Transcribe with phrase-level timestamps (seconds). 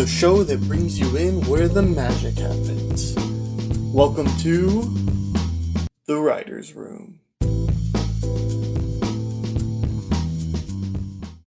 [0.00, 3.14] The show that brings you in where the magic happens.
[3.92, 4.80] Welcome to
[6.06, 7.20] The Writer's Room.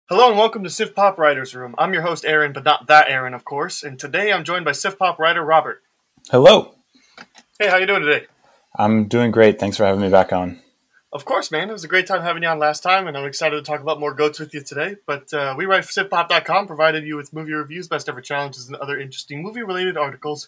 [0.10, 1.76] Hello and welcome to Sif Pop Writer's Room.
[1.78, 3.84] I'm your host Aaron, but not that Aaron, of course.
[3.84, 5.84] And today I'm joined by Sif Pop writer Robert.
[6.32, 6.74] Hello.
[7.60, 8.26] Hey, how you doing today?
[8.76, 9.60] I'm doing great.
[9.60, 10.60] Thanks for having me back on.
[11.14, 11.70] Of course, man.
[11.70, 13.82] It was a great time having you on last time, and I'm excited to talk
[13.82, 14.96] about more goats with you today.
[15.06, 18.78] But uh, we write for SifPop.com, provided you with movie reviews, best ever challenges, and
[18.78, 20.48] other interesting movie related articles.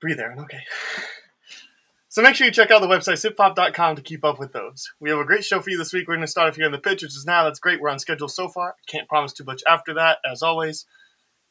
[0.00, 0.40] Breathe, Aaron.
[0.40, 0.62] Okay.
[2.08, 4.92] So make sure you check out the website sifpop.com to keep up with those.
[5.00, 6.08] We have a great show for you this week.
[6.08, 7.44] We're going to start off here in the pitch, which is now.
[7.44, 7.80] That's great.
[7.80, 8.74] We're on schedule so far.
[8.86, 10.86] Can't promise too much after that, as always.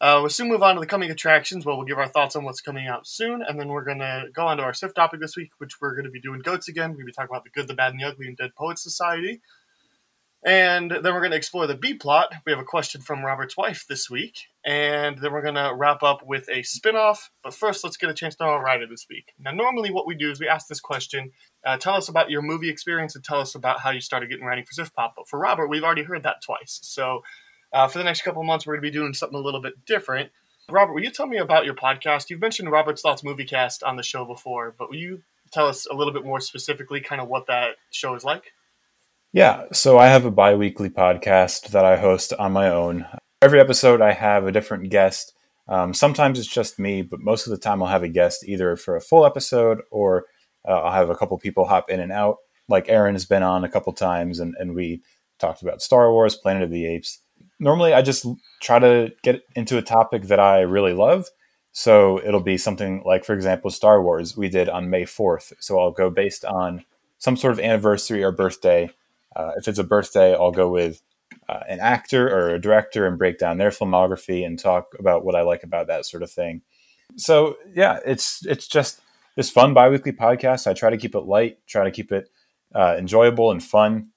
[0.01, 2.43] Uh, we'll soon move on to the coming attractions where we'll give our thoughts on
[2.43, 5.19] what's coming out soon, and then we're going to go on to our SIF topic
[5.19, 6.89] this week, which we're going to be doing goats again.
[6.89, 8.55] We're going to be talking about the good, the bad, and the ugly in Dead
[8.57, 9.41] Poets Society.
[10.43, 12.33] And then we're going to explore the B plot.
[12.47, 16.01] We have a question from Robert's wife this week, and then we're going to wrap
[16.01, 17.29] up with a spin off.
[17.43, 19.33] But first, let's get a chance to know our writer this week.
[19.37, 21.29] Now, normally, what we do is we ask this question
[21.63, 24.45] uh, tell us about your movie experience and tell us about how you started getting
[24.45, 25.13] writing for Sif Pop.
[25.15, 26.79] But for Robert, we've already heard that twice.
[26.81, 27.21] So
[27.73, 29.85] uh, for the next couple months, we're going to be doing something a little bit
[29.85, 30.31] different.
[30.69, 32.29] Robert, will you tell me about your podcast?
[32.29, 35.85] You've mentioned Robert's Thoughts Movie Cast on the show before, but will you tell us
[35.85, 38.53] a little bit more specifically kind of what that show is like?
[39.33, 43.05] Yeah, so I have a bi weekly podcast that I host on my own.
[43.41, 45.33] Every episode, I have a different guest.
[45.67, 48.75] Um, sometimes it's just me, but most of the time, I'll have a guest either
[48.75, 50.25] for a full episode or
[50.67, 52.37] uh, I'll have a couple people hop in and out.
[52.67, 55.01] Like Aaron has been on a couple times, and, and we
[55.39, 57.19] talked about Star Wars, Planet of the Apes.
[57.61, 58.25] Normally, I just
[58.59, 61.27] try to get into a topic that I really love.
[61.73, 65.53] So it'll be something like, for example, Star Wars we did on May 4th.
[65.59, 66.83] So I'll go based on
[67.19, 68.89] some sort of anniversary or birthday.
[69.35, 71.03] Uh, if it's a birthday, I'll go with
[71.47, 75.35] uh, an actor or a director and break down their filmography and talk about what
[75.35, 76.63] I like about that sort of thing.
[77.15, 79.01] So yeah, it's it's just
[79.35, 80.65] this fun biweekly podcast.
[80.65, 82.29] I try to keep it light, try to keep it
[82.73, 84.09] uh, enjoyable and fun,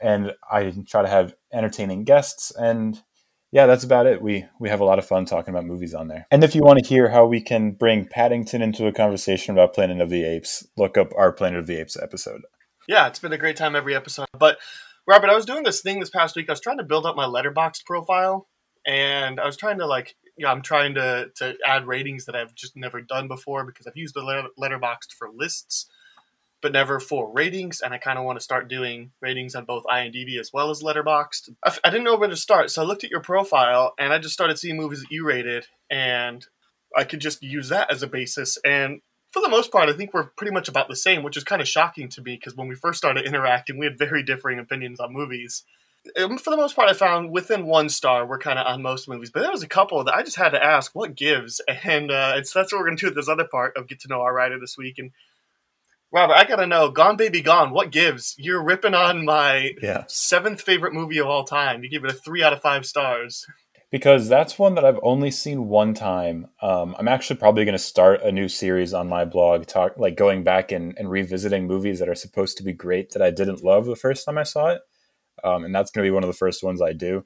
[0.00, 3.02] and I try to have entertaining guests and
[3.50, 4.20] yeah, that's about it.
[4.20, 6.26] We we have a lot of fun talking about movies on there.
[6.30, 9.74] And if you want to hear how we can bring Paddington into a conversation about
[9.74, 12.42] Planet of the Apes, look up our Planet of the Apes episode.
[12.86, 14.26] Yeah, it's been a great time every episode.
[14.38, 14.58] But
[15.06, 16.48] Robert, I was doing this thing this past week.
[16.48, 18.48] I was trying to build up my Letterboxd profile,
[18.86, 22.54] and I was trying to like, yeah, I'm trying to to add ratings that I've
[22.54, 25.86] just never done before because I've used the Letterboxd for lists
[26.60, 27.80] but never for ratings.
[27.80, 30.82] And I kind of want to start doing ratings on both IMDb as well as
[30.82, 31.50] Letterboxd.
[31.62, 34.12] I f- I didn't know where to start, so I looked at your profile and
[34.12, 36.46] I just started seeing movies that you rated, and
[36.96, 38.58] I could just use that as a basis.
[38.64, 41.44] And for the most part, I think we're pretty much about the same, which is
[41.44, 44.58] kind of shocking to me because when we first started interacting, we had very differing
[44.58, 45.64] opinions on movies.
[46.16, 49.08] Um, for the most part, I found within one star, we're kind of on most
[49.08, 51.60] movies, but there was a couple that I just had to ask, what gives?
[51.84, 54.08] And uh, that's what we're going to do with this other part of Get to
[54.08, 54.98] Know Our Writer this week.
[54.98, 55.10] And
[56.10, 58.34] Robert, I gotta know, Gone Baby Gone, what gives?
[58.38, 60.04] You're ripping on my Yeah.
[60.08, 61.84] seventh favorite movie of all time.
[61.84, 63.44] You give it a three out of five stars.
[63.90, 66.48] Because that's one that I've only seen one time.
[66.60, 70.16] Um, I'm actually probably going to start a new series on my blog, talk like
[70.16, 73.64] going back and, and revisiting movies that are supposed to be great that I didn't
[73.64, 74.80] love the first time I saw it,
[75.42, 77.24] um, and that's going to be one of the first ones I do.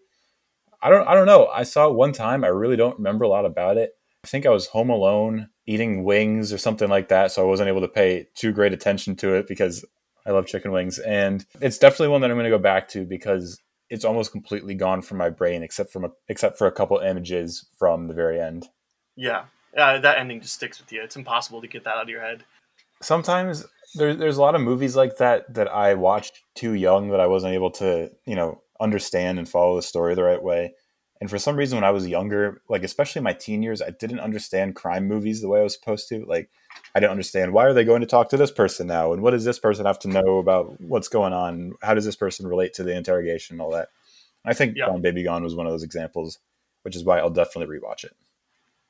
[0.80, 1.46] I don't, I don't know.
[1.46, 2.44] I saw it one time.
[2.44, 3.90] I really don't remember a lot about it.
[4.24, 7.68] I think I was home alone eating wings or something like that, so I wasn't
[7.68, 9.84] able to pay too great attention to it because
[10.26, 13.04] I love chicken wings, and it's definitely one that I'm going to go back to
[13.04, 16.98] because it's almost completely gone from my brain except from a, except for a couple
[16.98, 18.68] images from the very end.
[19.16, 19.44] Yeah,
[19.76, 21.02] uh, that ending just sticks with you.
[21.02, 22.44] It's impossible to get that out of your head.
[23.02, 27.20] Sometimes there, there's a lot of movies like that that I watched too young that
[27.20, 30.74] I wasn't able to you know understand and follow the story the right way.
[31.22, 34.18] And for some reason, when I was younger, like especially my teen years, I didn't
[34.18, 36.24] understand crime movies the way I was supposed to.
[36.24, 36.50] Like,
[36.96, 39.30] I didn't understand why are they going to talk to this person now, and what
[39.30, 41.74] does this person have to know about what's going on?
[41.80, 43.90] How does this person relate to the interrogation and all that?
[44.44, 44.86] I think Yeah.
[44.86, 46.40] Gone Baby Gone was one of those examples,
[46.82, 48.16] which is why I'll definitely rewatch it.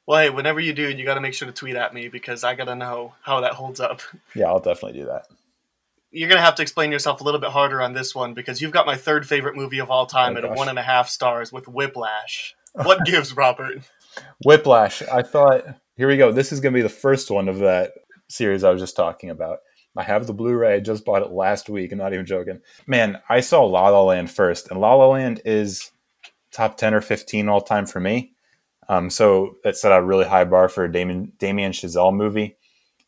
[0.06, 2.44] Well, hey, whenever you do, you got to make sure to tweet at me because
[2.44, 4.00] I got to know how that holds up.
[4.34, 5.26] Yeah, I'll definitely do that.
[6.12, 8.70] You're gonna have to explain yourself a little bit harder on this one because you've
[8.73, 10.56] got my third favorite movie of all time Oh, at a gosh.
[10.59, 12.55] one and a half stars with Whiplash.
[12.75, 13.79] What gives, Robert?
[14.44, 15.03] Whiplash.
[15.03, 15.64] I thought,
[15.97, 16.32] here we go.
[16.32, 17.93] This is going to be the first one of that
[18.29, 19.59] series I was just talking about.
[19.97, 20.75] I have the Blu-ray.
[20.76, 21.93] I just bought it last week.
[21.93, 22.61] I'm not even joking.
[22.87, 25.91] Man, I saw La La Land first, and La La Land is
[26.50, 28.32] top 10 or 15 all time for me.
[28.88, 32.56] Um, so that set a really high bar for a Damien, Damien Chazelle movie.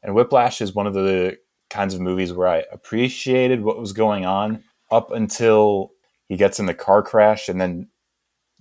[0.03, 1.39] And Whiplash is one of the
[1.75, 4.63] kinds of movies where I appreciated what was going on
[4.93, 5.91] up until
[6.29, 7.89] he gets in the car crash and then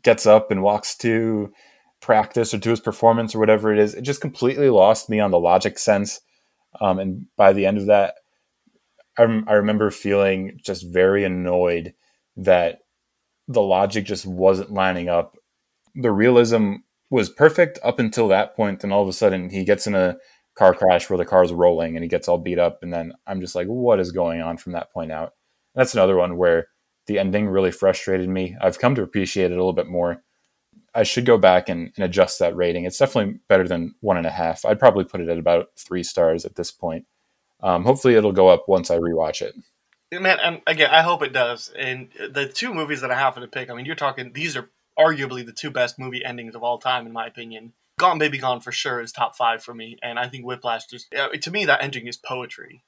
[0.01, 1.53] gets up and walks to
[2.01, 3.93] practice or to his performance or whatever it is.
[3.93, 6.21] It just completely lost me on the logic sense.
[6.81, 8.15] Um, and by the end of that,
[9.17, 11.93] I, rem- I remember feeling just very annoyed
[12.35, 12.79] that
[13.47, 15.37] the logic just wasn't lining up.
[15.93, 16.77] The realism
[17.11, 18.79] was perfect up until that point.
[18.79, 20.17] Then all of a sudden, he gets in a
[20.55, 22.83] car crash where the car is rolling and he gets all beat up.
[22.83, 25.33] And then I'm just like, what is going on from that point out?
[25.75, 26.67] That's another one where
[27.07, 28.55] the ending really frustrated me.
[28.61, 30.23] I've come to appreciate it a little bit more.
[30.95, 32.85] I should go back and, and adjust that rating.
[32.85, 34.63] It's definitely better than one and a half.
[34.63, 37.05] I'd probably put it at about three stars at this point.
[37.61, 39.55] Um, hopefully, it'll go up once I rewatch it.
[40.11, 41.71] Man, and again, I hope it does.
[41.77, 44.69] And the two movies that I happen to pick, I mean, you're talking, these are
[44.99, 47.73] arguably the two best movie endings of all time, in my opinion.
[47.97, 51.11] Gone Baby Gone for sure is top five for me, and I think Whiplash just,
[51.41, 52.83] to me, that ending is poetry.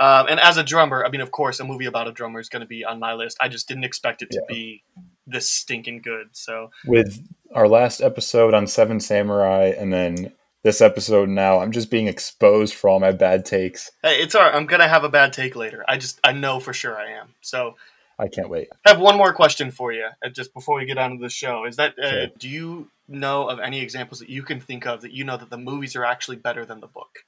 [0.00, 2.48] Um, and as a drummer, I mean, of course, a movie about a drummer is
[2.48, 3.36] going to be on my list.
[3.40, 4.54] I just didn't expect it to Yeah.
[4.54, 4.82] be
[5.26, 6.28] this stinking good.
[6.32, 7.20] So, With
[7.52, 10.32] our last episode on Seven Samurai, and then
[10.62, 13.90] this episode now, I'm just being exposed for all my bad takes.
[14.02, 14.54] hey, it's all right.
[14.54, 15.84] I'm going to have a bad take later.
[15.88, 17.34] I just, I know for sure I am.
[17.40, 17.76] So,
[18.20, 18.68] I can't wait.
[18.84, 21.28] I have one more question for you, uh, just before we get on to the
[21.28, 21.64] show.
[21.64, 25.12] Is that uh, do you know of any examples that you can think of that
[25.12, 27.20] you know that the movies are actually better than the book?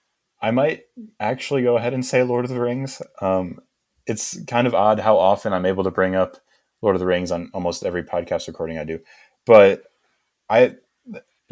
[0.43, 0.85] I might
[1.19, 3.03] actually go ahead and say Lord of the Rings.
[3.21, 3.61] Um,
[4.07, 6.37] it's kind of odd how often I'm able to bring up
[6.83, 9.01] Lord of the Rings on almost every podcast recording I do,
[9.47, 9.85] but
[10.49, 10.77] I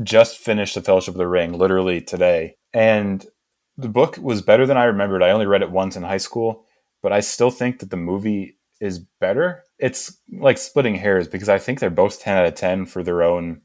[0.03, 3.25] just finished The Fellowship of the Ring literally today, and
[3.77, 5.23] the book was better than I remembered.
[5.23, 6.65] I only read it once in high school,
[7.03, 9.65] but I still think that the movie is better.
[9.79, 13.23] It's like splitting hairs because I think they're both ten out of ten for their
[13.23, 13.61] own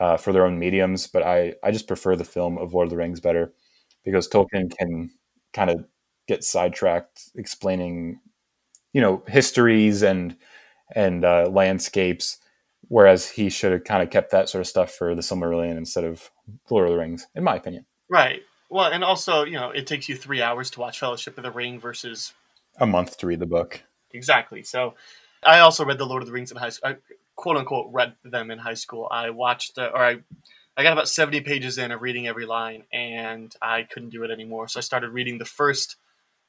[0.00, 2.90] uh, for their own mediums, but I I just prefer the film of Lord of
[2.90, 3.52] the Rings better
[4.04, 5.10] because Tolkien can
[5.52, 5.84] kind of
[6.26, 8.20] get sidetracked explaining,
[8.92, 10.36] you know, histories and
[10.94, 12.38] and uh, landscapes,
[12.88, 16.04] whereas he should have kind of kept that sort of stuff for the Silmarillion instead
[16.04, 16.30] of
[16.70, 17.86] Lord of the Rings, in my opinion.
[18.08, 18.42] Right.
[18.70, 21.50] Well, and also, you know, it takes you three hours to watch Fellowship of the
[21.50, 22.32] Ring versus
[22.78, 23.82] A month to read the book.
[24.12, 24.62] exactly.
[24.62, 24.94] So,
[25.46, 26.94] I also read the Lord of the Rings in high school.
[27.36, 29.08] Quote unquote read them in high school.
[29.10, 30.18] I watched, uh, or I,
[30.76, 34.30] I got about seventy pages in of reading every line, and I couldn't do it
[34.30, 34.68] anymore.
[34.68, 35.96] So I started reading the first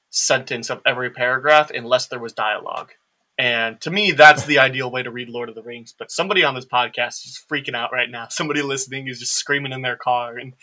[0.09, 2.91] sentence of every paragraph unless there was dialogue.
[3.37, 5.93] And to me, that's the ideal way to read Lord of the Rings.
[5.97, 8.27] But somebody on this podcast is freaking out right now.
[8.29, 10.53] Somebody listening is just screaming in their car, and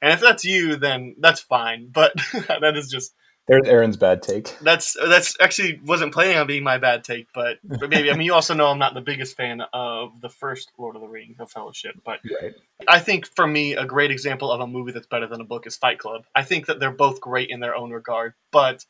[0.00, 1.88] and if that's you, then that's fine.
[1.92, 2.12] But
[2.48, 3.14] that is just
[3.48, 4.56] There's Aaron's bad take.
[4.60, 8.26] that's that's actually wasn't planning on being my bad take, but but maybe I mean
[8.26, 11.36] you also know I'm not the biggest fan of the first Lord of the Rings,
[11.38, 12.54] The Fellowship, but Right.
[12.86, 15.66] I think for me a great example of a movie that's better than a book
[15.66, 16.24] is Fight Club.
[16.34, 18.86] I think that they're both great in their own regard, but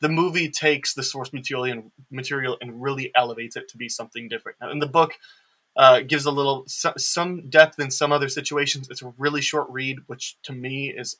[0.00, 4.28] the movie takes the source material and material and really elevates it to be something
[4.28, 4.58] different.
[4.60, 5.14] Now, in the book,
[5.76, 8.88] uh, gives a little some depth in some other situations.
[8.90, 11.16] It's a really short read, which to me is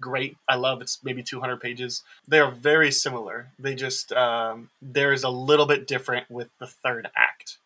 [0.00, 0.36] great.
[0.48, 2.02] I love it's maybe 200 pages.
[2.26, 3.48] They are very similar.
[3.58, 7.58] They just um, there's a little bit different with the third act.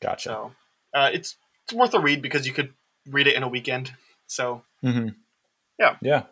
[0.00, 0.28] Gotcha.
[0.28, 0.52] So
[0.94, 2.72] uh, it's it's worth a read because you could
[3.08, 3.92] read it in a weekend.
[4.26, 5.08] So hmm
[5.78, 5.96] Yeah.
[6.00, 6.24] Yeah.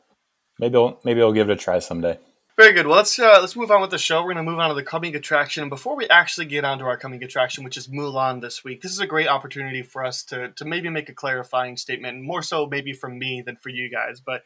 [0.59, 2.19] Maybe I'll maybe I'll give it a try someday.
[2.59, 2.87] Very good.
[2.87, 4.19] Well, let's uh, let's move on with the show.
[4.19, 5.63] We're going to move on to the coming attraction.
[5.63, 8.83] And before we actually get on to our coming attraction, which is Mulan this week,
[8.83, 12.43] this is a great opportunity for us to to maybe make a clarifying statement, more
[12.43, 14.21] so maybe from me than for you guys.
[14.21, 14.43] But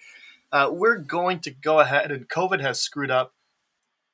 [0.57, 3.35] uh, we're going to go ahead, and COVID has screwed up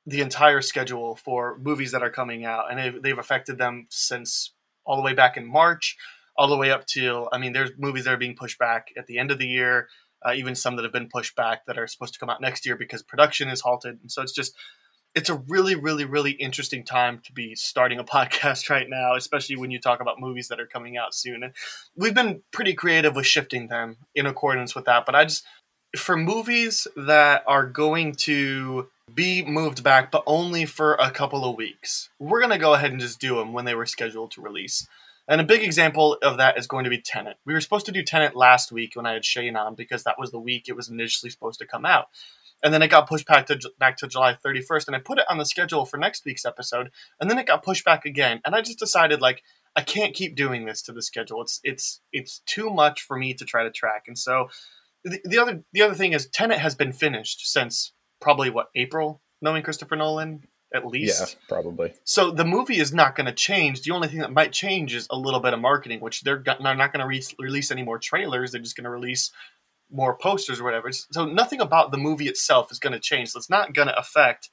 [0.05, 4.53] the entire schedule for movies that are coming out, and they've, they've affected them since
[4.85, 5.95] all the way back in March,
[6.35, 9.07] all the way up till I mean, there's movies that are being pushed back at
[9.07, 9.87] the end of the year
[10.25, 12.65] uh, even some that have been pushed back that are supposed to come out next
[12.65, 13.99] year because production is halted.
[14.01, 14.55] And so it's just,
[15.15, 19.57] it's a really, really, really interesting time to be starting a podcast right now, especially
[19.57, 21.43] when you talk about movies that are coming out soon.
[21.43, 21.53] And
[21.95, 25.05] we've been pretty creative with shifting them in accordance with that.
[25.05, 25.45] But I just,
[25.95, 31.55] for movies that are going to be moved back, but only for a couple of
[31.55, 34.41] weeks, we're going to go ahead and just do them when they were scheduled to
[34.41, 34.87] release.
[35.27, 37.37] And a big example of that is going to be Tenet.
[37.45, 40.19] We were supposed to do Tenet last week when I had Shane on because that
[40.19, 42.07] was the week it was initially supposed to come out.
[42.63, 45.25] and then it got pushed back to back to July 31st, and I put it
[45.29, 48.55] on the schedule for next week's episode, and then it got pushed back again, and
[48.55, 49.43] I just decided like
[49.75, 51.41] I can't keep doing this to the schedule.
[51.41, 54.49] It's it's it's too much for me to try to track, and so
[55.03, 59.21] the, the other the other thing is Tenet has been finished since probably what April,
[59.41, 60.43] knowing Christopher Nolan
[60.73, 61.19] at least.
[61.19, 61.93] Yeah, probably.
[62.03, 63.83] So the movie is not going to change.
[63.83, 66.75] The only thing that might change is a little bit of marketing, which they're, they're
[66.75, 68.51] not going to re- release any more trailers.
[68.51, 69.31] They're just going to release
[69.91, 70.91] more posters or whatever.
[70.91, 73.29] So nothing about the movie itself is going to change.
[73.29, 74.49] So it's not going to affect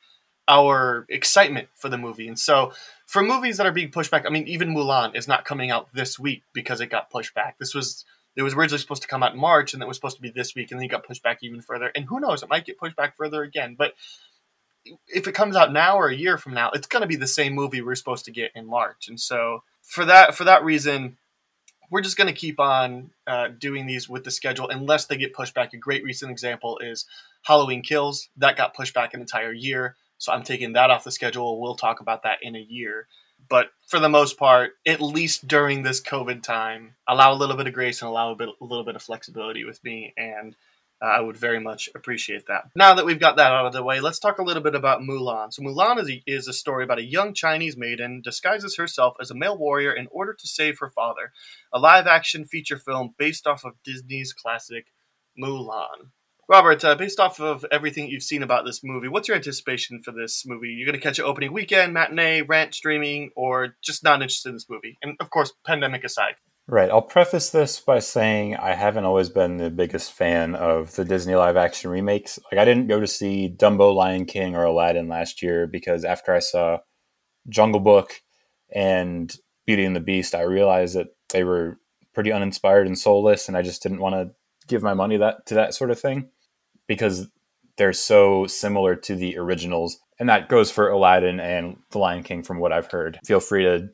[0.47, 2.29] our excitement for the movie.
[2.29, 2.73] And so
[3.07, 5.93] for movies that are being pushed back, I mean, even Mulan is not coming out
[5.95, 7.59] this week because it got pushed back.
[7.59, 8.05] This was
[8.37, 10.31] it was originally supposed to come out in March, and it was supposed to be
[10.31, 11.91] this week, and then it got pushed back even further.
[11.95, 13.75] And who knows, it might get pushed back further again.
[13.77, 13.95] But
[15.09, 17.27] if it comes out now or a year from now, it's going to be the
[17.27, 19.09] same movie we're supposed to get in March.
[19.09, 21.19] And so for that for that reason,
[21.91, 25.35] we're just going to keep on uh, doing these with the schedule unless they get
[25.35, 25.75] pushed back.
[25.75, 27.05] A great recent example is
[27.43, 28.29] Halloween Kills.
[28.37, 29.97] That got pushed back an entire year.
[30.19, 31.61] So I'm taking that off the schedule.
[31.61, 33.09] We'll talk about that in a year.
[33.51, 37.67] But for the most part, at least during this COVID time, allow a little bit
[37.67, 40.15] of grace and allow a, bit, a little bit of flexibility with me.
[40.17, 40.55] And
[41.03, 42.71] uh, I would very much appreciate that.
[42.77, 45.01] Now that we've got that out of the way, let's talk a little bit about
[45.01, 45.53] Mulan.
[45.53, 49.31] So, Mulan is a, is a story about a young Chinese maiden disguises herself as
[49.31, 51.33] a male warrior in order to save her father.
[51.73, 54.87] A live action feature film based off of Disney's classic
[55.37, 56.11] Mulan.
[56.51, 60.11] Robert, uh, based off of everything you've seen about this movie, what's your anticipation for
[60.11, 60.71] this movie?
[60.71, 64.57] You're going to catch it opening weekend, matinee, rent, streaming, or just not interested in
[64.57, 64.99] this movie?
[65.01, 66.35] And of course, pandemic aside.
[66.67, 66.91] Right.
[66.91, 71.37] I'll preface this by saying I haven't always been the biggest fan of the Disney
[71.37, 72.37] live action remakes.
[72.51, 76.35] Like, I didn't go to see Dumbo, Lion King, or Aladdin last year because after
[76.35, 76.79] I saw
[77.49, 78.23] Jungle Book
[78.75, 79.33] and
[79.67, 81.79] Beauty and the Beast, I realized that they were
[82.13, 84.35] pretty uninspired and soulless, and I just didn't want to
[84.67, 86.29] give my money that to that sort of thing
[86.91, 87.29] because
[87.77, 90.01] they're so similar to the originals.
[90.19, 93.21] And that goes for Aladdin and The Lion King from what I've heard.
[93.25, 93.91] Feel free to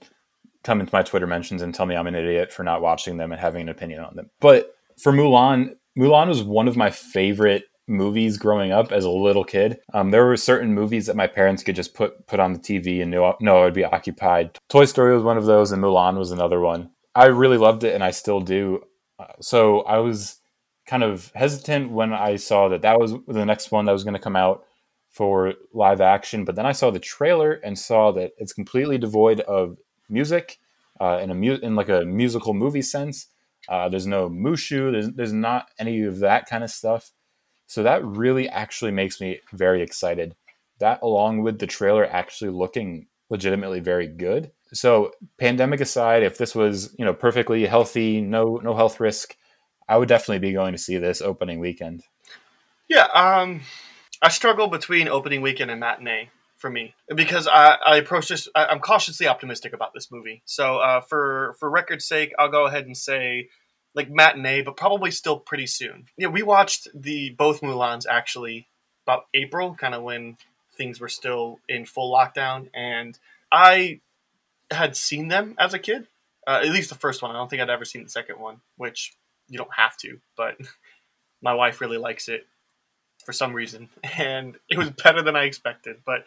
[0.65, 3.33] come into my Twitter mentions and tell me I'm an idiot for not watching them
[3.33, 4.31] and having an opinion on them.
[4.41, 9.45] But for Mulan, Mulan was one of my favorite movies growing up as a little
[9.45, 9.79] kid.
[9.93, 13.03] Um, there were certain movies that my parents could just put put on the TV
[13.03, 14.59] and know, know I would be occupied.
[14.71, 16.93] Toy Story was one of those, and Mulan was another one.
[17.15, 18.85] I really loved it, and I still do.
[19.19, 20.41] Uh, so I was
[20.87, 24.15] kind of hesitant when I saw that that was the next one that was going
[24.15, 24.65] to come out
[25.11, 26.45] for live action.
[26.45, 29.79] But then I saw the trailer and saw that it's completely devoid of
[30.09, 30.59] music
[31.01, 33.27] uh, in a mu- in like a musical movie sense.
[33.69, 34.93] Uh, there's no Mushu.
[34.93, 37.13] There's there's not any of that kind of stuff.
[37.67, 40.37] So that really actually makes me very excited.
[40.79, 44.53] That along with the trailer actually looking legitimately very good.
[44.73, 49.37] So pandemic aside, if this was you know perfectly healthy, no no health risk,
[49.89, 52.05] I would definitely be going to see this opening weekend.
[52.89, 53.63] Yeah, um,
[54.23, 58.49] I struggle between opening weekend and matinee for me because I, I approach this.
[58.55, 60.43] I, am cautiously optimistic about this movie.
[60.45, 63.49] So uh, for for record's sake, I'll go ahead and say
[63.95, 66.07] like matinee, but probably still pretty soon.
[66.17, 68.69] Yeah, we watched the both Mulans actually
[69.07, 70.37] about April, kind of when
[70.75, 73.19] things were still in full lockdown, and
[73.51, 74.01] I
[74.71, 76.09] had seen them as a kid.
[76.47, 77.31] Uh, at least the first one.
[77.33, 79.17] I don't think I'd ever seen the second one, which
[79.49, 80.57] you don't have to, but
[81.43, 82.47] my wife really likes it
[83.25, 83.89] for some reason,
[84.19, 85.97] and it was better than I expected.
[86.05, 86.25] But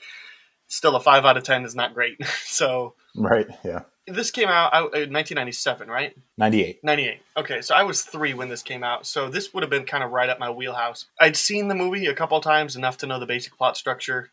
[0.68, 2.24] still, a five out of ten is not great.
[2.44, 3.84] so right, yeah.
[4.08, 6.18] This came out in 1997, uh, right?
[6.40, 6.84] 98.
[6.84, 7.20] 98.
[7.38, 10.04] Okay, so I was three when this came out, so this would have been kind
[10.04, 11.06] of right up my wheelhouse.
[11.20, 14.32] I'd seen the movie a couple times, enough to know the basic plot structure,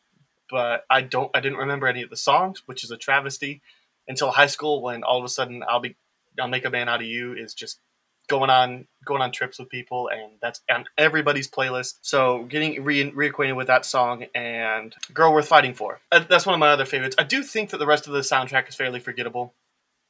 [0.51, 1.31] but I don't.
[1.35, 3.63] I didn't remember any of the songs, which is a travesty.
[4.09, 5.97] Until high school, when all of a sudden I'll be,
[6.41, 7.81] I'll make a man out of you is just
[8.29, 11.99] going on going on trips with people, and that's on everybody's playlist.
[12.03, 16.55] So getting re- reacquainted with that song and "Girl Worth Fighting For." Uh, that's one
[16.55, 17.17] of my other favorites.
[17.19, 19.55] I do think that the rest of the soundtrack is fairly forgettable.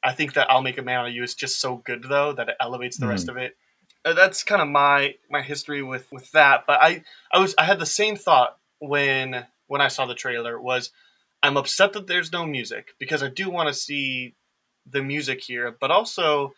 [0.03, 2.33] I think that "I'll Make a Man Out of You" is just so good though
[2.33, 3.09] that it elevates the mm.
[3.09, 3.55] rest of it.
[4.03, 6.65] Uh, that's kind of my my history with with that.
[6.65, 10.59] But I I was I had the same thought when when I saw the trailer
[10.59, 10.91] was
[11.43, 14.35] I'm upset that there's no music because I do want to see
[14.89, 16.53] the music here, but also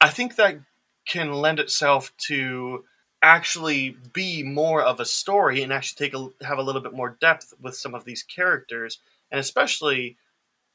[0.00, 0.58] I think that
[1.06, 2.84] can lend itself to
[3.22, 7.16] actually be more of a story and actually take a have a little bit more
[7.20, 8.98] depth with some of these characters
[9.30, 10.16] and especially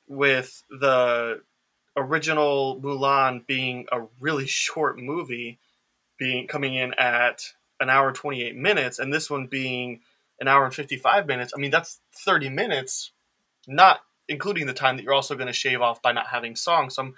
[0.07, 1.41] with the
[1.95, 5.59] original Mulan being a really short movie
[6.17, 10.01] being coming in at an hour 28 minutes and this one being
[10.39, 11.53] an hour and 55 minutes.
[11.55, 13.11] I mean that's 30 minutes
[13.67, 16.95] not including the time that you're also going to shave off by not having songs.
[16.95, 17.15] So I'm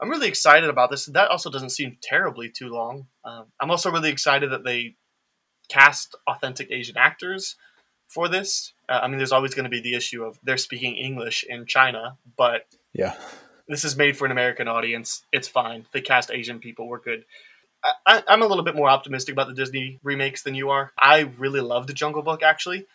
[0.00, 1.06] I'm really excited about this.
[1.06, 3.06] That also doesn't seem terribly too long.
[3.24, 4.96] Um, I'm also really excited that they
[5.68, 7.56] cast authentic Asian actors
[8.08, 8.72] for this.
[8.88, 11.64] Uh, I mean, there's always going to be the issue of they're speaking English in
[11.66, 13.14] China, but Yeah.
[13.68, 15.24] this is made for an American audience.
[15.32, 15.86] It's fine.
[15.92, 16.86] They cast Asian people.
[16.86, 17.24] We're good.
[18.06, 20.92] I, I'm a little bit more optimistic about the Disney remakes than you are.
[20.98, 22.86] I really loved The Jungle Book actually,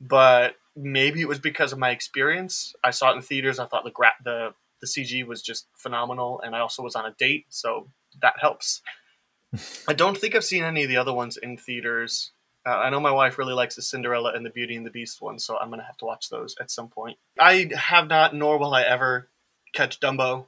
[0.00, 2.74] but maybe it was because of my experience.
[2.84, 3.58] I saw it in theaters.
[3.58, 7.06] I thought the gra- the the CG was just phenomenal, and I also was on
[7.06, 7.88] a date, so
[8.20, 8.82] that helps.
[9.88, 12.32] I don't think I've seen any of the other ones in theaters.
[12.66, 15.22] Uh, I know my wife really likes the Cinderella and the Beauty and the Beast
[15.22, 17.18] one, so I'm gonna have to watch those at some point.
[17.38, 19.28] I have not, nor will I ever
[19.72, 20.46] catch Dumbo,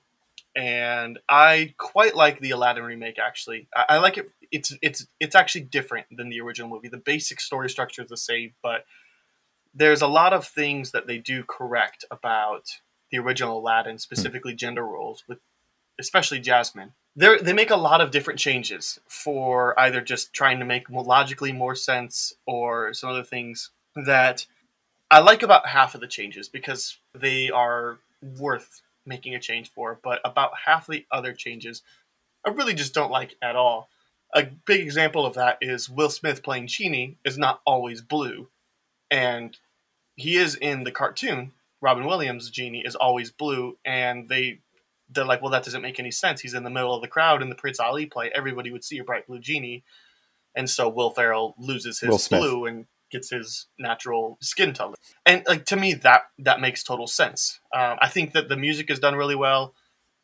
[0.54, 3.18] and I quite like the Aladdin remake.
[3.18, 4.30] Actually, I, I like it.
[4.50, 6.88] It's it's it's actually different than the original movie.
[6.88, 8.84] The basic story structure is the same, but
[9.72, 13.98] there's a lot of things that they do correct about the original Aladdin, hmm.
[13.98, 15.38] specifically gender roles, with
[15.98, 16.92] especially Jasmine.
[17.16, 21.04] They they make a lot of different changes for either just trying to make more
[21.04, 24.46] logically more sense or some other things that
[25.10, 27.98] I like about half of the changes because they are
[28.38, 31.82] worth making a change for, but about half the other changes
[32.44, 33.88] I really just don't like at all.
[34.34, 38.48] A big example of that is Will Smith playing Genie is not always blue,
[39.10, 39.56] and
[40.16, 41.52] he is in the cartoon.
[41.80, 44.60] Robin Williams' Genie is always blue, and they
[45.12, 46.40] they're like, well, that doesn't make any sense.
[46.40, 48.30] He's in the middle of the crowd in the Prince Ali play.
[48.34, 49.84] Everybody would see a bright blue genie,
[50.54, 52.10] and so Will Ferrell loses his
[52.40, 54.94] blue and gets his natural skin color.
[55.26, 57.60] And like to me, that that makes total sense.
[57.74, 59.74] Um, I think that the music is done really well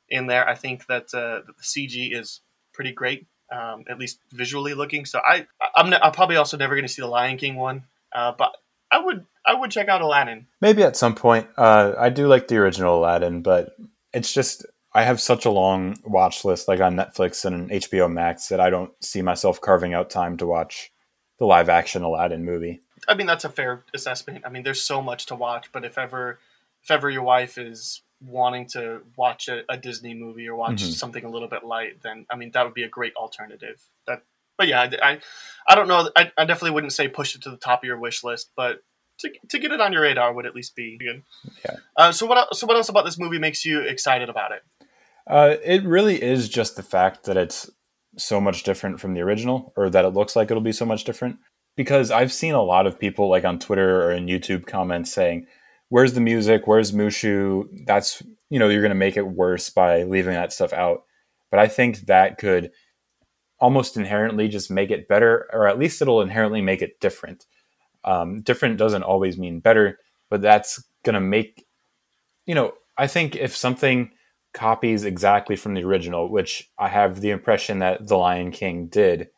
[0.09, 0.49] in there.
[0.49, 2.41] I think that uh, the CG is
[2.73, 5.05] pretty great, um, at least visually looking.
[5.05, 7.85] So I, I'm, ne- I'm probably also never going to see the Lion King one,
[8.15, 8.57] uh, but
[8.91, 10.47] I would, I would check out Aladdin.
[10.61, 11.49] Maybe at some point.
[11.57, 13.77] Uh, I do like the original Aladdin, but
[14.13, 14.65] it's just
[14.95, 18.71] I have such a long watch list, like on Netflix and HBO Max, that I
[18.71, 20.91] don't see myself carving out time to watch
[21.39, 22.81] the live action Aladdin movie.
[23.09, 24.45] I mean, that's a fair assessment.
[24.47, 26.39] I mean, there's so much to watch, but if ever,
[26.83, 30.93] if ever your wife is wanting to watch a, a Disney movie or watch Mhm.
[30.95, 33.83] something a little bit light, then I mean, that would be a great alternative.
[34.07, 34.23] That,
[34.59, 35.21] but yeah, I,
[35.69, 36.11] I, don't know.
[36.17, 38.81] I, I definitely wouldn't say push it to the top of your wish list, but
[39.19, 41.23] to, to get it on your radar would at least be good.
[41.65, 41.77] Yeah.
[41.97, 42.55] Uh, so what?
[42.55, 44.63] So what else about this movie makes you excited about it?
[45.27, 47.69] Uh, it really is just the fact that it's
[48.17, 51.05] so much different from the original, or that it looks like it'll be so much
[51.05, 51.39] different.
[51.77, 55.47] Because I've seen a lot of people, like on Twitter or in YouTube comments, saying,
[55.89, 56.67] "Where's the music?
[56.67, 57.69] Where's Mushu?
[57.87, 61.05] That's you know you're going to make it worse by leaving that stuff out."
[61.51, 62.71] But I think that could
[63.59, 67.47] almost inherently just make it better, or at least it'll inherently make it different.
[68.05, 69.99] Um, different doesn't always mean better,
[70.31, 71.67] but that's going to make
[72.47, 72.75] you know.
[72.99, 74.11] I think if something
[74.55, 79.29] copies exactly from the original, which I have the impression that The Lion King did,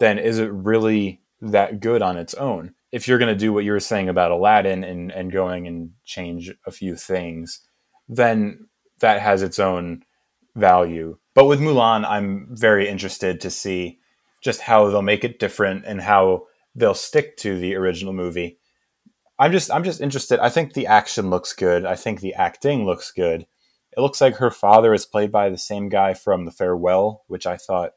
[0.00, 2.74] then is it really that good on its own?
[2.90, 5.92] If you're going to do what you were saying about Aladdin and, and going and
[6.04, 7.60] change a few things,
[8.08, 8.66] then
[8.98, 10.02] that has its own
[10.56, 11.18] value.
[11.34, 14.00] But with Mulan, I'm very interested to see
[14.42, 18.58] just how they'll make it different and how they'll stick to the original movie.
[19.38, 20.40] I'm just I'm just interested.
[20.40, 21.84] I think the action looks good.
[21.84, 23.46] I think the acting looks good.
[23.96, 27.46] It looks like her father is played by the same guy from The Farewell, which
[27.46, 27.92] I thought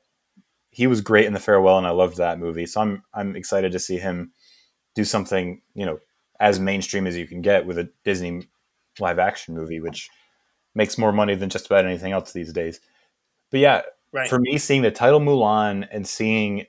[0.69, 2.65] he was great in The Farewell, and I loved that movie.
[2.65, 4.33] So I'm I'm excited to see him
[4.95, 5.99] do something you know
[6.39, 8.49] as mainstream as you can get with a Disney
[8.99, 10.09] live action movie, which
[10.75, 12.79] makes more money than just about anything else these days.
[13.51, 14.29] But yeah, Right.
[14.29, 16.65] for me, seeing the title Mulan and seeing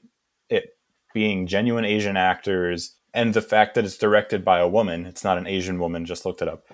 [0.48, 0.76] it
[1.14, 5.38] being genuine Asian actors and the fact that it's directed by a woman, it's not
[5.38, 6.64] an Asian woman, just looked it up.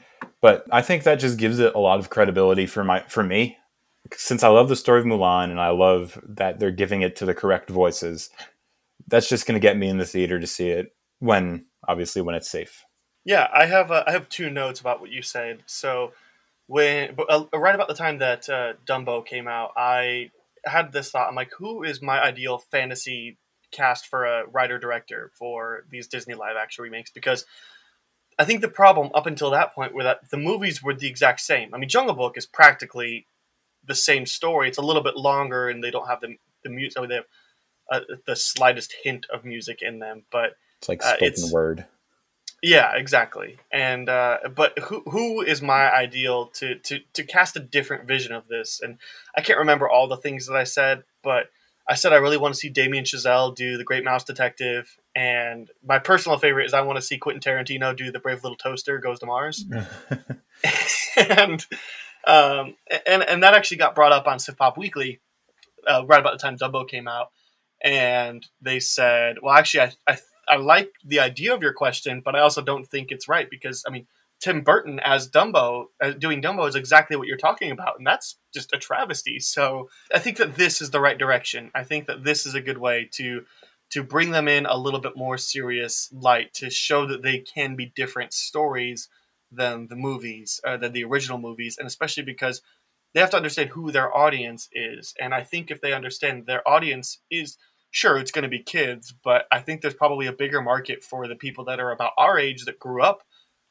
[0.42, 3.56] But I think that just gives it a lot of credibility for my for me.
[4.12, 7.24] Since I love the story of Mulan and I love that they're giving it to
[7.24, 8.30] the correct voices,
[9.08, 12.34] that's just going to get me in the theater to see it when obviously when
[12.34, 12.84] it's safe.
[13.24, 15.62] Yeah, I have uh, I have two notes about what you said.
[15.66, 16.12] So
[16.66, 20.30] when uh, right about the time that uh, Dumbo came out, I
[20.64, 21.28] had this thought.
[21.28, 23.38] I'm like, who is my ideal fantasy
[23.72, 27.10] cast for a writer director for these Disney live action remakes?
[27.10, 27.44] Because
[28.38, 31.40] I think the problem up until that point were that the movies were the exact
[31.40, 31.72] same.
[31.74, 33.26] I mean, Jungle Book is practically
[33.86, 34.68] the same story.
[34.68, 37.08] It's a little bit longer, and they don't have the the music.
[37.08, 37.24] They have
[37.92, 41.86] uh, the slightest hint of music in them, but It's like Uh, spoken it's- word.
[42.66, 43.58] Yeah, exactly.
[43.70, 48.32] And uh, but who who is my ideal to, to to cast a different vision
[48.32, 48.80] of this?
[48.82, 48.98] And
[49.36, 51.46] I can't remember all the things that I said, but
[51.88, 55.70] I said I really want to see Damien Chazelle do the Great Mouse Detective, and
[55.86, 58.98] my personal favorite is I want to see Quentin Tarantino do the Brave Little Toaster
[58.98, 59.64] Goes to Mars,
[61.16, 61.64] and
[62.26, 62.74] um,
[63.06, 65.20] and and that actually got brought up on Sif Pop Weekly
[65.86, 67.28] uh, right about the time Dumbo came out,
[67.80, 72.34] and they said, "Well, actually, I, I I like the idea of your question, but
[72.36, 74.06] I also don't think it's right because I mean."
[74.38, 78.36] Tim Burton as Dumbo, uh, doing Dumbo, is exactly what you're talking about, and that's
[78.52, 79.38] just a travesty.
[79.38, 81.70] So I think that this is the right direction.
[81.74, 83.46] I think that this is a good way to
[83.90, 87.76] to bring them in a little bit more serious light to show that they can
[87.76, 89.08] be different stories
[89.52, 92.62] than the movies, uh, than the original movies, and especially because
[93.14, 95.14] they have to understand who their audience is.
[95.20, 97.56] And I think if they understand their audience is
[97.96, 101.26] sure it's going to be kids, but I think there's probably a bigger market for
[101.26, 103.22] the people that are about our age that grew up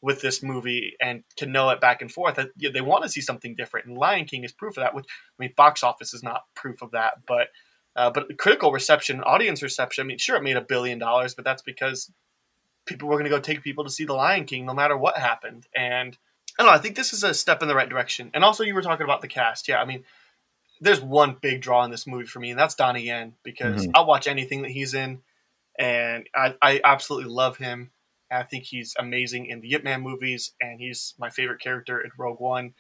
[0.02, 2.36] with this movie and can know it back and forth.
[2.36, 4.96] That they want to see something different, and Lion King is proof of that.
[4.96, 7.50] Which I mean, box office is not proof of that, but
[7.96, 10.04] uh, but critical reception, audience reception.
[10.04, 12.12] I mean, sure, it made a billion dollars, but that's because
[12.88, 15.18] people were going to go take people to see The Lion King, no matter what
[15.18, 15.68] happened.
[15.76, 16.18] And
[16.58, 16.76] I don't know.
[16.76, 18.32] I think this is a step in the right direction.
[18.34, 19.68] And also, you were talking about the cast.
[19.68, 20.04] Yeah, I mean,
[20.82, 23.92] there's one big draw in this movie for me, and that's Donnie Yen because mm-hmm.
[23.96, 25.22] I'll watch anything that he's in,
[25.78, 27.92] and I, I absolutely love him.
[28.32, 32.12] I think he's amazing in the Ip Man movies, and he's my favorite character in
[32.18, 32.74] Rogue One.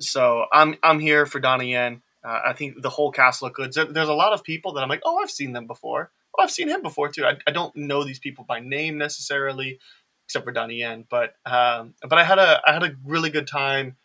[0.00, 2.02] So I'm I'm here for Donnie Yen.
[2.24, 3.72] Uh, I think the whole cast look good.
[3.72, 6.10] there's a lot of people that I'm like, oh, I've seen them before.
[6.38, 7.24] Oh, I've seen him before too.
[7.24, 9.78] I, I don't know these people by name necessarily,
[10.26, 11.04] except for Donnie Yen.
[11.08, 13.96] But um, but I had a I had a really good time.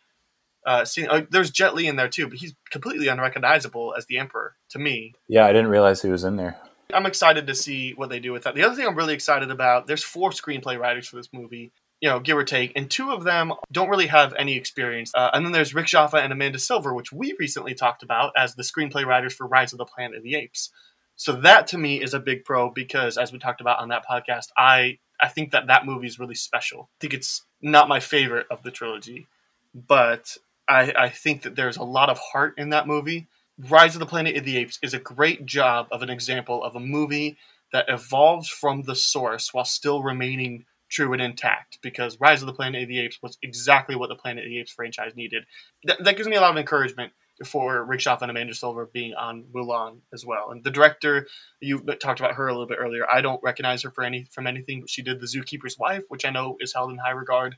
[0.66, 4.18] Uh, seeing uh, there's Jet Li in there too, but he's completely unrecognizable as the
[4.18, 5.14] Emperor to me.
[5.28, 6.56] Yeah, I didn't realize he was in there.
[6.92, 8.54] I'm excited to see what they do with that.
[8.54, 12.08] The other thing I'm really excited about, there's four screenplay writers for this movie, you
[12.08, 15.12] know, give or take, and two of them don't really have any experience.
[15.14, 18.54] Uh, and then there's Rick Jaffa and Amanda Silver, which we recently talked about as
[18.54, 20.70] the screenplay writers for Rise of the Planet of the Apes.
[21.16, 24.04] So that to me is a big pro because, as we talked about on that
[24.06, 26.90] podcast, I I think that that movie is really special.
[26.92, 29.26] I think it's not my favorite of the trilogy,
[29.74, 30.36] but
[30.68, 34.06] I, I think that there's a lot of heart in that movie Rise of the
[34.06, 37.38] Planet of the Apes is a great job of an example of a movie
[37.72, 42.52] that evolves from the source while still remaining true and intact because Rise of the
[42.52, 45.44] Planet of the Apes was exactly what the Planet of the Apes franchise needed.
[45.84, 47.12] That, that gives me a lot of encouragement
[47.46, 50.50] for Rick and Amanda Silver being on Mulan as well.
[50.50, 51.26] And the director,
[51.60, 53.10] you talked about her a little bit earlier.
[53.10, 56.24] I don't recognize her for any from anything, but she did The Zookeeper's Wife, which
[56.26, 57.56] I know is held in high regard.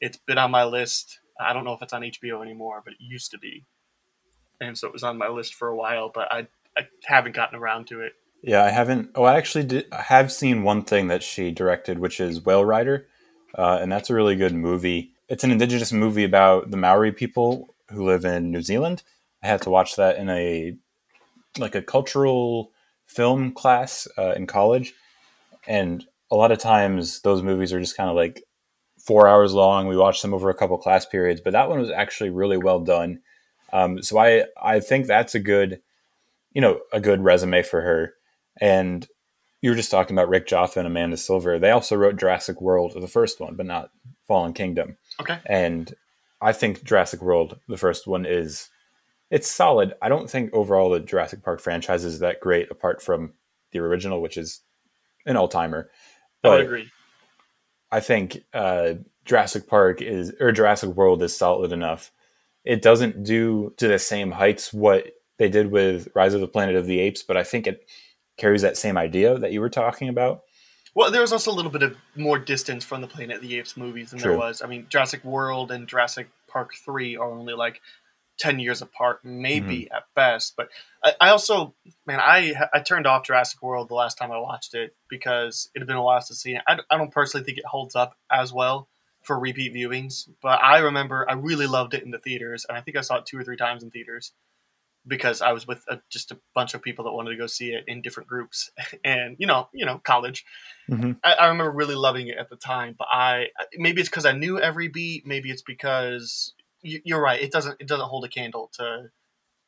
[0.00, 1.18] It's been on my list.
[1.40, 3.64] I don't know if it's on HBO anymore, but it used to be
[4.62, 7.58] and so it was on my list for a while, but I I haven't gotten
[7.58, 8.14] around to it.
[8.42, 9.10] Yeah, I haven't.
[9.14, 12.64] Oh, I actually did, I have seen one thing that she directed, which is Whale
[12.64, 13.06] Rider,
[13.56, 15.10] uh, and that's a really good movie.
[15.28, 19.02] It's an indigenous movie about the Maori people who live in New Zealand.
[19.42, 20.76] I had to watch that in a
[21.58, 22.72] like a cultural
[23.06, 24.94] film class uh, in college,
[25.66, 28.42] and a lot of times those movies are just kind of like
[29.04, 29.88] four hours long.
[29.88, 32.80] We watched them over a couple class periods, but that one was actually really well
[32.80, 33.20] done
[33.72, 35.80] um, so I I think that's a good,
[36.52, 38.14] you know, a good resume for her.
[38.60, 39.06] And
[39.62, 41.58] you were just talking about Rick Jaffa and Amanda Silver.
[41.58, 43.90] They also wrote Jurassic World, the first one, but not
[44.28, 44.98] Fallen Kingdom.
[45.20, 45.38] Okay.
[45.46, 45.94] And
[46.40, 48.68] I think Jurassic World, the first one, is
[49.30, 49.94] it's solid.
[50.02, 53.32] I don't think overall the Jurassic Park franchise is that great, apart from
[53.70, 54.60] the original, which is
[55.24, 55.88] an all timer.
[56.44, 56.90] I would agree.
[57.92, 62.10] I think uh, Jurassic Park is or Jurassic World is solid enough
[62.64, 65.06] it doesn't do to the same heights what
[65.38, 67.88] they did with Rise of the Planet of the Apes, but I think it
[68.36, 70.42] carries that same idea that you were talking about.
[70.94, 73.58] Well, there was also a little bit of more distance from the Planet of the
[73.58, 74.32] Apes movies than True.
[74.32, 74.62] there was.
[74.62, 77.80] I mean, Jurassic World and Jurassic Park Three are only like
[78.38, 79.94] ten years apart, maybe mm-hmm.
[79.94, 80.54] at best.
[80.56, 80.68] But
[81.02, 81.74] I, I, also,
[82.06, 85.80] man, I I turned off Jurassic World the last time I watched it because it
[85.80, 86.62] had been a while since seeing it.
[86.66, 88.88] I, I don't personally think it holds up as well
[89.22, 90.28] for repeat viewings.
[90.42, 93.18] But I remember I really loved it in the theaters, and I think I saw
[93.18, 94.32] it two or three times in theaters
[95.06, 97.72] because I was with a, just a bunch of people that wanted to go see
[97.72, 98.70] it in different groups,
[99.04, 100.44] and you know, you know, college.
[100.90, 101.12] Mm-hmm.
[101.24, 104.32] I, I, remember really loving it at the time, but I maybe it's because I
[104.32, 105.26] knew every beat.
[105.26, 107.40] Maybe it's because you, are right.
[107.40, 109.10] It doesn't it doesn't hold a candle to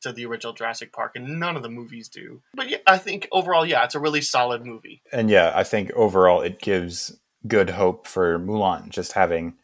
[0.01, 2.41] to the original Jurassic Park, and none of the movies do.
[2.53, 5.01] But yeah, I think overall, yeah, it's a really solid movie.
[5.11, 8.89] And yeah, I think overall it gives good hope for Mulan.
[8.89, 9.55] Just having,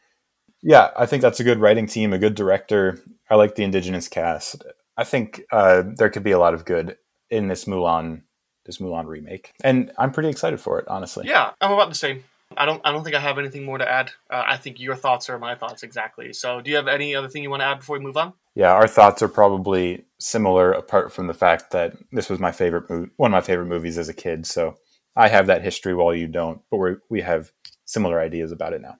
[0.61, 2.99] yeah, I think that's a good writing team, a good director.
[3.29, 4.63] I like the indigenous cast.
[4.97, 6.97] I think uh, there could be a lot of good
[7.29, 8.23] in this Mulan,
[8.65, 10.87] this Mulan remake, and I'm pretty excited for it.
[10.87, 12.23] Honestly, yeah, I'm about the same.
[12.57, 12.81] I don't.
[12.83, 14.11] I don't think I have anything more to add.
[14.29, 16.33] Uh, I think your thoughts are my thoughts exactly.
[16.33, 18.33] So, do you have any other thing you want to add before we move on?
[18.55, 22.89] Yeah, our thoughts are probably similar, apart from the fact that this was my favorite
[22.89, 24.45] movie, one of my favorite movies as a kid.
[24.45, 24.77] So,
[25.15, 27.51] I have that history while you don't, but we we have
[27.85, 28.95] similar ideas about it now.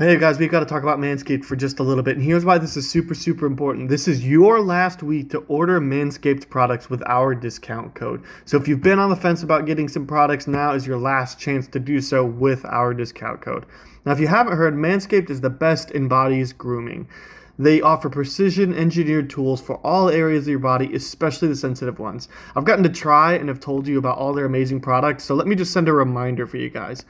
[0.00, 2.44] Hey guys, we've got to talk about Manscaped for just a little bit, and here's
[2.44, 3.88] why this is super, super important.
[3.88, 8.22] This is your last week to order Manscaped products with our discount code.
[8.44, 11.40] So if you've been on the fence about getting some products, now is your last
[11.40, 13.66] chance to do so with our discount code.
[14.04, 17.08] Now, if you haven't heard, Manscaped is the best in bodies grooming.
[17.60, 22.28] They offer precision engineered tools for all areas of your body, especially the sensitive ones.
[22.54, 25.48] I've gotten to try and have told you about all their amazing products, so let
[25.48, 27.04] me just send a reminder for you guys.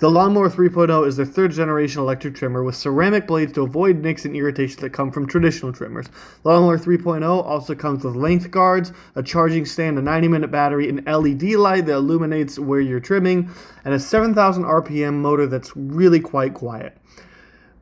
[0.00, 4.24] The Lawnmower 3.0 is their third generation electric trimmer with ceramic blades to avoid nicks
[4.24, 6.06] and irritation that come from traditional trimmers.
[6.42, 11.04] Lawnmower 3.0 also comes with length guards, a charging stand, a 90 minute battery, an
[11.04, 13.48] LED light that illuminates where you're trimming,
[13.84, 16.98] and a 7000 RPM motor that's really quite quiet.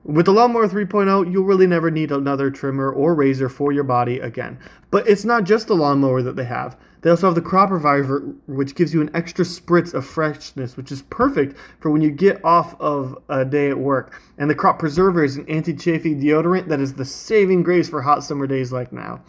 [0.03, 4.19] With the Lawnmower 3.0, you'll really never need another trimmer or razor for your body
[4.19, 4.59] again.
[4.91, 6.79] But it's not just the lawnmower that they have.
[7.03, 10.91] They also have the Crop Reviver, which gives you an extra spritz of freshness, which
[10.91, 14.21] is perfect for when you get off of a day at work.
[14.39, 18.01] And the Crop Preserver is an anti chafing deodorant that is the saving grace for
[18.01, 19.23] hot summer days like now.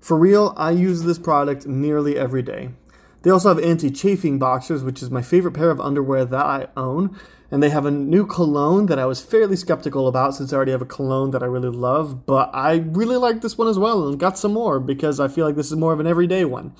[0.00, 2.70] For real, I use this product nearly every day.
[3.22, 6.68] They also have anti chafing boxers, which is my favorite pair of underwear that I
[6.76, 7.18] own.
[7.50, 10.72] And they have a new cologne that I was fairly skeptical about since I already
[10.72, 12.26] have a cologne that I really love.
[12.26, 15.46] But I really like this one as well and got some more because I feel
[15.46, 16.74] like this is more of an everyday one.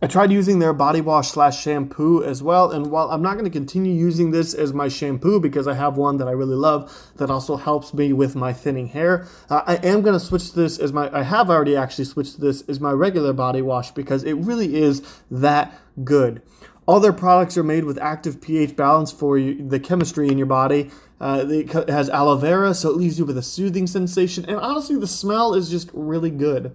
[0.00, 3.46] I tried using their body wash slash shampoo as well, and while I'm not going
[3.46, 7.12] to continue using this as my shampoo because I have one that I really love
[7.16, 10.78] that also helps me with my thinning hair, uh, I am going to switch this
[10.78, 11.12] as my.
[11.12, 15.02] I have already actually switched this as my regular body wash because it really is
[15.32, 16.42] that good.
[16.88, 20.46] All their products are made with active pH balance for you, the chemistry in your
[20.46, 20.90] body.
[21.20, 24.96] Uh, it has aloe vera, so it leaves you with a soothing sensation, and honestly,
[24.96, 26.74] the smell is just really good.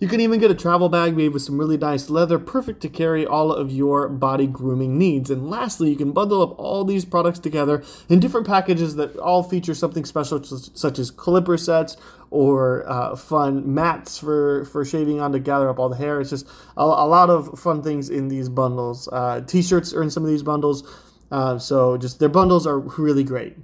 [0.00, 2.88] You can even get a travel bag made with some really nice leather, perfect to
[2.88, 5.30] carry all of your body grooming needs.
[5.30, 9.42] And lastly, you can bundle up all these products together in different packages that all
[9.42, 11.96] feature something special, such as clipper sets
[12.30, 16.20] or uh, fun mats for, for shaving on to gather up all the hair.
[16.20, 19.08] It's just a, a lot of fun things in these bundles.
[19.08, 20.82] Uh, T-shirts are in some of these bundles.
[21.30, 23.56] Uh, so just their bundles are really great.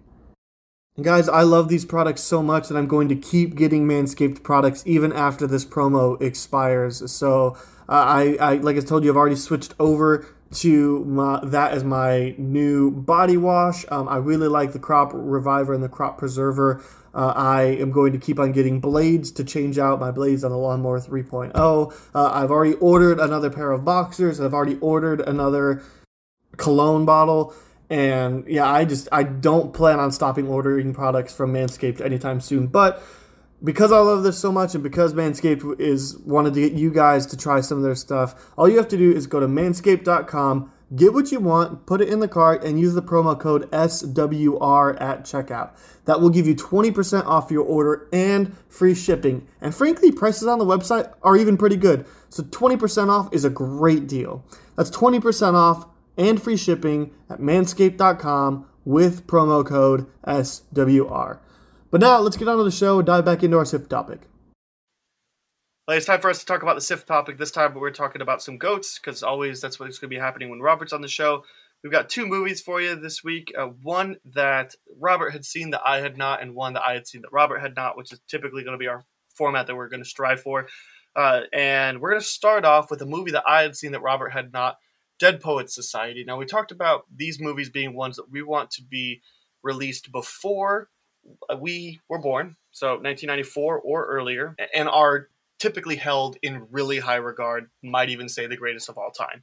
[0.98, 4.82] Guys, I love these products so much that I'm going to keep getting Manscaped products
[4.84, 7.10] even after this promo expires.
[7.12, 7.56] So,
[7.88, 11.84] uh, I, I, like I told you, I've already switched over to my, that as
[11.84, 13.84] my new body wash.
[13.88, 16.82] Um, I really like the Crop Reviver and the Crop Preserver.
[17.14, 20.50] Uh, I am going to keep on getting blades to change out my blades on
[20.50, 21.94] the Lawnmower 3.0.
[22.14, 24.40] Uh, I've already ordered another pair of boxers.
[24.40, 25.82] I've already ordered another
[26.56, 27.54] cologne bottle.
[27.90, 32.68] And yeah, I just I don't plan on stopping ordering products from Manscaped anytime soon.
[32.68, 33.02] But
[33.62, 37.26] because I love this so much and because Manscaped is wanted to get you guys
[37.26, 40.72] to try some of their stuff, all you have to do is go to manscaped.com,
[40.94, 45.00] get what you want, put it in the cart, and use the promo code SWR
[45.00, 45.76] at checkout.
[46.04, 49.46] That will give you 20% off your order and free shipping.
[49.60, 52.06] And frankly, prices on the website are even pretty good.
[52.30, 54.44] So 20% off is a great deal.
[54.76, 61.38] That's 20% off and free shipping at manscaped.com with promo code SWR.
[61.90, 64.20] But now let's get on to the show and dive back into our SIF topic.
[65.88, 67.36] Well, it's time for us to talk about the SIF topic.
[67.36, 70.48] This time we're talking about some goats because always that's what's going to be happening
[70.48, 71.42] when Robert's on the show.
[71.82, 73.52] We've got two movies for you this week.
[73.58, 77.06] Uh, one that Robert had seen that I had not, and one that I had
[77.06, 79.88] seen that Robert had not, which is typically going to be our format that we're
[79.88, 80.68] going to strive for.
[81.16, 84.02] Uh, and we're going to start off with a movie that I had seen that
[84.02, 84.76] Robert had not.
[85.20, 86.24] Dead Poets Society.
[86.26, 89.20] Now, we talked about these movies being ones that we want to be
[89.62, 90.88] released before
[91.60, 95.28] we were born, so 1994 or earlier, and are
[95.58, 99.42] typically held in really high regard, might even say the greatest of all time.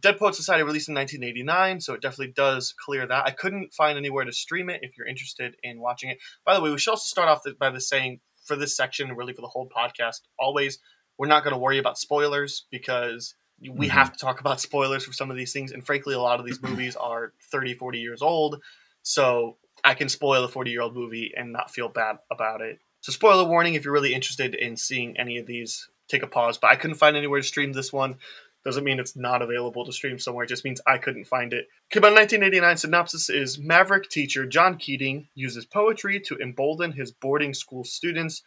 [0.00, 3.24] Dead Poets Society released in 1989, so it definitely does clear that.
[3.24, 6.18] I couldn't find anywhere to stream it if you're interested in watching it.
[6.44, 9.32] By the way, we should also start off by the saying for this section, really
[9.32, 10.80] for the whole podcast, always,
[11.16, 13.96] we're not going to worry about spoilers because we mm-hmm.
[13.96, 16.46] have to talk about spoilers for some of these things and frankly a lot of
[16.46, 18.60] these movies are 30 40 years old
[19.02, 22.78] so i can spoil a 40 year old movie and not feel bad about it.
[23.00, 26.58] So spoiler warning if you're really interested in seeing any of these take a pause.
[26.58, 28.16] But i couldn't find anywhere to stream this one.
[28.64, 31.68] Doesn't mean it's not available to stream somewhere it just means i couldn't find it.
[31.90, 37.54] Came out 1989 synopsis is maverick teacher john keating uses poetry to embolden his boarding
[37.54, 38.42] school students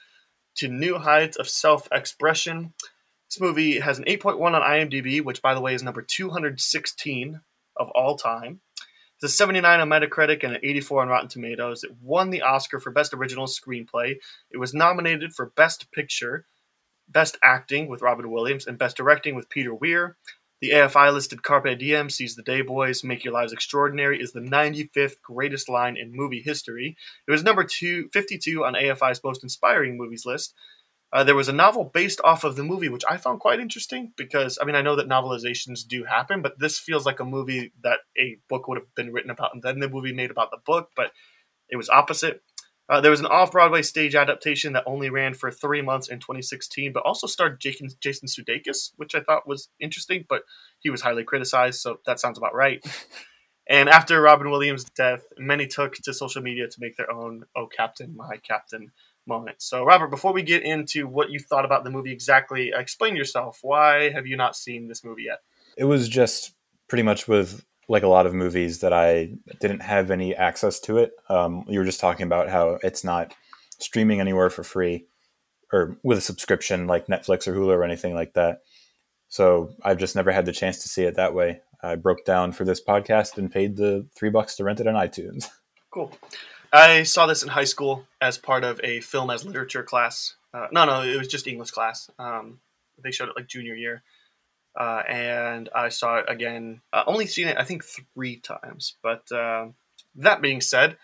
[0.55, 2.73] to new heights of self-expression
[3.29, 7.41] this movie has an 8.1 on IMDb, which, by the way, is number 216
[7.75, 8.61] of all time.
[9.15, 11.83] It's a 79 on Metacritic and an 84 on Rotten Tomatoes.
[11.83, 14.17] It won the Oscar for Best Original Screenplay.
[14.51, 16.45] It was nominated for Best Picture,
[17.07, 20.17] Best Acting with Robin Williams, and Best Directing with Peter Weir.
[20.61, 24.39] The AFI listed Carpe Diem, Seize the Day Boys, Make Your Lives Extraordinary is the
[24.39, 26.95] 95th greatest line in movie history.
[27.27, 30.55] It was number two, 52 on AFI's most inspiring movies list.
[31.13, 34.11] Uh, there was a novel based off of the movie, which I found quite interesting
[34.17, 37.71] because, I mean, I know that novelizations do happen, but this feels like a movie
[37.83, 40.59] that a book would have been written about and then the movie made about the
[40.65, 41.11] book, but
[41.69, 42.41] it was opposite.
[42.89, 46.19] Uh, there was an off Broadway stage adaptation that only ran for three months in
[46.19, 50.43] 2016, but also starred Jason, Jason Sudeikis, which I thought was interesting, but
[50.79, 52.85] he was highly criticized, so that sounds about right.
[53.69, 57.67] and after Robin Williams' death, many took to social media to make their own "Oh
[57.67, 58.91] Captain, My Captain"
[59.27, 59.61] moment.
[59.61, 63.59] So, Robert, before we get into what you thought about the movie exactly, explain yourself.
[63.61, 65.39] Why have you not seen this movie yet?
[65.77, 66.53] It was just
[66.87, 70.97] pretty much with like a lot of movies that I didn't have any access to
[70.97, 71.11] it.
[71.29, 73.33] Um, you were just talking about how it's not
[73.79, 75.05] streaming anywhere for free
[75.71, 78.59] or with a subscription like Netflix or Hulu or anything like that.
[79.29, 81.61] So I've just never had the chance to see it that way.
[81.81, 84.95] I broke down for this podcast and paid the three bucks to rent it on
[84.95, 85.47] iTunes.
[85.93, 86.11] Cool.
[86.71, 90.35] I saw this in high school as part of a film as literature class.
[90.53, 92.09] Uh, no, no, it was just English class.
[92.19, 92.59] Um,
[93.03, 94.03] they showed it like junior year
[94.77, 96.81] uh, and I saw it again.
[96.93, 98.95] Uh, only seen it, I think, three times.
[99.01, 99.67] But uh,
[100.15, 100.97] that being said,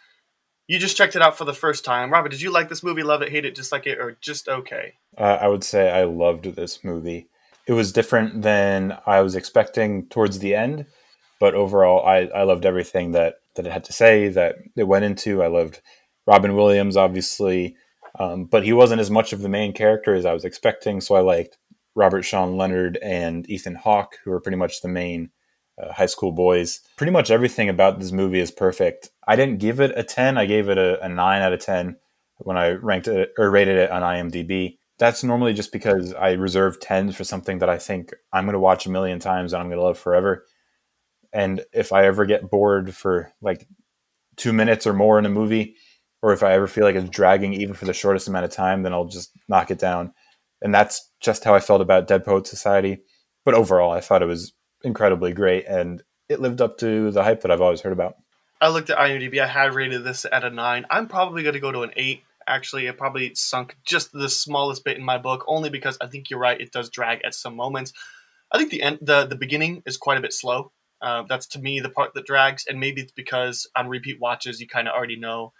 [0.67, 2.11] you just checked it out for the first time.
[2.11, 3.03] Robert, did you like this movie?
[3.03, 4.93] Love it, hate it, just like it, or just okay?
[5.17, 7.27] Uh, I would say I loved this movie.
[7.67, 10.85] It was different than I was expecting towards the end,
[11.39, 15.05] but overall, I, I loved everything that, that it had to say, that it went
[15.05, 15.43] into.
[15.43, 15.81] I loved
[16.25, 17.75] Robin Williams, obviously,
[18.19, 21.15] um, but he wasn't as much of the main character as I was expecting, so
[21.15, 21.57] I liked
[21.95, 25.29] Robert Sean Leonard and Ethan Hawke, who are pretty much the main
[25.81, 26.81] uh, high school boys.
[26.97, 29.09] Pretty much everything about this movie is perfect.
[29.27, 31.97] I didn't give it a 10, I gave it a, a 9 out of 10
[32.37, 34.77] when I ranked it or rated it on IMDb.
[34.99, 38.59] That's normally just because I reserve 10s for something that I think I'm going to
[38.59, 40.45] watch a million times and I'm going to love forever.
[41.33, 43.67] And if I ever get bored for like
[44.37, 45.75] two minutes or more in a movie,
[46.21, 48.83] or if I ever feel like it's dragging even for the shortest amount of time,
[48.83, 50.13] then I'll just knock it down
[50.63, 53.03] and that's just how I felt about Dead Poet Society.
[53.45, 57.41] But overall, I thought it was incredibly great, and it lived up to the hype
[57.41, 58.15] that I've always heard about.
[58.61, 59.39] I looked at IMDb.
[59.39, 60.85] I had rated this at a nine.
[60.89, 62.23] I'm probably going to go to an eight.
[62.47, 66.29] Actually, it probably sunk just the smallest bit in my book, only because I think
[66.29, 66.59] you're right.
[66.59, 67.91] It does drag at some moments.
[68.49, 70.71] I think the end, the the beginning is quite a bit slow.
[71.03, 74.61] Uh, that's to me the part that drags, and maybe it's because on repeat watches
[74.61, 75.51] you kind of already know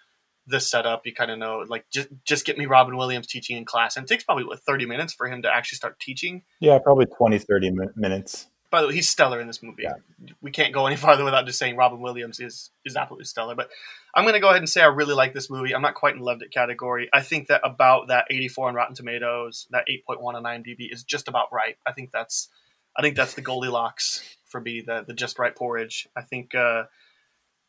[0.48, 1.06] the setup.
[1.06, 3.98] You kind of know, like, just just get me Robin Williams teaching in class.
[3.98, 6.44] And it takes probably, what, 30 minutes for him to actually start teaching?
[6.62, 8.48] Yeah, probably 20, 30 minutes.
[8.72, 9.84] By the way, he's stellar in this movie.
[9.84, 9.94] Yeah.
[10.42, 13.54] We can't go any farther without just saying Robin Williams is is absolutely stellar.
[13.54, 13.70] But
[14.16, 15.76] I'm going to go ahead and say I really like this movie.
[15.76, 17.10] I'm not quite in loved it category.
[17.14, 21.28] I think that about that 84 on Rotten Tomatoes, that 8.1 on IMDb is just
[21.28, 21.76] about right.
[21.86, 22.50] I think that's
[22.96, 26.08] I think that's the Goldilocks for me, the the just right porridge.
[26.16, 26.84] I think uh,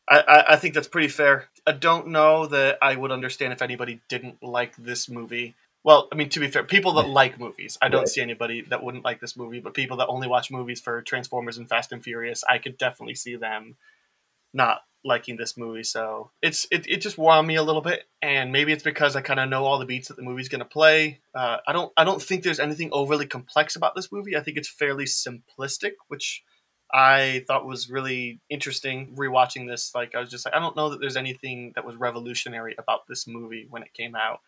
[0.07, 1.49] I, I think that's pretty fair.
[1.65, 5.55] I don't know that I would understand if anybody didn't like this movie.
[5.83, 8.07] Well, I mean, to be fair, people that like movies, I don't right.
[8.07, 9.59] see anybody that wouldn't like this movie.
[9.59, 13.15] But people that only watch movies for Transformers and Fast and Furious, I could definitely
[13.15, 13.75] see them
[14.53, 15.83] not liking this movie.
[15.83, 19.15] So it's it, it just wore on me a little bit, and maybe it's because
[19.15, 21.19] I kind of know all the beats that the movie's gonna play.
[21.33, 24.35] Uh, I don't I don't think there's anything overly complex about this movie.
[24.37, 26.43] I think it's fairly simplistic, which
[26.91, 29.93] I thought was really interesting rewatching this.
[29.93, 33.07] Like I was just like, I don't know that there's anything that was revolutionary about
[33.07, 34.39] this movie when it came out.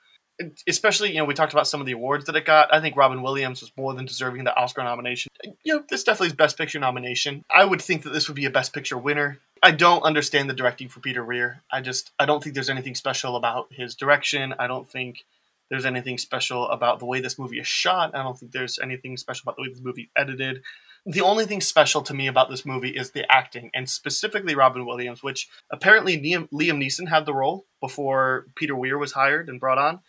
[0.67, 2.71] Especially, you know, we talked about some of the awards that it got.
[2.71, 5.31] I think Robin Williams was more than deserving the Oscar nomination.
[5.63, 7.43] You know, this definitely is Best Picture nomination.
[7.49, 9.39] I would think that this would be a Best Picture winner.
[9.63, 11.63] I don't understand the directing for Peter Weir.
[11.71, 14.53] I just, I don't think there's anything special about his direction.
[14.59, 15.25] I don't think
[15.71, 18.15] there's anything special about the way this movie is shot.
[18.15, 20.61] I don't think there's anything special about the way this movie is edited
[21.07, 24.85] the only thing special to me about this movie is the acting, and specifically Robin
[24.85, 29.59] Williams, which apparently Liam, Liam Neeson had the role before Peter Weir was hired and
[29.59, 30.01] brought on.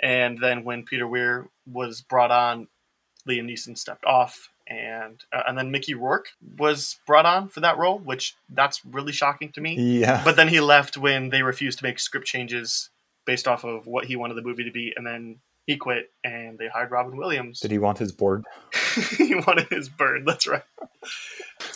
[0.00, 2.68] And then when Peter Weir was brought on,
[3.28, 7.76] Liam Neeson stepped off, and uh, and then Mickey Rourke was brought on for that
[7.76, 10.00] role, which that's really shocking to me.
[10.00, 10.22] Yeah.
[10.24, 12.88] But then he left when they refused to make script changes
[13.26, 16.58] based off of what he wanted the movie to be, and then he quit and
[16.58, 17.60] they hired Robin Williams.
[17.60, 18.44] Did he want his board?
[19.18, 20.22] he wanted his bird.
[20.24, 20.62] That's right.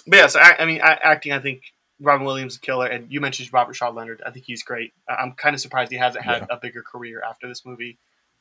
[0.06, 1.62] But yeah, so I, I mean, I, acting, I think
[2.00, 4.22] Robin Williams is a killer, and you mentioned Robert Sean Leonard.
[4.24, 4.92] I think he's great.
[5.08, 6.56] I'm kind of surprised he hasn't had yeah.
[6.56, 7.98] a bigger career after this movie.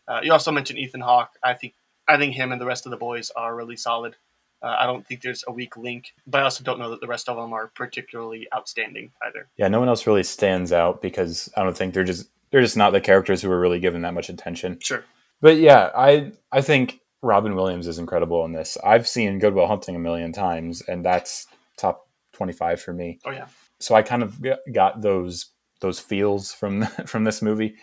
[0.08, 1.32] Uh, you also mentioned Ethan Hawke.
[1.44, 1.74] I think
[2.08, 4.16] I think him and the rest of the boys are really solid.
[4.62, 7.08] Uh, I don't think there's a weak link, but I also don't know that the
[7.08, 9.48] rest of them are particularly outstanding either.
[9.58, 12.78] Yeah, no one else really stands out because I don't think they're just they're just
[12.78, 14.80] not the characters who are really given that much attention.
[14.80, 15.04] Sure.
[15.42, 18.78] But yeah, I I think Robin Williams is incredible in this.
[18.84, 23.20] I've seen Good Will Hunting a million times, and that's top twenty-five for me.
[23.26, 23.48] Oh yeah.
[23.80, 25.48] So I kind of got those
[25.82, 27.76] those feels from from this movie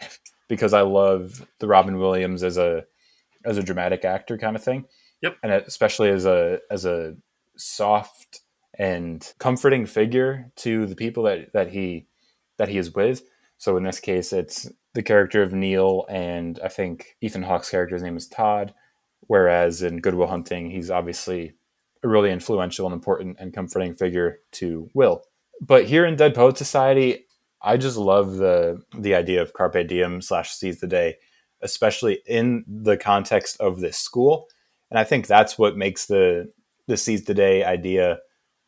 [0.49, 2.85] because I love the Robin Williams as a
[3.45, 4.87] as a dramatic actor kind of thing.
[5.23, 5.37] Yep.
[5.43, 7.17] And especially as a as a
[7.57, 8.41] soft
[8.79, 12.07] and comforting figure to the people that that he
[12.59, 13.23] that he is with.
[13.59, 18.03] So in this case, it's the character of Neil, and I think Ethan Hawke's character's
[18.03, 18.73] name is Todd.
[19.29, 21.55] Whereas in Good Will Hunting, he's obviously
[22.03, 25.23] a really influential and important and comforting figure to Will.
[25.61, 27.27] But here in Dead Poet Society,
[27.63, 31.17] I just love the the idea of carpe diem slash seize the day,
[31.61, 34.49] especially in the context of this school.
[34.91, 36.51] And I think that's what makes the
[36.87, 38.19] the seize the day idea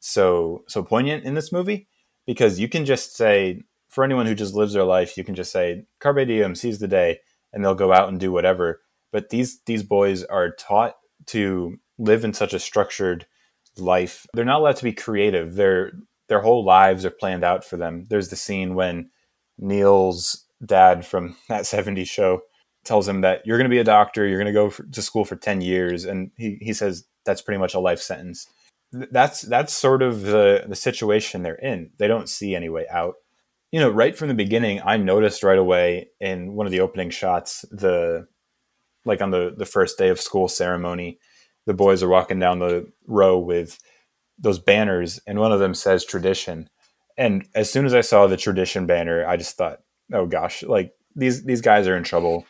[0.01, 1.89] so so poignant in this movie
[2.27, 3.63] because you can just say
[3.99, 6.87] for anyone who just lives their life, you can just say carpe diem, seize the
[6.87, 7.19] day,
[7.53, 8.81] and they'll go out and do whatever.
[9.11, 10.95] But these these boys are taught
[11.27, 13.27] to live in such a structured
[13.77, 14.25] life.
[14.33, 15.57] They're not allowed to be creative.
[15.57, 15.95] Their
[16.29, 18.05] their whole lives are planned out for them.
[18.09, 19.11] There's the scene when
[19.59, 22.43] Neil's dad from that 70s show
[22.85, 25.03] tells him that you're going to be a doctor, you're going to go for, to
[25.03, 28.47] school for 10 years and he he says that's pretty much a life sentence.
[28.93, 31.91] That's that's sort of the the situation they're in.
[31.99, 33.17] They don't see any way out
[33.71, 37.11] you know, right from the beginning, I noticed right away in one of the opening
[37.11, 38.27] shots, the
[39.05, 41.19] like on the the first day of school ceremony,
[41.67, 43.79] the boys are walking down the row with
[44.39, 46.69] those banners, and one of them says tradition.
[47.17, 49.81] And as soon as I saw the tradition banner, I just thought,
[50.13, 52.47] oh gosh, like these these guys are in trouble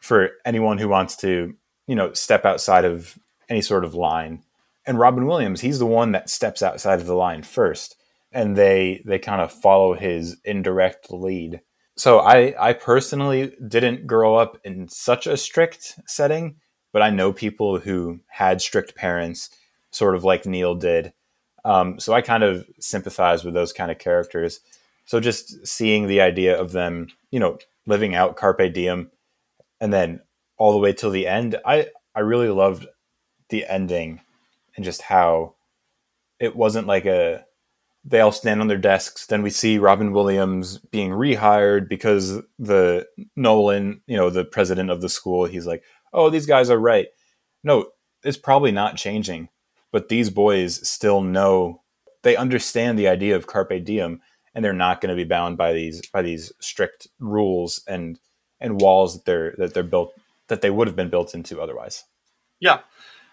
[0.00, 1.54] for anyone who wants to,
[1.86, 3.16] you know, step outside of
[3.48, 4.42] any sort of line.
[4.86, 7.97] And Robin Williams, he's the one that steps outside of the line first
[8.32, 11.60] and they they kind of follow his indirect lead.
[11.96, 16.56] So I I personally didn't grow up in such a strict setting,
[16.92, 19.50] but I know people who had strict parents,
[19.90, 21.12] sort of like Neil did.
[21.64, 24.60] Um, so I kind of sympathize with those kind of characters.
[25.04, 29.10] So just seeing the idea of them, you know, living out carpe diem,
[29.80, 30.20] and then
[30.56, 32.86] all the way till the end, I I really loved
[33.48, 34.20] the ending
[34.76, 35.54] and just how
[36.38, 37.44] it wasn't like a
[38.08, 39.26] they all stand on their desks.
[39.26, 43.06] Then we see Robin Williams being rehired because the
[43.36, 45.82] Nolan, you know, the president of the school, he's like,
[46.12, 47.08] oh, these guys are right.
[47.62, 47.90] No,
[48.24, 49.50] it's probably not changing,
[49.92, 51.82] but these boys still know
[52.22, 54.22] they understand the idea of carpe diem,
[54.54, 58.18] and they're not going to be bound by these by these strict rules and
[58.60, 60.14] and walls that they're that they're built
[60.48, 62.04] that they would have been built into otherwise.
[62.58, 62.80] Yeah,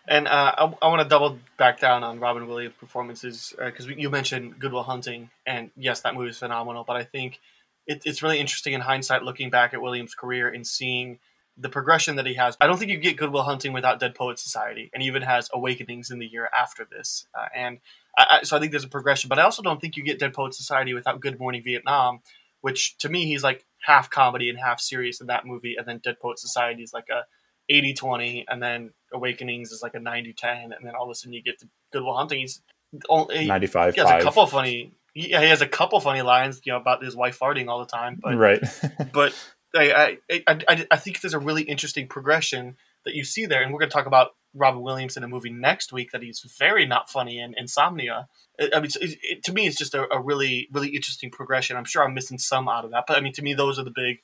[0.07, 3.93] and uh, I, I want to double back down on Robin Williams' performances because uh,
[3.95, 6.83] you mentioned Good Will Hunting, and yes, that movie is phenomenal.
[6.85, 7.39] But I think
[7.87, 11.19] it, it's really interesting in hindsight, looking back at Williams' career and seeing
[11.57, 12.57] the progression that he has.
[12.59, 15.21] I don't think you get Good Will Hunting without Dead Poet Society, and he even
[15.21, 17.27] has Awakenings in the year after this.
[17.33, 17.79] Uh, and
[18.17, 20.19] I, I, so I think there's a progression, but I also don't think you get
[20.19, 22.19] Dead Poet Society without Good Morning Vietnam,
[22.61, 25.99] which to me he's like half comedy and half serious in that movie, and then
[26.03, 27.23] Dead Poet Society is like a
[27.69, 31.15] 80 20, and then Awakenings is like a 90 10, and then all of a
[31.15, 32.39] sudden you get to Good Will Hunting.
[32.39, 32.61] He's
[33.09, 34.21] only 95 He has 5.
[34.21, 34.93] a couple funny.
[35.13, 37.85] Yeah, he has a couple funny lines, you know, about his wife farting all the
[37.85, 38.19] time.
[38.21, 38.61] But right,
[39.13, 39.33] but
[39.73, 43.71] I, I, I, I think there's a really interesting progression that you see there, and
[43.71, 46.85] we're going to talk about Robin Williams in a movie next week that he's very
[46.85, 48.27] not funny in Insomnia.
[48.59, 51.75] I mean, it, it, to me, it's just a, a, really, really interesting progression.
[51.75, 53.83] I'm sure I'm missing some out of that, but I mean, to me, those are
[53.83, 54.19] the big,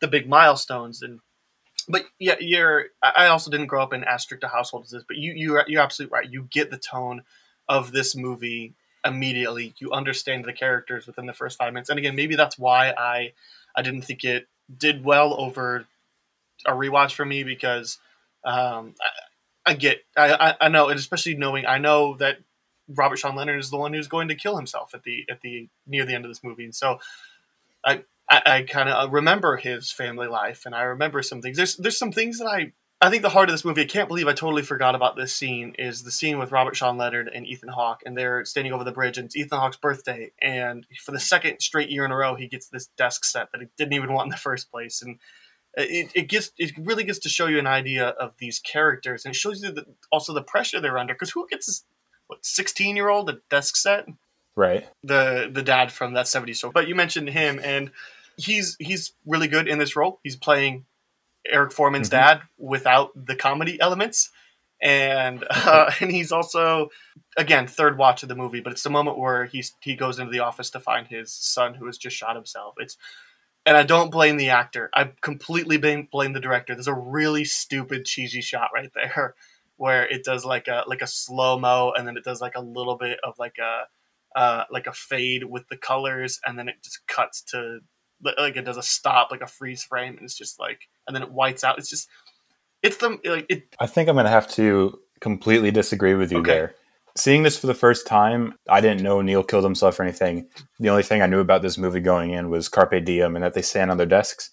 [0.00, 1.02] the big milestones.
[1.02, 1.18] And
[1.88, 2.86] but yeah, you're.
[3.02, 5.60] I also didn't grow up in as strict a household as this, but you you
[5.66, 6.30] you're absolutely right.
[6.30, 7.22] You get the tone
[7.68, 8.74] of this movie
[9.04, 9.74] immediately.
[9.78, 13.32] You understand the characters within the first five minutes, and again, maybe that's why I
[13.74, 15.86] I didn't think it did well over
[16.64, 17.98] a rewatch for me because
[18.44, 22.38] um, I, I, get I, I, know, and especially knowing I know that
[22.88, 25.68] Robert Sean Leonard is the one who's going to kill himself at the at the
[25.86, 27.00] near the end of this movie, and so
[27.84, 31.56] I I, I kind of uh, remember his family life, and I remember some things.
[31.56, 33.82] There's there's some things that I I think the heart of this movie.
[33.82, 35.74] I can't believe I totally forgot about this scene.
[35.78, 38.92] Is the scene with Robert Sean Leonard and Ethan Hawke, and they're standing over the
[38.92, 42.34] bridge, and it's Ethan Hawke's birthday, and for the second straight year in a row,
[42.34, 45.18] he gets this desk set that he didn't even want in the first place, and
[45.76, 49.34] it, it gets it really gets to show you an idea of these characters, and
[49.34, 51.14] it shows you the, also the pressure they're under.
[51.14, 51.84] Because who gets this
[52.28, 54.06] what sixteen year old a desk set?
[54.56, 54.88] Right.
[55.04, 56.72] The the dad from that 70s show.
[56.72, 57.90] But you mentioned him, and
[58.36, 60.20] he's he's really good in this role.
[60.22, 60.84] He's playing
[61.46, 62.38] Eric Forman's mm-hmm.
[62.38, 64.30] dad without the comedy elements,
[64.80, 66.88] and uh, and he's also
[67.36, 70.32] again third watch of the movie, but it's the moment where he's he goes into
[70.32, 72.74] the office to find his son who has just shot himself.
[72.78, 72.96] It's
[73.66, 74.90] and I don't blame the actor.
[74.94, 76.74] I completely blame, blame the director.
[76.74, 79.34] There's a really stupid cheesy shot right there
[79.76, 82.60] where it does like a like a slow mo, and then it does like a
[82.60, 86.76] little bit of like a uh, like a fade with the colors, and then it
[86.82, 87.80] just cuts to
[88.22, 91.22] like it does a stop, like a freeze frame, and it's just like, and then
[91.22, 91.78] it whites out.
[91.78, 92.08] It's just,
[92.82, 93.74] it's the like it.
[93.80, 96.52] I think I'm gonna have to completely disagree with you Okay.
[96.52, 96.74] there.
[97.16, 100.48] Seeing this for the first time, I didn't know Neil killed himself or anything.
[100.78, 103.54] The only thing I knew about this movie going in was Carpe Diem and that
[103.54, 104.50] they stand on their desks.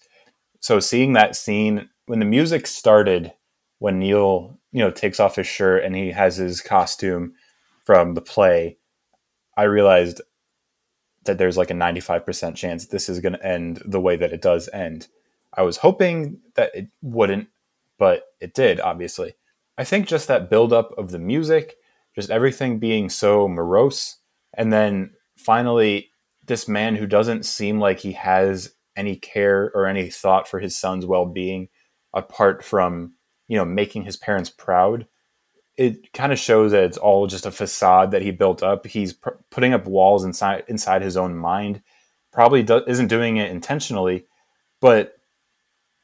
[0.60, 3.32] So seeing that scene when the music started,
[3.80, 7.34] when Neil, you know, takes off his shirt and he has his costume
[7.84, 8.78] from the play,
[9.58, 10.22] I realized
[11.24, 14.42] that there's like a 95% chance this is going to end the way that it
[14.42, 15.08] does end.
[15.54, 17.48] I was hoping that it wouldn't,
[17.98, 19.34] but it did, obviously.
[19.78, 21.76] I think just that buildup of the music,
[22.14, 24.18] just everything being so morose,
[24.56, 26.10] and then finally,
[26.46, 30.76] this man who doesn't seem like he has any care or any thought for his
[30.76, 31.68] son's well being
[32.12, 33.14] apart from,
[33.48, 35.06] you know, making his parents proud.
[35.76, 38.86] It kind of shows that it's all just a facade that he built up.
[38.86, 41.82] He's pr- putting up walls inside inside his own mind.
[42.32, 44.26] Probably do- isn't doing it intentionally,
[44.80, 45.16] but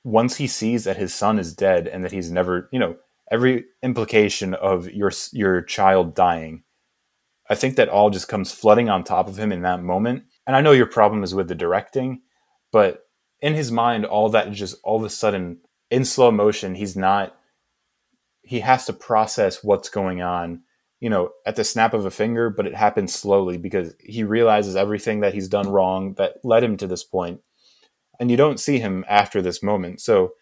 [0.05, 2.97] once he sees that his son is dead and that he's never, you know,
[3.31, 6.65] every implication of your your child dying,
[7.49, 10.25] I think that all just comes flooding on top of him in that moment.
[10.47, 12.23] And I know your problem is with the directing,
[12.73, 13.05] but
[13.41, 15.59] in his mind, all that just all of a sudden
[15.91, 16.75] in slow motion.
[16.75, 17.37] He's not.
[18.51, 20.63] He has to process what's going on,
[20.99, 24.77] you know, at the snap of a finger, but it happens slowly because he realizes
[24.77, 27.41] everything that he's done wrong that led him to this point
[28.21, 30.01] and you don't see him after this moment.
[30.01, 30.35] So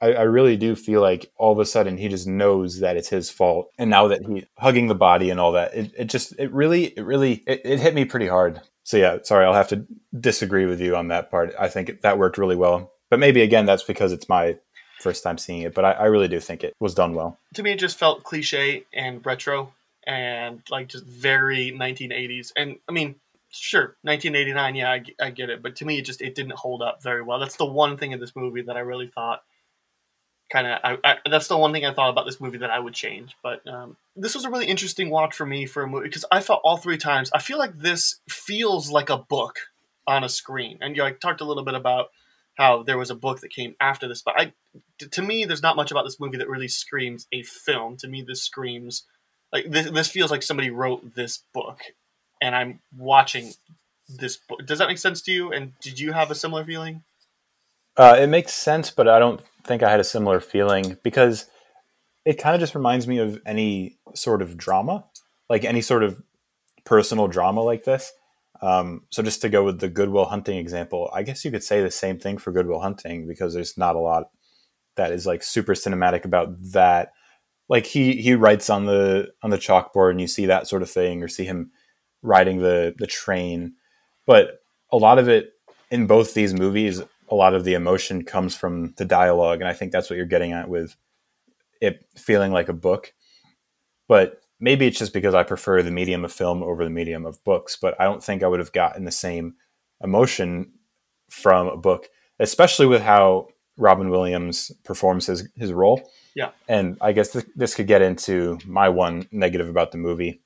[0.00, 3.08] I, I, really do feel like all of a sudden he just knows that it's
[3.08, 3.70] his fault.
[3.78, 6.84] And now that he hugging the body and all that, it, it just it really
[6.84, 8.60] it really it, it hit me pretty hard.
[8.84, 9.86] So yeah, sorry, I'll have to
[10.18, 11.54] disagree with you on that part.
[11.58, 12.92] I think that worked really well.
[13.10, 14.58] But maybe again that's because it's my
[15.00, 15.74] first time seeing it.
[15.74, 17.38] But I, I really do think it was done well.
[17.54, 19.72] To me, it just felt cliche and retro
[20.06, 22.52] and like just very 1980s.
[22.56, 23.16] And I mean,
[23.50, 26.82] sure 1989 yeah I, I, get it but to me it just it didn't hold
[26.82, 29.42] up very well that's the one thing in this movie that i really thought
[30.52, 30.98] kind of
[31.30, 33.96] that's the one thing i thought about this movie that i would change but um,
[34.16, 36.76] this was a really interesting watch for me for a movie because i felt all
[36.76, 39.60] three times i feel like this feels like a book
[40.06, 42.10] on a screen and you know, i talked a little bit about
[42.58, 44.52] how there was a book that came after this but i
[44.98, 48.22] to me there's not much about this movie that really screams a film to me
[48.26, 49.04] this screams
[49.52, 51.80] like this, this feels like somebody wrote this book
[52.40, 53.52] and I'm watching
[54.08, 54.64] this book.
[54.66, 55.52] Does that make sense to you?
[55.52, 57.02] And did you have a similar feeling?
[57.96, 61.46] Uh, it makes sense, but I don't think I had a similar feeling because
[62.24, 65.04] it kind of just reminds me of any sort of drama,
[65.48, 66.22] like any sort of
[66.84, 68.12] personal drama like this.
[68.60, 71.62] Um, so just to go with the Good Will Hunting example, I guess you could
[71.62, 74.30] say the same thing for Good Will Hunting because there's not a lot
[74.96, 77.12] that is like super cinematic about that.
[77.68, 80.90] Like he he writes on the on the chalkboard and you see that sort of
[80.90, 81.70] thing, or see him
[82.22, 83.74] riding the the train
[84.26, 85.52] but a lot of it
[85.90, 87.00] in both these movies
[87.30, 90.26] a lot of the emotion comes from the dialogue and i think that's what you're
[90.26, 90.96] getting at with
[91.80, 93.12] it feeling like a book
[94.08, 97.42] but maybe it's just because i prefer the medium of film over the medium of
[97.44, 99.54] books but i don't think i would have gotten the same
[100.02, 100.72] emotion
[101.28, 103.46] from a book especially with how
[103.76, 108.58] robin williams performs his, his role yeah and i guess th- this could get into
[108.64, 110.40] my one negative about the movie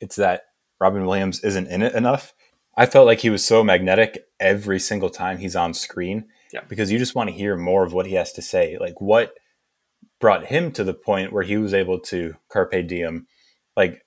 [0.00, 0.42] it's that
[0.80, 2.34] Robin Williams isn't in it enough.
[2.76, 6.60] I felt like he was so magnetic every single time he's on screen yeah.
[6.68, 8.76] because you just want to hear more of what he has to say.
[8.78, 9.34] Like what
[10.24, 13.26] brought him to the point where he was able to carpe diem.
[13.76, 14.06] Like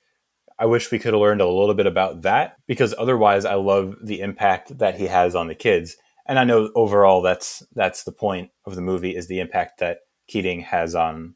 [0.58, 3.94] I wish we could have learned a little bit about that because otherwise I love
[4.02, 5.96] the impact that he has on the kids.
[6.28, 10.00] And I know overall that's that's the point of the movie is the impact that
[10.28, 11.36] Keating has on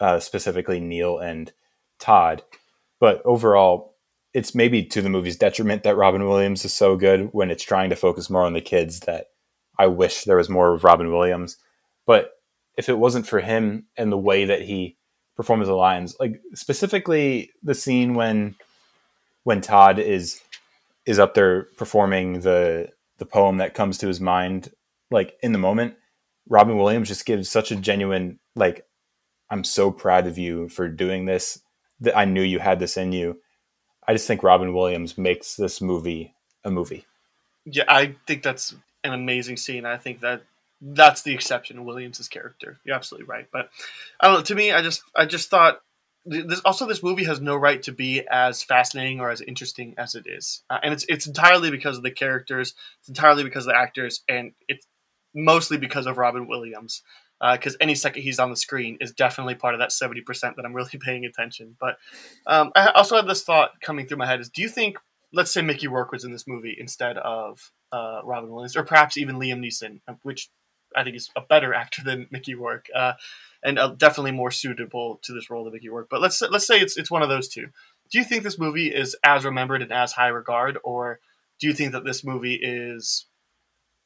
[0.00, 1.52] uh, specifically Neil and
[2.00, 2.42] Todd.
[2.98, 3.94] But overall,
[4.34, 7.90] it's maybe to the movie's detriment that Robin Williams is so good when it's trying
[7.90, 9.26] to focus more on the kids that
[9.78, 11.58] I wish there was more of Robin Williams.
[12.08, 12.32] But
[12.76, 14.96] if it wasn't for him and the way that he
[15.36, 18.56] performs the lines, like specifically the scene when
[19.44, 20.40] when Todd is
[21.06, 24.72] is up there performing the the poem that comes to his mind,
[25.10, 25.94] like in the moment,
[26.48, 28.86] Robin Williams just gives such a genuine like
[29.50, 31.60] I'm so proud of you for doing this.
[32.02, 33.40] That I knew you had this in you
[34.10, 37.06] I just think Robin Williams makes this movie a movie.
[37.64, 39.84] Yeah, I think that's an amazing scene.
[39.86, 40.42] I think that
[40.80, 41.84] that's the exception.
[41.84, 42.80] Williams's character.
[42.84, 43.46] You're absolutely right.
[43.52, 43.70] But
[44.18, 44.42] I don't know.
[44.42, 45.80] To me, I just I just thought
[46.24, 50.14] this, also this movie has no right to be as fascinating or as interesting as
[50.14, 53.72] it is, uh, and it's it's entirely because of the characters, it's entirely because of
[53.72, 54.86] the actors, and it's
[55.34, 57.02] mostly because of Robin Williams.
[57.40, 60.56] Because uh, any second he's on the screen is definitely part of that seventy percent
[60.56, 61.76] that I'm really paying attention.
[61.80, 61.96] But
[62.46, 64.98] um, I also had this thought coming through my head: is do you think,
[65.32, 69.16] let's say Mickey Rourke was in this movie instead of uh, Robin Williams, or perhaps
[69.16, 70.50] even Liam Neeson, which
[70.96, 72.88] I think is a better actor than Mickey Rourke.
[72.94, 73.12] Uh,
[73.62, 76.08] and uh, definitely more suitable to this role than Mickey Rourke.
[76.10, 77.66] But let's let's say it's it's one of those two.
[78.10, 81.20] Do you think this movie is as remembered and as high regard, or
[81.60, 83.26] do you think that this movie is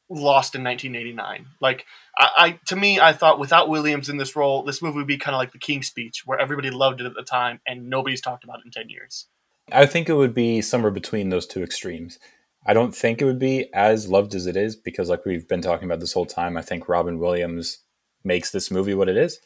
[0.09, 1.47] lost in 1989?
[1.61, 1.85] Like,
[2.17, 5.17] I, I to me, I thought without Williams in this role, this movie would be
[5.17, 8.21] kind of like the King's Speech, where everybody loved it at the time and nobody's
[8.21, 9.27] talked about it in 10 years.
[9.71, 12.19] I think it would be somewhere between those two extremes.
[12.65, 15.61] I don't think it would be as loved as it is because, like we've been
[15.61, 17.79] talking about this whole time, I think Robin Williams
[18.23, 19.39] makes this movie what it is.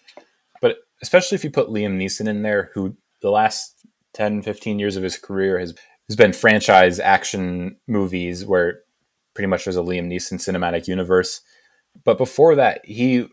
[0.62, 4.96] But especially if you put Liam Neeson in there, who the last 10, 15 years
[4.96, 5.74] of his career has,
[6.08, 8.82] has been franchise action movies where
[9.34, 11.42] pretty much there's a Liam Neeson cinematic universe.
[12.04, 13.28] But before that, he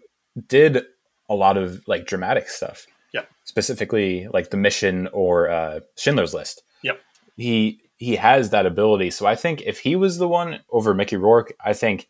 [0.48, 0.82] did
[1.28, 2.86] a lot of like dramatic stuff.
[3.12, 3.22] Yeah.
[3.44, 6.62] Specifically like The Mission or uh, Schindler's List.
[6.82, 7.00] Yep.
[7.36, 9.10] He he has that ability.
[9.10, 12.08] So I think if he was the one over Mickey Rourke, I think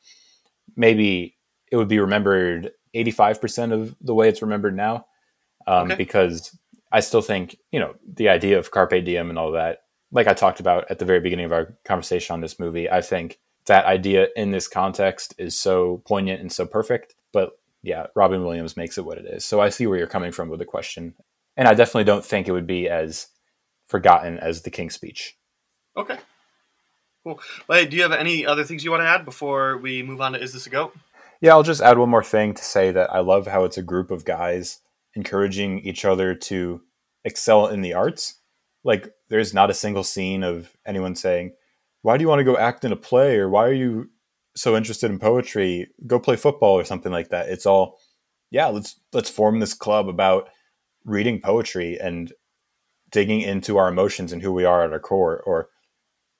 [0.76, 1.36] maybe
[1.70, 5.06] it would be remembered 85% of the way it's remembered now.
[5.66, 5.96] Um, okay.
[5.96, 6.56] Because
[6.92, 9.80] I still think, you know, the idea of Carpe Diem and all that,
[10.12, 13.00] like I talked about at the very beginning of our conversation on this movie, I
[13.00, 17.14] think that idea in this context is so poignant and so perfect.
[17.32, 19.44] But yeah, Robin Williams makes it what it is.
[19.44, 21.14] So I see where you're coming from with the question.
[21.56, 23.28] And I definitely don't think it would be as
[23.86, 25.36] forgotten as the King's Speech.
[25.96, 26.18] Okay.
[27.24, 27.40] Cool.
[27.66, 30.20] Well, hey, do you have any other things you want to add before we move
[30.20, 30.96] on to Is This a Goat?
[31.40, 33.82] Yeah, I'll just add one more thing to say that I love how it's a
[33.82, 34.80] group of guys
[35.14, 36.82] encouraging each other to
[37.24, 38.36] excel in the arts.
[38.84, 41.54] Like, there's not a single scene of anyone saying,
[42.02, 43.38] Why do you want to go act in a play?
[43.38, 44.10] Or why are you
[44.54, 45.88] so interested in poetry?
[46.06, 47.48] Go play football or something like that.
[47.48, 47.98] It's all,
[48.50, 50.48] yeah, let's let's form this club about
[51.04, 52.32] reading poetry and
[53.10, 55.42] digging into our emotions and who we are at our core.
[55.44, 55.70] Or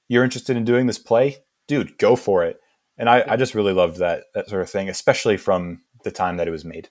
[0.08, 1.38] you're interested in doing this play?
[1.66, 2.60] Dude, go for it
[2.98, 6.36] and I, I just really loved that that sort of thing, especially from the time
[6.36, 6.88] that it was made.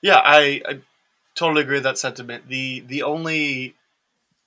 [0.00, 0.80] Yeah, I, I
[1.34, 2.48] totally agree with that sentiment.
[2.48, 3.74] The the only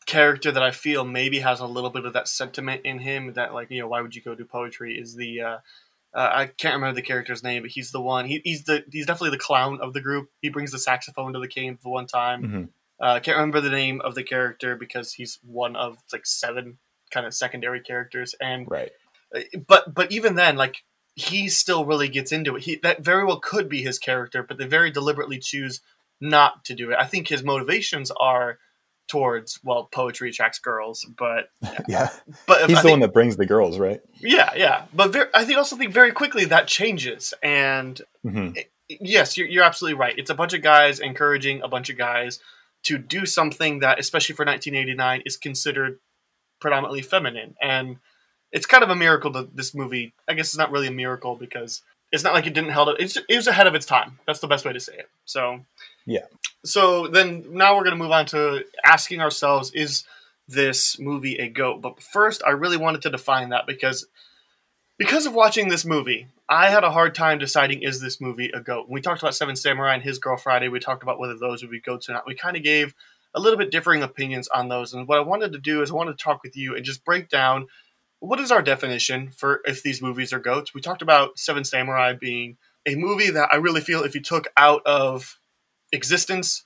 [0.07, 3.53] character that I feel maybe has a little bit of that sentiment in him that
[3.53, 5.57] like you know why would you go do poetry is the uh,
[6.13, 8.25] uh, I can't remember the character's name, but he's the one.
[8.25, 10.29] He, he's the he's definitely the clown of the group.
[10.41, 12.43] He brings the saxophone to the game for one time.
[12.43, 12.63] Mm-hmm.
[13.03, 16.77] Uh, I can't remember the name of the character because he's one of like seven
[17.11, 18.91] kind of secondary characters, and right
[19.67, 20.83] but but even then, like
[21.15, 22.63] he still really gets into it.
[22.63, 25.81] He that very well could be his character, but they very deliberately choose
[26.19, 26.97] not to do it.
[26.99, 28.59] I think his motivations are
[29.07, 31.49] towards well, poetry attracts girls, but
[31.87, 32.09] yeah,
[32.47, 34.01] but he's I the think, one that brings the girls, right?
[34.19, 34.85] Yeah, yeah.
[34.93, 38.55] But very, I think also think very quickly that changes, and mm-hmm.
[38.55, 40.17] it, yes, you're, you're absolutely right.
[40.17, 42.39] It's a bunch of guys encouraging a bunch of guys
[42.83, 45.99] to do something that, especially for 1989, is considered
[46.61, 47.97] predominantly feminine, and
[48.51, 50.13] it's kind of a miracle that this movie.
[50.29, 51.81] I guess it's not really a miracle because
[52.11, 52.97] it's not like it didn't held it.
[52.99, 54.19] It's, it was ahead of its time.
[54.25, 55.09] That's the best way to say it.
[55.25, 55.65] So
[56.05, 56.25] yeah.
[56.63, 60.05] So then now we're going to move on to asking ourselves: Is
[60.47, 61.81] this movie a goat?
[61.81, 64.07] But first, I really wanted to define that because
[64.97, 68.59] because of watching this movie, I had a hard time deciding is this movie a
[68.59, 68.87] goat.
[68.87, 71.61] When we talked about Seven Samurai and His Girl Friday, we talked about whether those
[71.61, 72.27] would be goats or not.
[72.27, 72.93] We kind of gave
[73.33, 74.93] a little bit differing opinions on those.
[74.93, 77.05] And what I wanted to do is I wanted to talk with you and just
[77.05, 77.67] break down
[78.21, 80.75] what is our definition for if these movies are goats?
[80.75, 84.47] We talked about Seven Samurai being a movie that I really feel if you took
[84.55, 85.39] out of
[85.91, 86.63] existence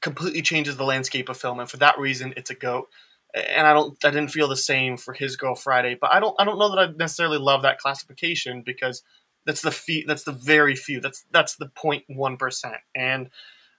[0.00, 1.60] completely changes the landscape of film.
[1.60, 2.88] And for that reason it's a goat.
[3.34, 5.98] And I don't I didn't feel the same for His Girl Friday.
[6.00, 9.02] But I don't I don't know that I necessarily love that classification because
[9.44, 11.00] that's the few that's the very few.
[11.00, 12.76] That's that's the 0.1 percent.
[12.94, 13.28] And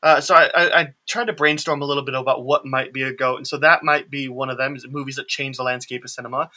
[0.04, 3.04] uh, so I, I, I, tried to brainstorm a little bit about what might be
[3.04, 5.64] a goat and so that might be one of them is movies that change the
[5.64, 6.50] landscape of cinema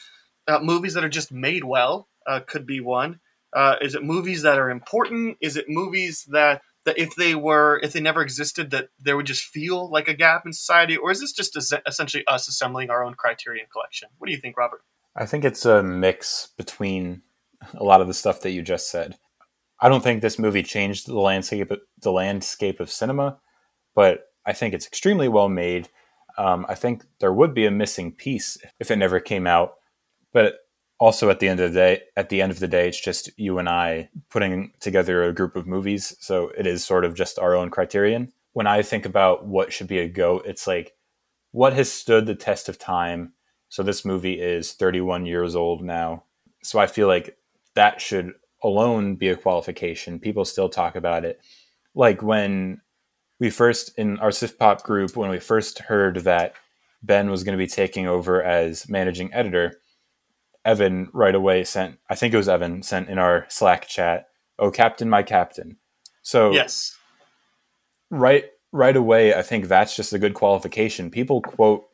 [0.46, 3.20] uh, movies that are just made well uh, could be one.
[3.52, 5.36] Uh, is it movies that are important?
[5.40, 9.26] Is it movies that that if they were if they never existed that there would
[9.26, 13.04] just feel like a gap in society, or is this just essentially us assembling our
[13.04, 14.08] own Criterion collection?
[14.18, 14.82] What do you think, Robert?
[15.16, 17.22] I think it's a mix between
[17.74, 19.16] a lot of the stuff that you just said.
[19.84, 21.70] I don't think this movie changed the landscape
[22.00, 23.38] the landscape of cinema,
[23.94, 25.88] but I think it's extremely well made.
[26.36, 29.74] Um, I think there would be a missing piece if it never came out
[30.34, 30.56] but
[31.00, 33.30] also at the end of the day, at the end of the day, it's just
[33.38, 36.14] you and I putting together a group of movies.
[36.20, 38.32] So it is sort of just our own criterion.
[38.52, 40.92] when I think about what should be a GOAT, it's like
[41.50, 43.32] what has stood the test of time.
[43.68, 46.22] So this movie is 31 years old now.
[46.62, 47.36] So I feel like
[47.74, 50.18] that should alone be a qualification.
[50.18, 51.40] People still talk about it.
[51.94, 52.80] Like when
[53.38, 56.54] we first, in our Sif Pop group, when we first heard that
[57.02, 59.80] Ben was going to be taking over as managing editor,
[60.64, 64.70] Evan right away sent, I think it was Evan, sent in our Slack chat, Oh,
[64.70, 65.76] Captain, my Captain.
[66.22, 66.96] So, Yes.
[68.10, 71.84] right right away i think that's just a good qualification people quote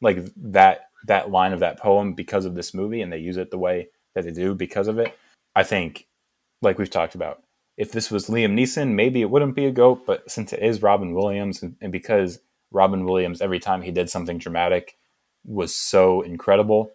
[0.00, 3.50] like that that line of that poem because of this movie and they use it
[3.50, 5.16] the way that they do because of it
[5.58, 6.06] i think
[6.62, 7.42] like we've talked about
[7.76, 10.82] if this was liam neeson maybe it wouldn't be a goat but since it is
[10.82, 12.40] robin williams and, and because
[12.70, 14.96] robin williams every time he did something dramatic
[15.44, 16.90] was so incredible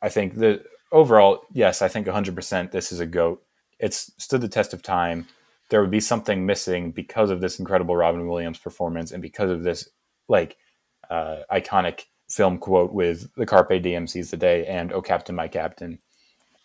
[0.00, 3.42] i think that overall yes i think 100% this is a goat
[3.78, 5.26] it's stood the test of time
[5.72, 9.62] there would be something missing because of this incredible Robin Williams performance and because of
[9.62, 9.88] this
[10.28, 10.58] like
[11.08, 15.48] uh, iconic film quote with the Carpe Diem seize the day and Oh Captain, My
[15.48, 15.98] Captain.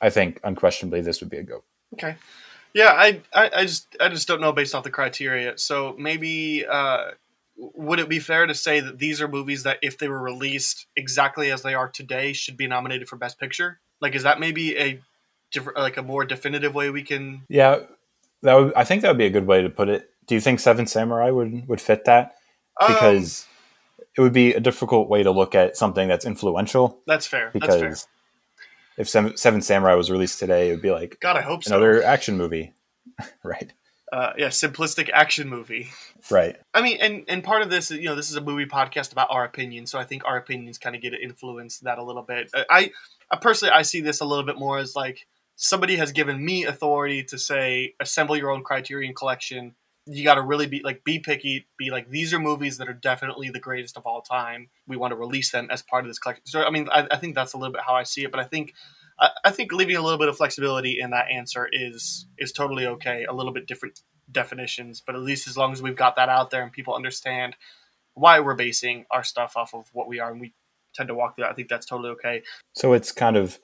[0.01, 1.63] I think unquestionably this would be a goat.
[1.93, 2.15] Okay.
[2.73, 5.57] Yeah, I, I, I just I just don't know based off the criteria.
[5.57, 7.11] So maybe uh,
[7.55, 10.85] would it be fair to say that these are movies that if they were released
[10.95, 13.79] exactly as they are today should be nominated for Best Picture?
[13.99, 14.99] Like, is that maybe a
[15.51, 17.43] different, like a more definitive way we can?
[17.49, 17.79] Yeah,
[18.43, 20.09] that would, I think that would be a good way to put it.
[20.27, 22.35] Do you think Seven Samurai would would fit that?
[22.79, 23.47] Um, Because
[24.15, 27.01] it would be a difficult way to look at something that's influential.
[27.07, 27.51] that's fair.
[27.55, 27.95] That's fair.
[28.97, 31.75] If Seven, Seven Samurai was released today, it would be like God, I hope so.
[31.75, 32.73] another action movie,
[33.43, 33.71] right?
[34.11, 35.89] uh, yeah, simplistic action movie.
[36.29, 36.57] Right.
[36.73, 39.27] I mean, and and part of this, you know, this is a movie podcast about
[39.29, 42.21] our opinions, so I think our opinions kind of get to influence that a little
[42.21, 42.49] bit.
[42.53, 42.91] Uh, I,
[43.29, 46.65] I personally, I see this a little bit more as like somebody has given me
[46.65, 49.75] authority to say, assemble your own Criterion collection.
[50.09, 51.67] You got to really be like, be picky.
[51.77, 54.69] Be like, these are movies that are definitely the greatest of all time.
[54.87, 56.45] We want to release them as part of this collection.
[56.45, 58.31] So, I mean, I, I think that's a little bit how I see it.
[58.31, 58.73] But I think,
[59.19, 62.87] I, I think leaving a little bit of flexibility in that answer is is totally
[62.87, 63.25] okay.
[63.29, 63.99] A little bit different
[64.31, 67.55] definitions, but at least as long as we've got that out there and people understand
[68.13, 70.53] why we're basing our stuff off of what we are, and we
[70.95, 72.41] tend to walk through that, I think that's totally okay.
[72.73, 73.59] So it's kind of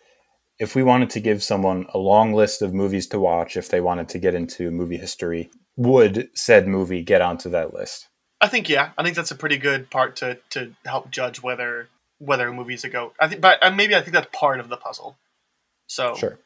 [0.60, 3.82] if we wanted to give someone a long list of movies to watch if they
[3.82, 8.07] wanted to get into movie history, would said movie get onto that list?
[8.39, 11.89] I think yeah, I think that's a pretty good part to to help judge whether
[12.19, 13.15] whether a movie's a goat.
[13.19, 15.17] I think, but maybe I think that's part of the puzzle.
[15.88, 16.39] So Sure.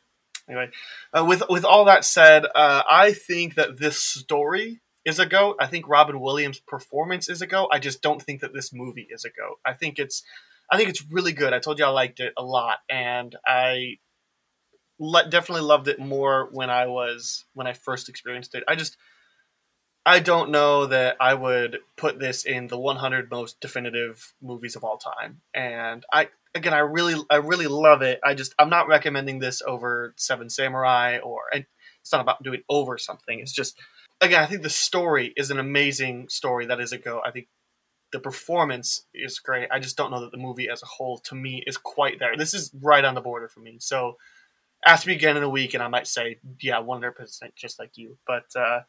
[0.48, 0.70] anyway,
[1.14, 5.58] uh, with with all that said, uh, I think that this story is a goat.
[5.60, 7.70] I think Robin Williams' performance is a goat.
[7.72, 9.58] I just don't think that this movie is a goat.
[9.66, 10.24] I think it's
[10.70, 11.54] I think it's really good.
[11.54, 13.98] I told you I liked it a lot, and I
[15.00, 18.64] le- definitely loved it more when I was when I first experienced it.
[18.68, 18.98] I just
[20.08, 24.86] I don't know that I would put this in the 100 most definitive movies of
[24.86, 25.42] all time.
[25.54, 28.22] And I again, I really I really love it.
[28.24, 32.98] I just I'm not recommending this over Seven Samurai or it's not about doing over
[32.98, 33.42] something.
[33.42, 33.78] It's just
[34.22, 37.22] again, I think the story is an amazing story that is a go.
[37.26, 37.50] I think
[38.14, 39.68] the performance is great.
[39.74, 42.38] I just don't know that the movie as a whole to me is quite there.
[42.38, 43.76] This is right on the border for me.
[43.82, 44.16] So
[44.86, 47.12] ask me again in a week and I might say, yeah, 100%
[47.58, 48.18] just like you.
[48.26, 48.84] But uh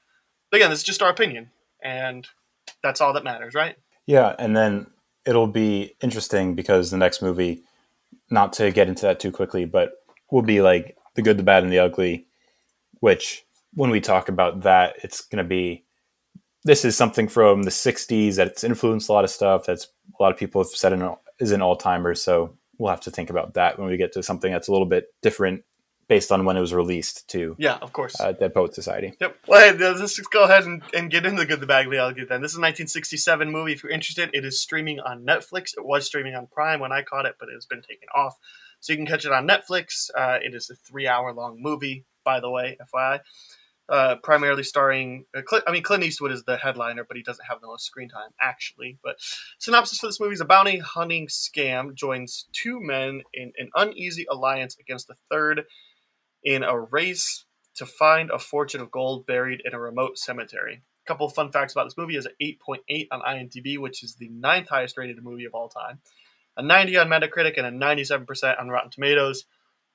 [0.51, 1.51] but again, this is just our opinion,
[1.83, 2.27] and
[2.83, 3.77] that's all that matters, right?
[4.07, 4.87] Yeah, and then
[5.27, 7.63] it'll be interesting because the next movie,
[8.31, 9.93] not to get into that too quickly, but
[10.31, 12.27] will be like the good, the bad, and the ugly.
[13.01, 13.45] Which,
[13.75, 15.85] when we talk about that, it's going to be
[16.65, 19.67] this is something from the '60s that's influenced a lot of stuff.
[19.67, 19.89] That's
[20.19, 20.99] a lot of people have said
[21.39, 22.15] is an all timer.
[22.15, 24.87] So we'll have to think about that when we get to something that's a little
[24.87, 25.63] bit different
[26.09, 28.19] based on when it was released to Yeah, of course.
[28.19, 29.13] uh, Dead Poet Society.
[29.21, 29.37] Yep.
[29.47, 31.99] Well, hey, let's just go ahead and, and get into the good, the bad, the
[31.99, 32.41] ugly then.
[32.41, 33.73] This is a 1967 movie.
[33.73, 35.77] If you're interested, it is streaming on Netflix.
[35.77, 38.37] It was streaming on Prime when I caught it, but it has been taken off.
[38.81, 40.11] So you can catch it on Netflix.
[40.17, 43.21] Uh, it is a three-hour long movie, by the way, FYI.
[43.89, 47.47] Uh, primarily starring, uh, Clint, I mean, Clint Eastwood is the headliner, but he doesn't
[47.49, 48.99] have the most screen time, actually.
[49.03, 49.17] But
[49.59, 54.27] synopsis for this movie is a bounty hunting scam joins two men in an uneasy
[54.31, 55.65] alliance against a third
[56.45, 57.45] in a race
[57.77, 60.83] to find a fortune of gold buried in a remote cemetery.
[61.05, 64.29] A couple fun facts about this movie is an 8.8 on IMDb, which is the
[64.29, 66.01] ninth highest rated movie of all time,
[66.57, 69.45] a 90 on Metacritic, and a 97% on Rotten Tomatoes.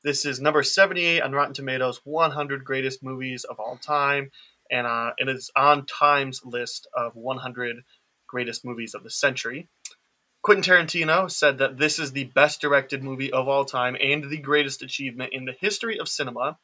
[0.03, 4.31] This is number 78 on Rotten Tomatoes, 100 greatest movies of all time,
[4.71, 7.83] and uh, it is on Time's list of 100
[8.27, 9.67] greatest movies of the century.
[10.43, 14.37] Quentin Tarantino said that this is the best directed movie of all time and the
[14.37, 16.57] greatest achievement in the history of cinema.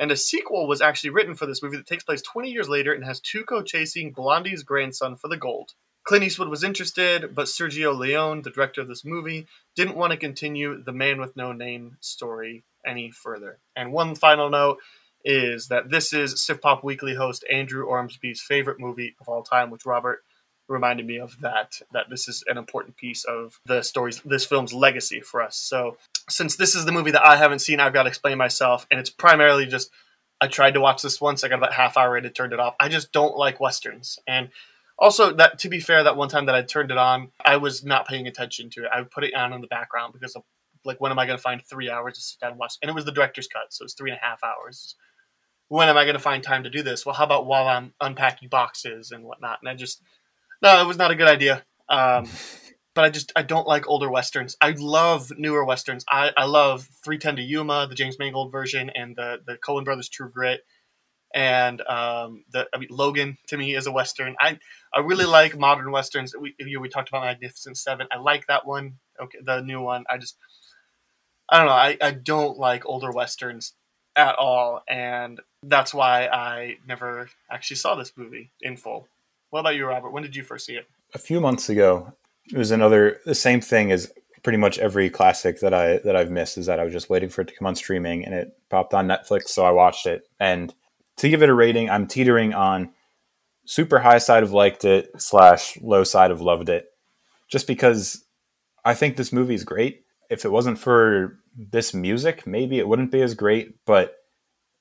[0.00, 2.92] And a sequel was actually written for this movie that takes place 20 years later
[2.92, 5.74] and has Tuco chasing Blondie's grandson for the gold.
[6.02, 10.16] Clint Eastwood was interested, but Sergio Leone, the director of this movie, didn't want to
[10.16, 13.60] continue the Man with No Name story any further.
[13.76, 14.78] And one final note
[15.24, 19.70] is that this is Sif Pop Weekly host Andrew Ormsby's favorite movie of all time,
[19.70, 20.24] which Robert
[20.70, 24.72] reminded me of that that this is an important piece of the story's this film's
[24.72, 25.56] legacy for us.
[25.56, 25.96] So
[26.28, 29.00] since this is the movie that I haven't seen, I've got to explain myself, and
[29.00, 29.90] it's primarily just
[30.40, 32.60] I tried to watch this once, I got about half hour in, and turned it
[32.60, 32.76] off.
[32.80, 34.48] I just don't like westerns, and
[34.98, 37.84] also that to be fair, that one time that I turned it on, I was
[37.84, 38.90] not paying attention to it.
[38.94, 40.44] I put it on in the background because of
[40.84, 42.76] like when am I going to find three hours to sit down and watch?
[42.80, 44.94] And it was the director's cut, so it's three and a half hours.
[45.68, 47.06] When am I going to find time to do this?
[47.06, 49.58] Well, how about while I'm unpacking boxes and whatnot?
[49.62, 50.02] And I just
[50.62, 51.64] no, it was not a good idea.
[51.88, 52.28] Um,
[52.94, 54.56] but I just I don't like older westerns.
[54.60, 56.04] I love newer westerns.
[56.08, 60.08] I, I love 310 to Yuma, the James Mangold version, and the the Coen Brothers
[60.08, 60.60] True Grit,
[61.34, 64.36] and um, the I mean Logan to me is a western.
[64.40, 64.58] I
[64.94, 66.34] I really like modern westerns.
[66.38, 68.06] We we talked about Magnificent Seven.
[68.10, 68.94] I like that one.
[69.20, 70.04] Okay, the new one.
[70.10, 70.36] I just
[71.48, 71.72] I don't know.
[71.72, 73.74] I, I don't like older westerns
[74.16, 79.08] at all, and that's why I never actually saw this movie in full.
[79.50, 80.10] What about you, Robert?
[80.10, 80.86] When did you first see it?
[81.14, 82.12] A few months ago.
[82.50, 86.30] It was another the same thing as pretty much every classic that I that I've
[86.30, 88.56] missed is that I was just waiting for it to come on streaming and it
[88.70, 90.28] popped on Netflix, so I watched it.
[90.38, 90.74] And
[91.18, 92.90] to give it a rating, I'm teetering on
[93.66, 96.86] super high side of liked it slash low side of loved it,
[97.48, 98.24] just because
[98.84, 100.04] I think this movie is great.
[100.30, 103.84] If it wasn't for this music, maybe it wouldn't be as great.
[103.84, 104.16] But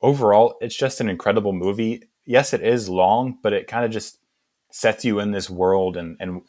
[0.02, 2.04] overall, it's just an incredible movie.
[2.26, 4.19] Yes, it is long, but it kind of just
[4.72, 6.42] sets you in this world and, and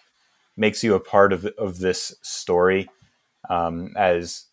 [0.57, 2.89] makes you a part of, of this story
[3.49, 4.47] um, as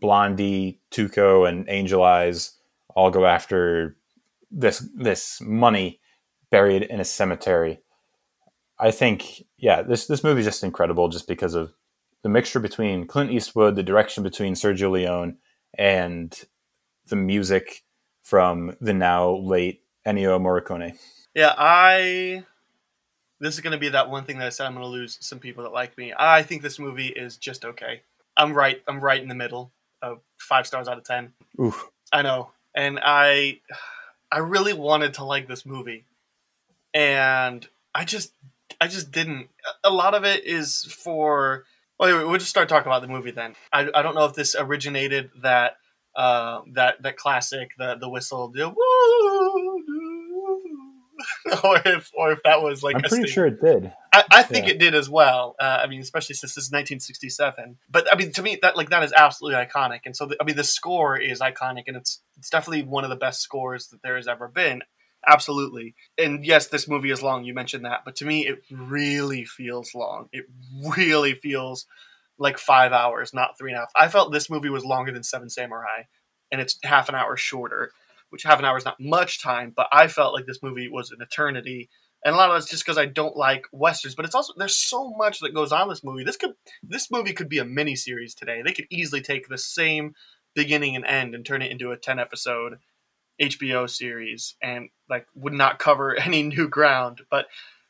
[0.00, 2.52] Blondie, Tuco, and Angel Eyes
[2.94, 3.96] all go after
[4.50, 6.00] this this money
[6.50, 7.80] buried in a cemetery.
[8.78, 11.72] I think, yeah, this this movie is just incredible, just because of
[12.22, 15.38] the mixture between Clint Eastwood, the direction between Sergio Leone,
[15.78, 16.38] and
[17.06, 17.84] the music
[18.22, 20.96] from the now late Ennio Morricone.
[21.34, 22.44] Yeah, I
[23.42, 25.18] this is going to be that one thing that I said I'm going to lose
[25.20, 26.14] some people that like me.
[26.16, 28.02] I think this movie is just okay.
[28.36, 28.80] I'm right.
[28.86, 31.32] I'm right in the middle of five stars out of ten.
[31.60, 31.88] Oof.
[32.12, 33.58] I know, and I,
[34.30, 36.04] I really wanted to like this movie,
[36.94, 38.32] and I just,
[38.80, 39.48] I just didn't.
[39.82, 41.64] A lot of it is for.
[41.98, 43.54] Well, anyway, we'll just start talking about the movie then.
[43.72, 45.78] I, I don't know if this originated that
[46.14, 49.71] uh, that that classic the the whistle the woo
[51.64, 53.92] or if or if that was like I'm pretty sure it did.
[54.12, 54.72] I, I think Yeah.
[54.74, 55.56] it did as well.
[55.60, 57.78] Uh, I mean, especially since this is 1967.
[57.90, 60.00] But I mean, to me, that like that is absolutely iconic.
[60.04, 63.10] And so, the, I mean, the score is iconic, and it's it's definitely one of
[63.10, 64.82] the best scores that there has ever been.
[65.26, 65.94] Absolutely.
[66.18, 67.44] And yes, this movie is long.
[67.44, 70.28] You mentioned that, but to me, it really feels long.
[70.32, 70.46] It
[70.96, 71.86] really feels
[72.38, 73.92] like five hours, not three and a half.
[73.94, 76.02] I felt this movie was longer than Seven Samurai,
[76.50, 77.92] and it's half an hour shorter.
[78.32, 81.10] Which half an hour is not much time, but I felt like this movie was
[81.10, 81.90] an eternity
[82.24, 84.14] and a lot of it's just because I don't like westerns.
[84.14, 86.24] But it's also there's so much that goes on in this movie.
[86.24, 86.52] This could
[86.82, 88.62] this movie could be a mini series today.
[88.62, 90.14] They could easily take the same
[90.54, 92.78] beginning and end and turn it into a ten episode
[93.40, 97.22] HBO series, and like would not cover any new ground.
[97.30, 97.46] But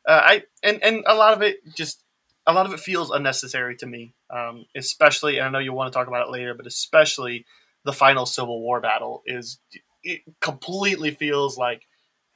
[0.07, 2.03] uh, I and and a lot of it just
[2.47, 5.39] a lot of it feels unnecessary to me, um, especially.
[5.39, 7.45] And I know you want to talk about it later, but especially
[7.85, 9.59] the final Civil War battle is
[10.05, 11.87] it completely feels like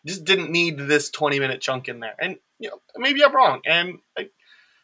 [0.07, 2.15] just didn't need this 20 minute chunk in there.
[2.19, 3.61] And you know, maybe I'm wrong.
[3.67, 4.29] And I,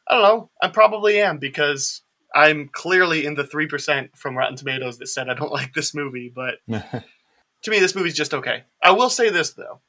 [0.08, 0.50] I don't know.
[0.60, 2.02] I probably am because
[2.34, 6.32] I'm clearly in the 3% from Rotten Tomatoes that said I don't like this movie,
[6.34, 8.64] but to me this movie's just okay.
[8.82, 9.80] I will say this though.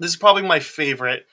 [0.00, 1.26] This is probably my favorite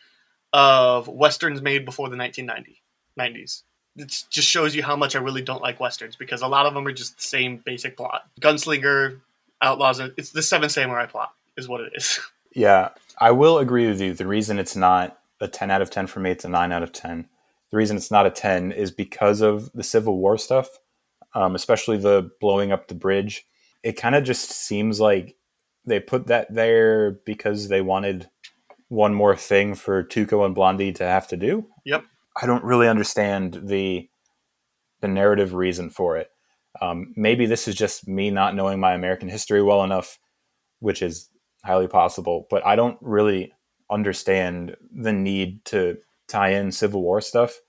[0.54, 2.82] of westerns made before the 1990
[3.20, 3.64] 90s.
[3.98, 6.74] It just shows you how much I really don't like westerns because a lot of
[6.74, 8.24] them are just the same basic plot.
[8.42, 9.22] Gunslinger,
[9.66, 12.20] outlaws, it's the Seven Samurai plot is what it is.
[12.58, 14.14] Yeah, I will agree with you.
[14.14, 16.84] The reason it's not a 10 out of 10 for me, it's a 9 out
[16.84, 17.28] of 10.
[17.70, 20.70] The reason it's not a 10 is because of the Civil War stuff,
[21.34, 23.46] um, especially the blowing up the bridge.
[23.84, 25.36] It kind of just seems like
[25.86, 28.30] they put that there because they wanted
[28.88, 31.68] one more thing for Tuco and Blondie to have to do.
[31.84, 32.06] Yep.
[32.42, 34.10] I don't really understand the
[35.02, 36.32] the narrative reason for it.
[36.82, 40.18] Um, maybe this is just me not knowing my American history well enough,
[40.80, 41.30] which is
[41.64, 42.48] highly possible.
[42.50, 43.54] But I don't really
[43.90, 45.98] understand the need to
[46.28, 47.60] tie in Civil War stuff.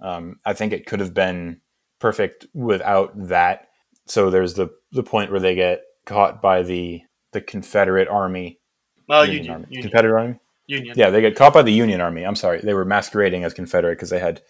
[0.00, 1.60] Um, I think it could have been
[1.98, 3.68] perfect without that.
[4.06, 8.60] So there's the the point where they get caught by the the Confederate Army.
[9.08, 9.52] Oh, Union Union.
[9.52, 9.66] Army.
[9.70, 9.82] Union.
[9.82, 10.38] Confederate Army.
[10.66, 10.94] Union.
[10.96, 12.24] Yeah, they get caught by the Union Army.
[12.24, 14.42] I'm sorry, they were masquerading as Confederate because they had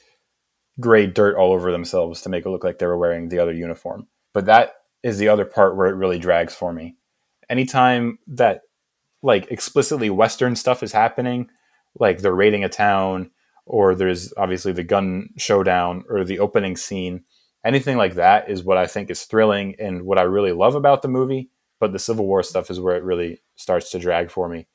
[0.81, 3.53] gray dirt all over themselves to make it look like they were wearing the other
[3.53, 4.07] uniform.
[4.33, 6.97] But that is the other part where it really drags for me.
[7.49, 8.63] Anytime that
[9.23, 11.49] like explicitly Western stuff is happening,
[11.99, 13.31] like they're raiding a town,
[13.65, 17.25] or there's obviously the gun showdown or the opening scene,
[17.65, 21.03] anything like that is what I think is thrilling and what I really love about
[21.03, 21.51] the movie.
[21.81, 24.67] But the Civil War stuff is where it really starts to drag for me.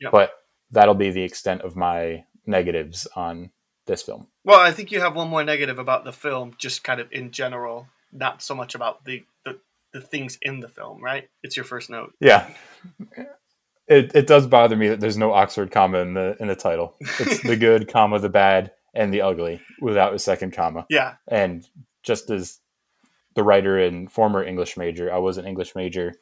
[0.00, 0.12] Yep.
[0.12, 0.32] But
[0.70, 3.50] that'll be the extent of my negatives on
[3.90, 4.26] this film.
[4.44, 7.30] Well, I think you have one more negative about the film, just kind of in
[7.32, 9.58] general, not so much about the, the,
[9.92, 11.28] the things in the film, right?
[11.42, 12.14] It's your first note.
[12.20, 12.48] Yeah.
[13.86, 16.94] It, it does bother me that there's no Oxford comma in the in the title.
[17.18, 20.86] It's the good, comma, the bad, and the ugly without a second comma.
[20.88, 21.14] Yeah.
[21.26, 21.66] And
[22.04, 22.60] just as
[23.34, 26.14] the writer and former English major, I was an English major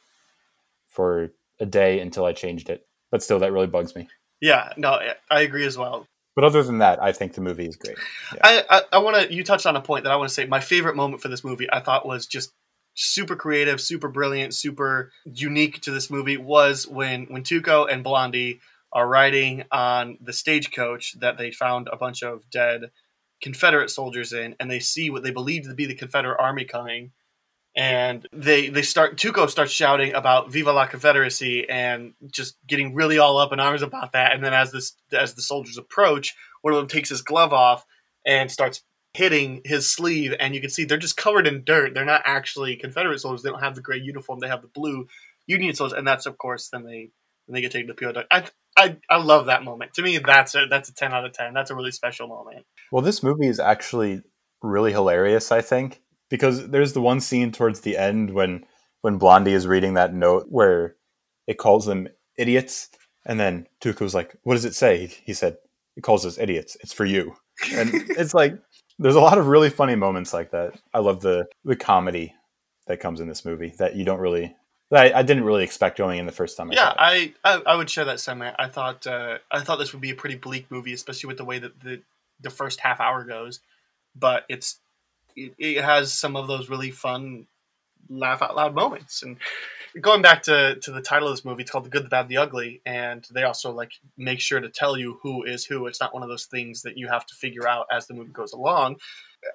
[0.86, 2.86] for a day until I changed it.
[3.10, 4.08] But still, that really bugs me.
[4.40, 4.72] Yeah.
[4.78, 6.06] No, I- I agree as well.
[6.39, 7.97] But other than that, I think the movie is great.
[8.45, 9.34] I, I, I want to.
[9.34, 10.47] You touched on a point that I want to say.
[10.47, 12.53] My favorite moment for this movie, I thought, was just
[12.95, 16.36] super creative, super brilliant, super unique to this movie.
[16.36, 18.61] Was when when Tuco and Blondie
[18.93, 22.93] are riding on the stagecoach that they found a bunch of dead
[23.43, 27.11] Confederate soldiers in, and they see what they believe to be the Confederate army coming.
[27.76, 33.18] And they they start Tuco starts shouting about "Viva la Confederacy" and just getting really
[33.18, 34.32] all up in arms about that.
[34.32, 37.86] And then as this as the soldiers approach, one of them takes his glove off
[38.26, 38.82] and starts
[39.14, 41.94] hitting his sleeve, and you can see they're just covered in dirt.
[41.94, 43.42] They're not actually Confederate soldiers.
[43.42, 44.40] They don't have the gray uniform.
[44.40, 45.06] They have the blue
[45.46, 47.10] Union soldiers, and that's of course then they
[47.46, 48.24] then they get taken to POW.
[48.30, 48.44] I
[48.76, 49.94] I, I love that moment.
[49.94, 51.54] To me, that's a that's a ten out of ten.
[51.54, 52.64] That's a really special moment.
[52.92, 54.22] Well, this movie is actually
[54.62, 58.64] really hilarious, I think, because there's the one scene towards the end when
[59.00, 60.96] when Blondie is reading that note where
[61.46, 62.90] it calls them idiots,
[63.24, 65.56] and then Tuco's like, "What does it say?" He, he said,
[65.96, 66.76] "It calls us idiots.
[66.80, 67.36] It's for you."
[67.72, 68.58] And it's like
[68.98, 70.78] there's a lot of really funny moments like that.
[70.92, 72.34] I love the the comedy
[72.86, 74.54] that comes in this movie that you don't really
[74.90, 76.70] I, I didn't really expect going in the first time.
[76.70, 76.94] I yeah.
[76.96, 78.56] I, I I would share that sentiment.
[78.58, 81.44] I thought uh, I thought this would be a pretty bleak movie, especially with the
[81.44, 82.00] way that the
[82.40, 83.60] the first half hour goes.
[84.16, 84.80] But it's
[85.47, 87.47] it, it has some of those really fun
[88.09, 89.22] laugh out loud moments.
[89.22, 89.36] And
[90.01, 92.28] going back to to the title of this movie, it's called The Good, the Bad,
[92.28, 95.86] the Ugly, and they also like make sure to tell you who is who.
[95.86, 98.32] It's not one of those things that you have to figure out as the movie
[98.32, 98.97] goes along.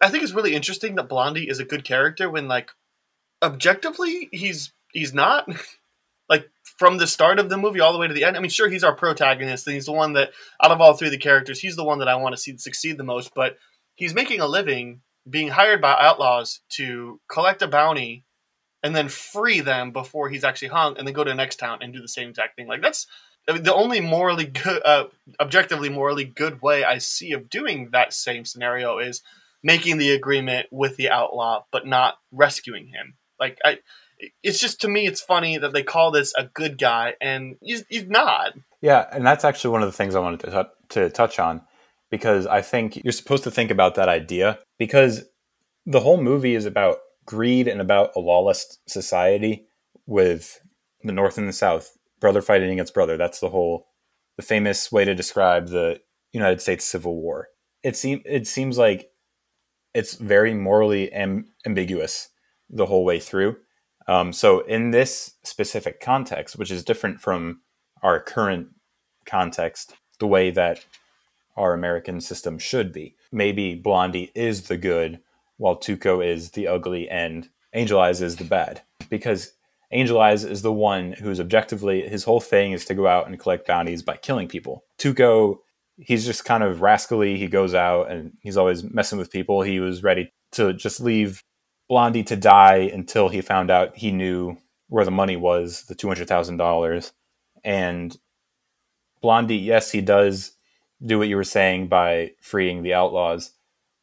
[0.01, 2.71] I think it's really interesting that Blondie is a good character when like
[3.41, 5.49] objectively he's he's not
[6.29, 8.37] like from the start of the movie all the way to the end.
[8.37, 10.31] I mean, sure, he's our protagonist, and he's the one that,
[10.61, 12.57] out of all three of the characters, he's the one that I want to see
[12.57, 13.33] succeed the most.
[13.35, 13.57] But
[13.95, 18.23] he's making a living being hired by outlaws to collect a bounty
[18.83, 21.79] and then free them before he's actually hung, and then go to the next town
[21.81, 22.67] and do the same exact thing.
[22.67, 23.07] Like that's
[23.47, 25.05] the only morally good, uh,
[25.39, 29.21] objectively morally good way I see of doing that same scenario is
[29.63, 33.15] making the agreement with the outlaw, but not rescuing him.
[33.39, 33.79] Like I,
[34.41, 37.83] it's just to me, it's funny that they call this a good guy, and he's,
[37.89, 38.53] he's not.
[38.81, 41.61] Yeah, and that's actually one of the things I wanted to, tou- to touch on
[42.09, 45.23] because I think you're supposed to think about that idea because
[45.85, 49.65] the whole movie is about greed and about a lawless society
[50.05, 50.59] with
[51.03, 53.17] the North and the South, brother fighting against brother.
[53.17, 53.87] That's the whole,
[54.37, 56.01] the famous way to describe the
[56.31, 57.49] United States Civil War.
[57.83, 59.11] It seems it seems like
[59.93, 62.29] it's very morally am- ambiguous
[62.69, 63.57] the whole way through.
[64.07, 67.61] Um, so in this specific context, which is different from
[68.01, 68.67] our current
[69.25, 70.85] context, the way that
[71.55, 75.19] our American system should be, maybe Blondie is the good,
[75.57, 78.81] while Tuco is the ugly, and Angel Eyes is the bad.
[79.09, 79.53] Because
[79.91, 83.39] Angel Eyes is the one who's objectively his whole thing is to go out and
[83.39, 84.83] collect bounties by killing people.
[84.97, 85.59] Tuco,
[85.97, 87.37] he's just kind of rascally.
[87.37, 89.61] He goes out and he's always messing with people.
[89.61, 91.43] He was ready to just leave
[91.87, 96.07] Blondie to die until he found out he knew where the money was, the two
[96.07, 97.13] hundred thousand dollars.
[97.63, 98.17] And
[99.21, 100.53] Blondie, yes, he does
[101.05, 103.51] do what you were saying by freeing the outlaws,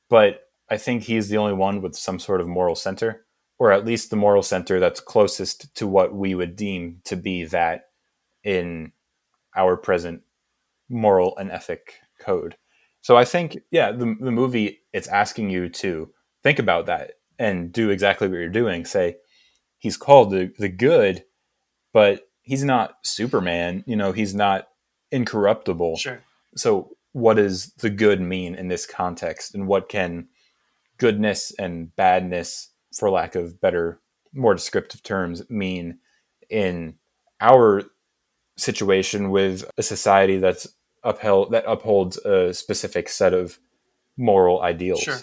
[0.08, 3.26] but I think he's the only one with some sort of moral center,
[3.58, 7.44] or at least the moral center that's closest to what we would deem to be
[7.46, 7.86] that
[8.44, 8.92] in
[9.56, 10.22] our present
[10.88, 12.56] moral and ethic code.
[13.02, 16.10] So I think, yeah, the, the movie it's asking you to
[16.42, 18.84] think about that and do exactly what you're doing.
[18.84, 19.16] Say
[19.78, 21.24] he's called the the good,
[21.92, 23.84] but he's not Superman.
[23.86, 24.68] You know, he's not
[25.10, 25.96] incorruptible.
[25.96, 26.20] Sure.
[26.56, 30.28] So what does the good mean in this context, and what can
[30.98, 34.00] goodness and badness, for lack of better,
[34.32, 35.98] more descriptive terms, mean
[36.48, 36.94] in
[37.40, 37.82] our
[38.56, 40.68] situation with a society that's
[41.02, 43.58] upheld that upholds a specific set of
[44.16, 45.00] moral ideals.
[45.00, 45.18] Sure.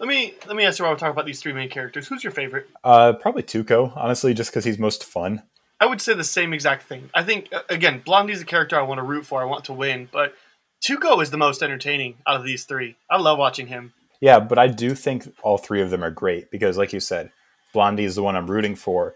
[0.00, 2.08] Let me let me ask you while we talk about these three main characters.
[2.08, 2.68] Who's your favorite?
[2.82, 5.42] Uh, probably Tuco, honestly, just because he's most fun.
[5.80, 7.10] I would say the same exact thing.
[7.14, 9.40] I think uh, again, Blondie's a character I want to root for.
[9.40, 10.34] I want to win, but
[10.84, 12.96] Tuco is the most entertaining out of these three.
[13.10, 13.94] I love watching him.
[14.20, 17.30] Yeah, but I do think all three of them are great because, like you said,
[17.72, 19.14] Blondie is the one I'm rooting for,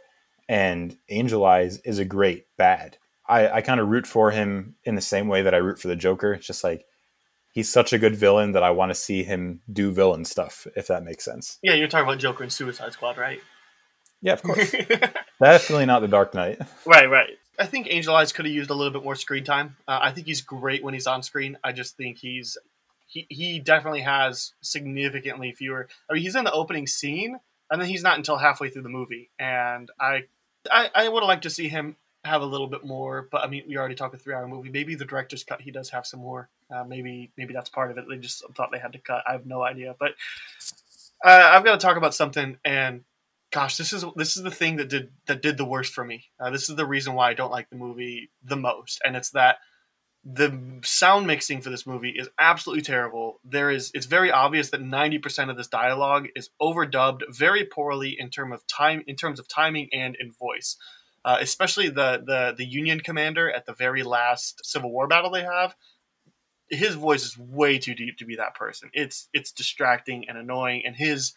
[0.49, 2.97] and Angel Eyes is a great bad.
[3.29, 5.89] I, I kind of root for him in the same way that I root for
[5.89, 6.33] the Joker.
[6.33, 6.87] It's just like
[7.53, 10.87] he's such a good villain that I want to see him do villain stuff, if
[10.87, 11.59] that makes sense.
[11.63, 13.41] Yeah, you're talking about Joker and Suicide Squad, right?
[14.23, 14.71] Yeah, of course.
[15.41, 16.61] Definitely not the Dark Knight.
[16.87, 17.39] Right, right.
[17.59, 19.77] I think Angel Eyes could have used a little bit more screen time.
[19.87, 21.59] Uh, I think he's great when he's on screen.
[21.65, 22.57] I just think he's
[23.07, 25.89] he, he definitely has significantly fewer.
[26.09, 27.41] I mean, he's in the opening scene,
[27.71, 29.31] and then he's not until halfway through the movie.
[29.39, 30.25] And I
[30.71, 33.47] I, I would have liked to see him have a little bit more, but I
[33.47, 34.71] mean, we already talked a three-hour movie.
[34.71, 36.49] Maybe the director's cut, he does have some more.
[36.71, 38.05] Uh, maybe maybe that's part of it.
[38.09, 39.23] They just thought they had to cut.
[39.27, 40.13] I have no idea, but
[41.25, 42.59] uh, I've got to talk about something.
[42.65, 43.05] And
[43.51, 46.27] gosh, this is this is the thing that did that did the worst for me.
[46.41, 49.31] Uh, this is the reason why I don't like the movie the most, and it's
[49.31, 49.59] that
[50.25, 53.41] the sound mixing for this movie is absolutely terrible.
[53.45, 58.29] There is it's very obvious that 90% of this dialogue is overdubbed very poorly in
[58.31, 60.77] term of time in terms of timing and in voice.
[61.25, 65.43] Uh, especially the, the the Union commander at the very last Civil War battle they
[65.43, 65.75] have.
[66.71, 68.91] His voice is way too deep to be that person.
[68.93, 71.33] It's it's distracting and annoying, and his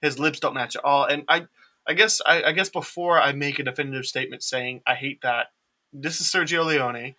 [0.00, 1.04] his lips don't match at all.
[1.04, 1.46] And I
[1.86, 5.48] I guess I, I guess before I make a definitive statement saying I hate that,
[5.92, 7.14] this is Sergio Leone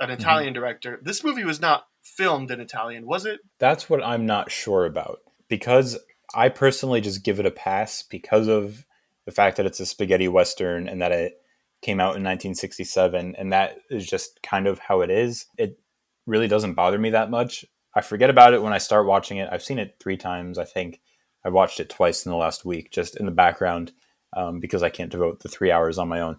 [0.00, 0.20] an mm-hmm.
[0.20, 0.60] Italian mm-hmm.
[0.60, 1.00] director.
[1.02, 3.40] This movie was not filmed in Italian, was it?
[3.58, 5.98] That's what I'm not sure about because
[6.34, 8.84] I personally just give it a pass because of
[9.26, 11.34] the fact that it's a spaghetti western and that it
[11.82, 15.46] came out in 1967 and that is just kind of how it is.
[15.56, 15.78] It
[16.26, 17.64] really doesn't bother me that much.
[17.94, 19.48] I forget about it when I start watching it.
[19.50, 21.00] I've seen it 3 times, I think.
[21.44, 23.92] I watched it twice in the last week just in the background
[24.36, 26.38] um, because I can't devote the 3 hours on my own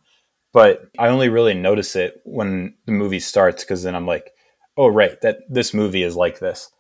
[0.54, 4.34] but I only really notice it when the movie starts because then I'm like,
[4.78, 6.72] oh, right, that this movie is like this.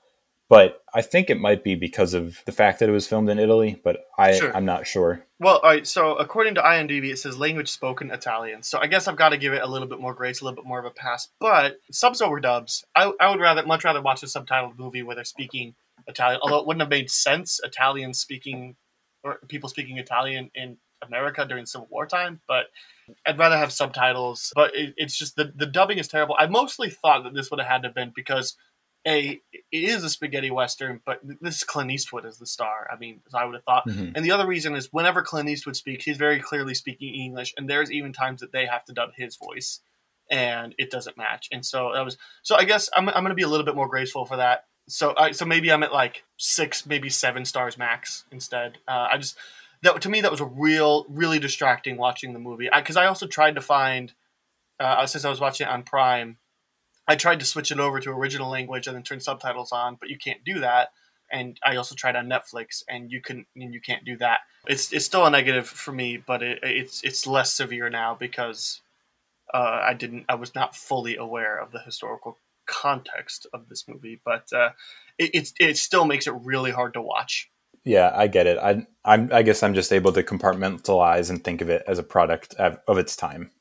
[0.47, 3.38] But I think it might be because of the fact that it was filmed in
[3.38, 4.55] Italy, but I, sure.
[4.55, 5.24] I'm not sure.
[5.39, 5.86] Well, all right.
[5.86, 8.63] So according to IMDb, it says language spoken Italian.
[8.63, 10.55] So I guess I've got to give it a little bit more grace, a little
[10.55, 11.30] bit more of a pass.
[11.39, 15.15] But subs over dubs, I, I would rather much rather watch a subtitled movie where
[15.15, 15.76] they're speaking
[16.10, 16.41] Italian.
[16.43, 18.76] Although it wouldn't have made sense Italian speaking
[19.24, 22.66] or people speaking Italian in America during Civil War time, but
[23.26, 24.51] I'd rather have subtitles.
[24.55, 26.36] But it, it's just the the dubbing is terrible.
[26.38, 28.57] I mostly thought that this would have had to have been because
[29.07, 32.89] a it is a spaghetti western, but this is Clint Eastwood as the star.
[32.91, 33.88] I mean, I would have thought.
[33.88, 34.12] Mm-hmm.
[34.16, 37.70] And the other reason is whenever Clint Eastwood speaks, he's very clearly speaking English, and
[37.70, 39.80] there's even times that they have to dub his voice,
[40.30, 41.47] and it doesn't match.
[41.51, 42.55] And so that was so.
[42.55, 44.66] I guess I'm I'm going to be a little bit more graceful for that.
[44.89, 48.79] So I, so maybe I'm at like six, maybe seven stars max instead.
[48.87, 49.37] Uh, I just
[49.83, 53.07] that to me that was a real really distracting watching the movie because I, I,
[53.07, 54.11] also tried to find
[54.79, 56.37] uh, since I was watching it on Prime,
[57.07, 60.09] I tried to switch it over to original language and then turn subtitles on, but
[60.09, 60.89] you can't do that.
[61.31, 64.39] And I also tried on Netflix, and you can and you can't do that.
[64.67, 68.81] It's it's still a negative for me, but it, it's it's less severe now because
[69.53, 72.37] uh, I didn't I was not fully aware of the historical
[72.70, 74.70] context of this movie, but uh,
[75.17, 77.49] it, it it still makes it really hard to watch
[77.86, 78.57] yeah, I get it.
[78.57, 82.03] I I'm, I guess I'm just able to compartmentalize and think of it as a
[82.03, 83.51] product of, of its time,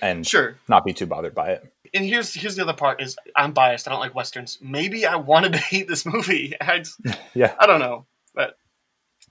[0.00, 1.72] and sure, not be too bothered by it.
[1.92, 3.86] And here's here's the other part: is I'm biased.
[3.86, 4.58] I don't like westerns.
[4.62, 6.54] Maybe I wanted to hate this movie.
[6.60, 6.84] I
[7.34, 8.56] yeah, I don't know, but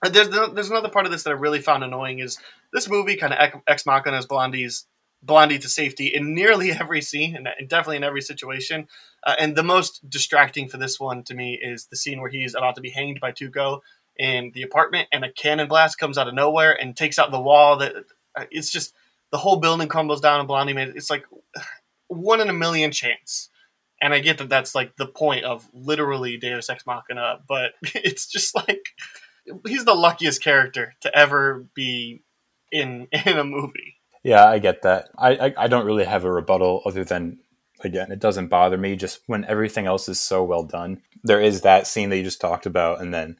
[0.03, 2.37] there's there's another part of this that I really found annoying is
[2.73, 4.85] this movie kind of ex machina as Blondie's
[5.21, 8.87] Blondie to safety in nearly every scene and definitely in every situation.
[9.25, 12.55] Uh, and the most distracting for this one to me is the scene where he's
[12.55, 13.81] about to be hanged by Tuco
[14.17, 17.39] in the apartment, and a cannon blast comes out of nowhere and takes out the
[17.39, 17.77] wall.
[17.77, 17.93] That
[18.35, 18.93] uh, it's just
[19.31, 20.95] the whole building crumbles down, and Blondie made it.
[20.95, 21.25] It's like
[22.07, 23.49] one in a million chance.
[23.99, 28.27] And I get that that's like the point of literally Deus Ex Machina, but it's
[28.27, 28.85] just like
[29.65, 32.21] he's the luckiest character to ever be
[32.71, 33.96] in in a movie.
[34.27, 35.09] Yeah, I get that.
[35.17, 37.39] I, I, I don't really have a rebuttal other than
[37.79, 41.01] again, it doesn't bother me just when everything else is so well done.
[41.23, 43.39] There is that scene that you just talked about, and then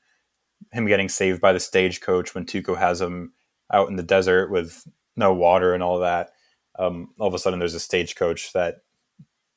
[0.72, 3.34] him getting saved by the stagecoach when Tuco has him
[3.70, 4.88] out in the desert with
[5.18, 6.32] no water and all that.
[6.80, 8.78] Um, all of a sudden, there's a stagecoach that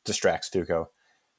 [0.05, 0.89] distracts Tuco.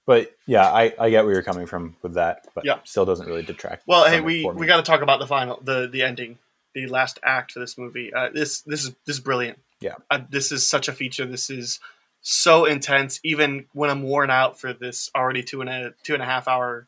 [0.05, 2.80] But yeah, I, I get where you're coming from with that, but yeah.
[2.85, 3.84] still doesn't really detract.
[3.88, 6.38] Well, hey, we, we got to talk about the final, the the ending,
[6.73, 8.13] the last act of this movie.
[8.13, 9.59] Uh, this this is this is brilliant.
[9.81, 9.95] Yeah.
[10.09, 11.25] Uh, this is such a feature.
[11.25, 11.79] This is
[12.21, 13.19] so intense.
[13.23, 16.47] Even when I'm worn out for this already two and a two and a half
[16.47, 16.87] hour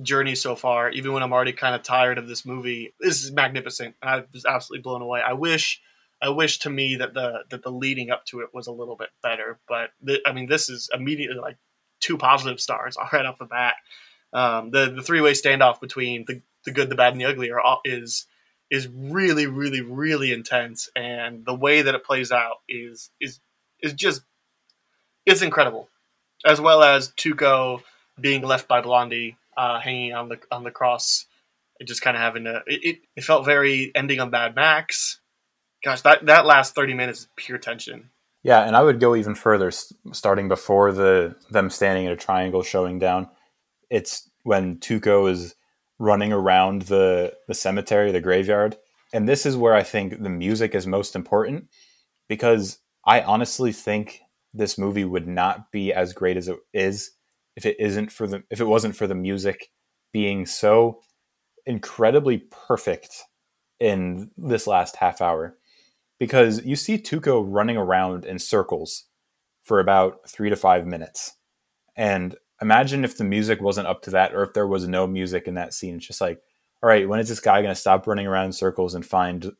[0.00, 3.32] journey so far, even when I'm already kind of tired of this movie, this is
[3.32, 3.96] magnificent.
[4.02, 5.20] I was absolutely blown away.
[5.26, 5.80] I wish,
[6.20, 8.96] I wish to me that the that the leading up to it was a little
[8.96, 9.58] bit better.
[9.66, 11.56] But th- I mean, this is immediately like
[12.00, 13.76] two positive stars right off the bat.
[14.34, 17.50] Um, the the three way standoff between the the good, the bad, and the ugly
[17.50, 18.26] are all, is
[18.72, 23.38] is really, really, really intense, and the way that it plays out is is
[23.82, 24.22] is just
[25.26, 25.90] it's incredible,
[26.46, 27.82] as well as Tuco
[28.18, 31.26] being left by Blondie uh, hanging on the on the cross,
[31.78, 32.62] and just kind of having to.
[32.66, 35.20] It, it, felt very ending on Mad Max.
[35.84, 38.08] Gosh, that that last thirty minutes is pure tension.
[38.42, 39.70] Yeah, and I would go even further,
[40.12, 43.28] starting before the them standing in a triangle showing down.
[43.90, 45.54] It's when Tuco is
[46.02, 48.76] running around the the cemetery, the graveyard,
[49.12, 51.68] and this is where I think the music is most important
[52.28, 54.20] because I honestly think
[54.52, 57.12] this movie would not be as great as it is
[57.54, 59.70] if it isn't for the if it wasn't for the music
[60.12, 61.00] being so
[61.66, 63.22] incredibly perfect
[63.78, 65.56] in this last half hour.
[66.18, 69.04] Because you see Tuco running around in circles
[69.62, 71.36] for about 3 to 5 minutes.
[71.96, 75.46] And imagine if the music wasn't up to that or if there was no music
[75.46, 75.96] in that scene.
[75.96, 76.40] It's just like
[76.82, 79.52] all right when is this guy going to stop running around in circles and find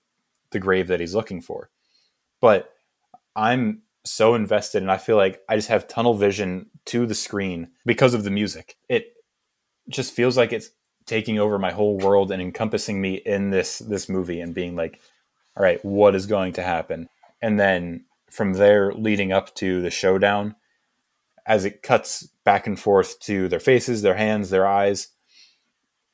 [0.51, 1.69] the grave that he's looking for?
[2.41, 2.71] But
[3.35, 7.69] i'm so invested and i feel like i just have tunnel vision to the screen
[7.87, 8.77] because of the music.
[8.89, 9.15] It
[9.89, 10.71] just feels like it's
[11.07, 15.01] taking over my whole world and encompassing me in this this movie and being like
[15.57, 17.09] all right what is going to happen?
[17.41, 20.57] And then from there leading up to the showdown
[21.47, 25.09] as it cuts back and forth to their faces, their hands, their eyes.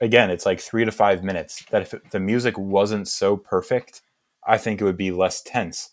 [0.01, 1.65] Again, it's like three to five minutes.
[1.71, 4.03] That if the music wasn't so perfect,
[4.47, 5.91] I think it would be less tense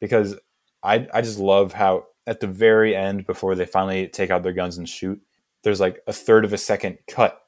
[0.00, 0.36] because
[0.82, 4.52] I, I just love how at the very end, before they finally take out their
[4.52, 5.20] guns and shoot,
[5.62, 7.40] there's like a third of a second cut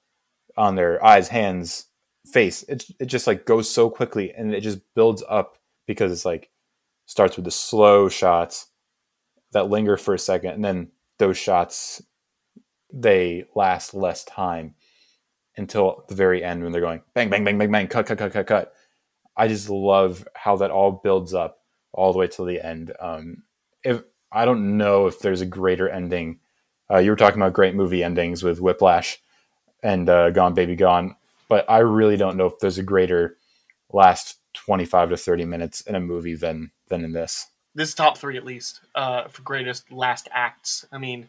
[0.56, 1.86] on their eyes, hands,
[2.26, 2.62] face.
[2.64, 6.50] It, it just like goes so quickly and it just builds up because it's like
[7.06, 8.68] starts with the slow shots
[9.52, 10.88] that linger for a second and then
[11.24, 12.02] those shots
[12.92, 14.74] they last less time
[15.56, 18.32] until the very end when they're going bang bang bang bang bang cut cut cut
[18.32, 18.72] cut cut.
[19.36, 21.58] I just love how that all builds up
[21.92, 22.92] all the way to the end.
[23.00, 23.44] Um,
[23.82, 26.40] if i don't know if there's a greater ending.
[26.90, 29.18] Uh, you were talking about great movie endings with whiplash
[29.82, 31.16] and uh, gone baby gone
[31.48, 33.38] but i really don't know if there's a greater
[33.90, 38.18] last 25 to 30 minutes in a movie than than in this this is top
[38.18, 40.86] three at least uh, for greatest last acts.
[40.92, 41.28] I mean,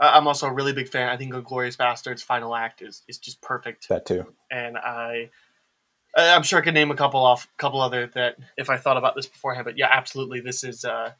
[0.00, 1.08] I'm also a really big fan.
[1.08, 3.88] I think *Glorious Bastards* final act is is just perfect.
[3.88, 4.26] That too.
[4.50, 5.30] And I,
[6.16, 9.14] I'm sure I could name a couple off, couple other that if I thought about
[9.14, 9.66] this beforehand.
[9.66, 11.12] But yeah, absolutely, this is uh,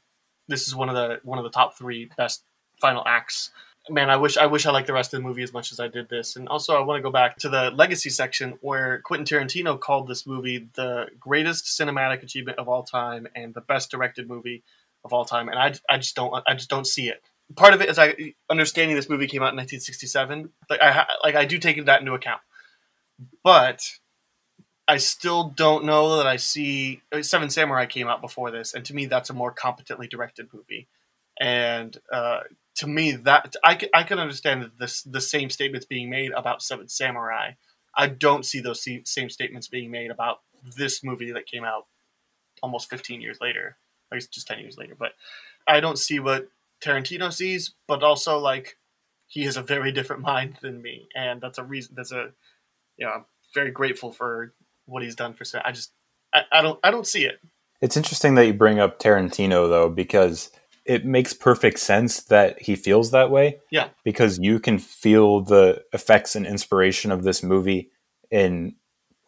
[0.48, 2.44] this is one of the one of the top three best
[2.80, 3.50] final acts
[3.90, 5.80] man, I wish I wish I liked the rest of the movie as much as
[5.80, 6.36] I did this.
[6.36, 10.08] And also, I want to go back to the legacy section where Quentin Tarantino called
[10.08, 14.62] this movie the greatest cinematic achievement of all time and the best directed movie
[15.04, 15.48] of all time.
[15.48, 17.22] And I, I just don't I just don't see it.
[17.56, 20.50] Part of it is I understanding this movie came out in 1967.
[20.68, 22.40] Like I like I do take that into account,
[23.42, 23.82] but
[24.90, 28.94] I still don't know that I see Seven Samurai came out before this, and to
[28.94, 30.88] me, that's a more competently directed movie.
[31.40, 32.40] And uh,
[32.76, 36.88] to me that I I can understand this the same statements being made about Seven
[36.88, 37.52] Samurai.
[37.96, 40.40] I don't see those same statements being made about
[40.76, 41.86] this movie that came out
[42.62, 43.76] almost 15 years later.
[44.12, 45.12] I guess just 10 years later, but
[45.66, 46.48] I don't see what
[46.82, 48.76] Tarantino sees, but also like
[49.26, 51.94] he has a very different mind than me, and that's a reason.
[51.96, 52.30] That's a
[52.96, 53.24] you know, I'm
[53.54, 54.52] very grateful for
[54.86, 55.44] what he's done for.
[55.64, 55.92] I just
[56.34, 57.40] I, I don't I don't see it.
[57.80, 60.50] It's interesting that you bring up Tarantino though, because
[60.84, 63.60] it makes perfect sense that he feels that way.
[63.70, 63.88] Yeah.
[64.04, 67.90] Because you can feel the effects and inspiration of this movie
[68.30, 68.74] in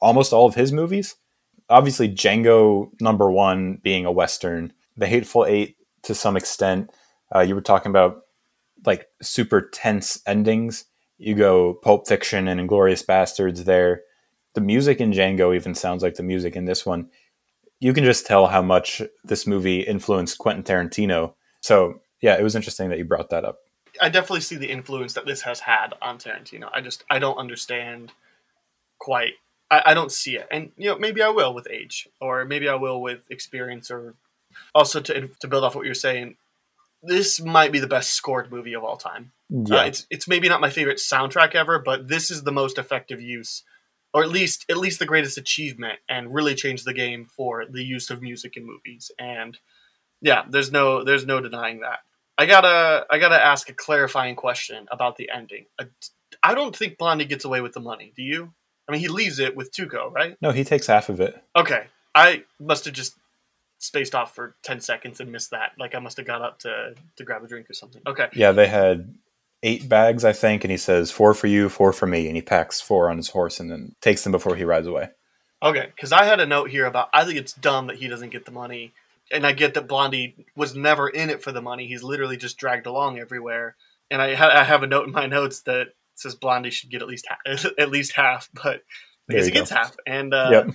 [0.00, 1.16] almost all of his movies.
[1.68, 6.90] Obviously, Django number one being a Western, The Hateful Eight to some extent.
[7.34, 8.22] Uh, you were talking about
[8.84, 10.84] like super tense endings.
[11.18, 14.02] You go Pulp Fiction and Inglourious Basterds there.
[14.54, 17.08] The music in Django even sounds like the music in this one.
[17.78, 22.54] You can just tell how much this movie influenced Quentin Tarantino so yeah, it was
[22.54, 23.60] interesting that you brought that up.
[24.00, 26.68] I definitely see the influence that this has had on Tarantino.
[26.72, 28.12] I just I don't understand
[28.98, 29.34] quite.
[29.70, 32.68] I, I don't see it, and you know maybe I will with age, or maybe
[32.68, 34.14] I will with experience, or
[34.74, 36.36] also to to build off what you're saying.
[37.04, 39.32] This might be the best scored movie of all time.
[39.50, 39.80] Yeah.
[39.80, 43.20] Uh, it's it's maybe not my favorite soundtrack ever, but this is the most effective
[43.20, 43.64] use,
[44.14, 47.84] or at least at least the greatest achievement, and really changed the game for the
[47.84, 49.10] use of music in movies.
[49.18, 49.58] And
[50.22, 51.98] Yeah, there's no there's no denying that.
[52.38, 55.66] I gotta I gotta ask a clarifying question about the ending.
[55.78, 55.84] I,
[56.42, 58.12] I don't think Blondie gets away with the money.
[58.16, 58.52] Do you?
[58.88, 60.36] I mean, he leaves it with Tuco, right?
[60.40, 61.40] No, he takes half of it.
[61.54, 61.84] Okay,
[62.14, 63.14] I must have just
[63.78, 65.72] spaced off for ten seconds and missed that.
[65.78, 68.02] Like I must have got up to to grab a drink or something.
[68.06, 69.14] Okay, Yeah, they had
[69.62, 72.42] eight bags, I think, and he says four for you, four for me, and he
[72.42, 75.10] packs four on his horse and then takes them before he rides away.
[75.62, 75.92] okay.
[75.94, 78.44] Because I had a note here about I think it's dumb that he doesn't get
[78.44, 78.92] the money,
[79.32, 81.86] and I get that Blondie was never in it for the money.
[81.86, 83.76] He's literally just dragged along everywhere.
[84.10, 87.02] And I, ha- I have a note in my notes that says Blondie should get
[87.02, 88.82] at least ha- at least half, but
[89.26, 90.74] because he gets half, and uh, Yep.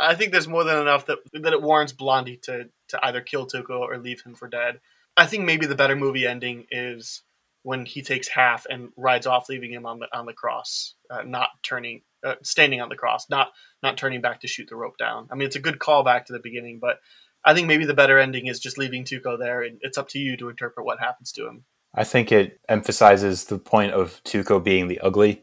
[0.00, 3.46] I think there's more than enough that that it warrants Blondie to to either kill
[3.46, 4.80] Tuco or leave him for dead.
[5.16, 7.22] I think maybe the better movie ending is
[7.62, 11.22] when he takes half and rides off, leaving him on the on the cross, uh,
[11.22, 13.52] not turning, uh, standing on the cross, not
[13.82, 15.28] not turning back to shoot the rope down.
[15.30, 16.98] I mean, it's a good callback to the beginning, but
[17.44, 20.18] I think maybe the better ending is just leaving Tuco there, and it's up to
[20.18, 21.64] you to interpret what happens to him.
[21.94, 25.42] I think it emphasizes the point of Tuco being the ugly,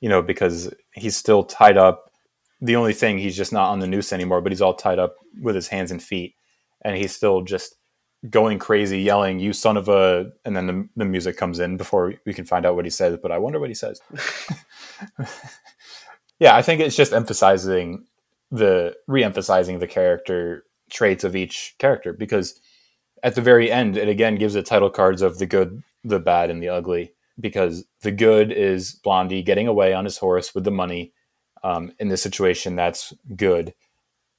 [0.00, 2.12] you know, because he's still tied up.
[2.60, 5.16] The only thing he's just not on the noose anymore, but he's all tied up
[5.42, 6.36] with his hands and feet,
[6.82, 7.74] and he's still just
[8.30, 12.14] going crazy, yelling, "You son of a!" And then the, the music comes in before
[12.24, 13.18] we can find out what he says.
[13.20, 14.00] But I wonder what he says.
[16.38, 18.06] yeah, I think it's just emphasizing
[18.50, 22.58] the re-emphasizing the character traits of each character because
[23.22, 26.48] at the very end it again gives the title cards of the good the bad
[26.48, 30.70] and the ugly because the good is blondie getting away on his horse with the
[30.70, 31.12] money
[31.62, 33.74] um, in this situation that's good.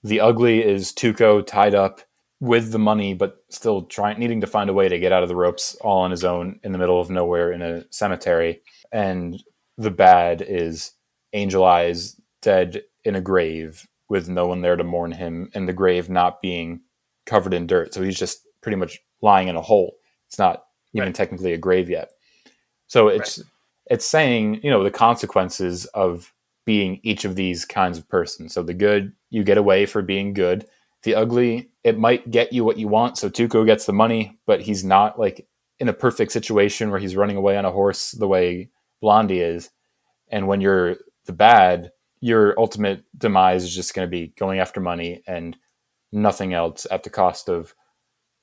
[0.03, 2.01] The ugly is tuco tied up
[2.39, 5.29] with the money but still trying needing to find a way to get out of
[5.29, 8.61] the ropes all on his own in the middle of nowhere in a cemetery.
[8.91, 9.43] And
[9.77, 10.91] the bad is
[11.33, 15.73] angel eyes dead in a grave with no one there to mourn him and the
[15.73, 16.81] grave not being
[17.25, 17.93] covered in dirt.
[17.93, 19.95] So he's just pretty much lying in a hole.
[20.27, 21.15] It's not even Right.
[21.15, 22.11] technically a grave yet.
[22.87, 23.41] So it's
[23.89, 26.33] it's saying you know the consequences of
[26.65, 28.53] being each of these kinds of persons.
[28.53, 30.65] So the good you get away for being good.
[31.03, 33.17] The ugly it might get you what you want.
[33.17, 35.47] So tuco gets the money but he's not like
[35.79, 38.69] in a perfect situation where he's running away on a horse the way
[39.01, 39.69] blondie is.
[40.29, 41.91] And when you're the bad
[42.21, 45.57] your ultimate demise is just going to be going after money and
[46.11, 47.75] nothing else at the cost of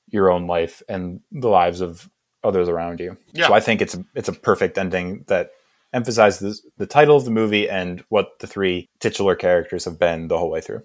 [0.08, 2.08] your own life and the lives of
[2.44, 3.16] others around you.
[3.32, 3.48] Yeah.
[3.48, 5.50] So I think it's a, it's a perfect ending that
[5.92, 10.38] emphasizes the title of the movie and what the three titular characters have been the
[10.38, 10.82] whole way through.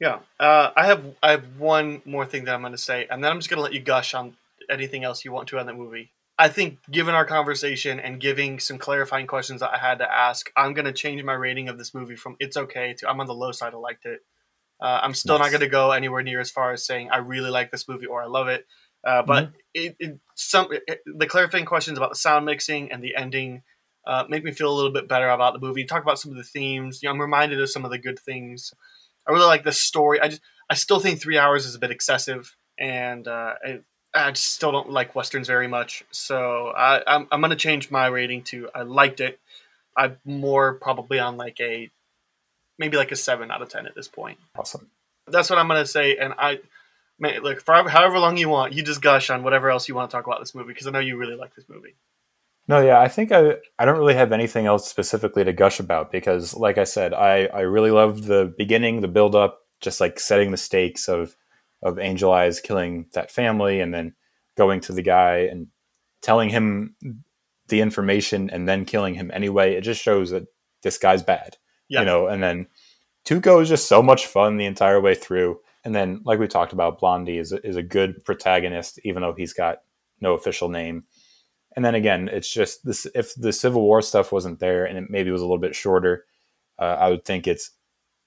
[0.00, 3.22] Yeah, uh, I have I have one more thing that I'm going to say, and
[3.22, 4.36] then I'm just going to let you gush on
[4.70, 6.12] anything else you want to on that movie.
[6.38, 10.50] I think, given our conversation and giving some clarifying questions that I had to ask,
[10.56, 13.26] I'm going to change my rating of this movie from "it's okay" to I'm on
[13.26, 13.74] the low side.
[13.74, 14.20] I liked it.
[14.80, 17.50] Uh, I'm still not going to go anywhere near as far as saying I really
[17.50, 18.64] like this movie or I love it.
[19.04, 23.16] Uh, but it, it some it, the clarifying questions about the sound mixing and the
[23.16, 23.62] ending
[24.06, 25.84] uh, make me feel a little bit better about the movie.
[25.84, 27.02] Talk about some of the themes.
[27.02, 28.72] You know, I'm reminded of some of the good things.
[29.26, 30.20] I really like the story.
[30.20, 33.54] I just I still think three hours is a bit excessive, and uh,
[34.14, 36.04] I, still don't like westerns very much.
[36.10, 39.38] So I, I'm I'm gonna change my rating to I liked it.
[39.96, 41.90] I'm more probably on like a
[42.78, 44.38] maybe like a seven out of ten at this point.
[44.56, 44.88] Awesome.
[45.26, 46.16] That's what I'm gonna say.
[46.16, 46.60] And I,
[47.18, 49.94] man, like for however- however long you want, you just gush on whatever else you
[49.94, 51.94] want to talk about this movie because I know you really like this movie.
[52.68, 56.12] No, yeah, I think I I don't really have anything else specifically to gush about
[56.12, 60.20] because, like I said, I I really loved the beginning, the build up, just like
[60.20, 61.34] setting the stakes of
[61.82, 64.14] of Angel Eyes killing that family and then
[64.56, 65.68] going to the guy and
[66.22, 66.94] telling him
[67.68, 69.74] the information and then killing him anyway.
[69.74, 70.46] It just shows that
[70.82, 71.56] this guy's bad,
[71.88, 72.00] Yeah.
[72.00, 72.26] you know.
[72.26, 72.66] And then
[73.24, 75.60] Tuco is just so much fun the entire way through.
[75.84, 79.34] And then, like we talked about, Blondie is a, is a good protagonist, even though
[79.34, 79.78] he's got
[80.20, 81.04] no official name.
[81.76, 83.06] And then again, it's just this.
[83.14, 86.24] If the Civil War stuff wasn't there and it maybe was a little bit shorter,
[86.78, 87.70] uh, I would think it's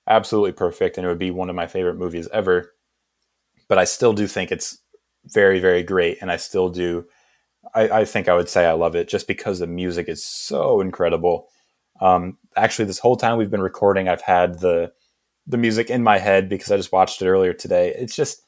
[0.07, 2.71] absolutely perfect and it would be one of my favorite movies ever.
[3.71, 4.79] But I still do think it's
[5.23, 7.05] very, very great, and I still do.
[7.73, 10.81] I, I think I would say I love it just because the music is so
[10.81, 11.47] incredible.
[12.01, 14.91] Um, actually, this whole time we've been recording, I've had the
[15.47, 17.93] the music in my head because I just watched it earlier today.
[17.97, 18.41] It's just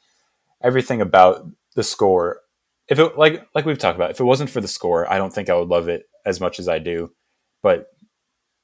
[0.61, 1.47] everything about
[1.77, 2.41] the score.
[2.89, 5.31] If it like like we've talked about, if it wasn't for the score, I don't
[5.31, 7.13] think I would love it as much as I do.
[7.61, 7.85] But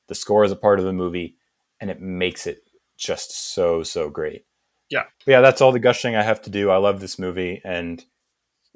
[0.09, 1.37] the score is a part of the movie,
[1.79, 2.59] and it makes it
[2.97, 4.43] just so so great.
[4.89, 5.03] Yeah.
[5.25, 6.69] Yeah, that's all the gushing I have to do.
[6.69, 8.03] I love this movie, and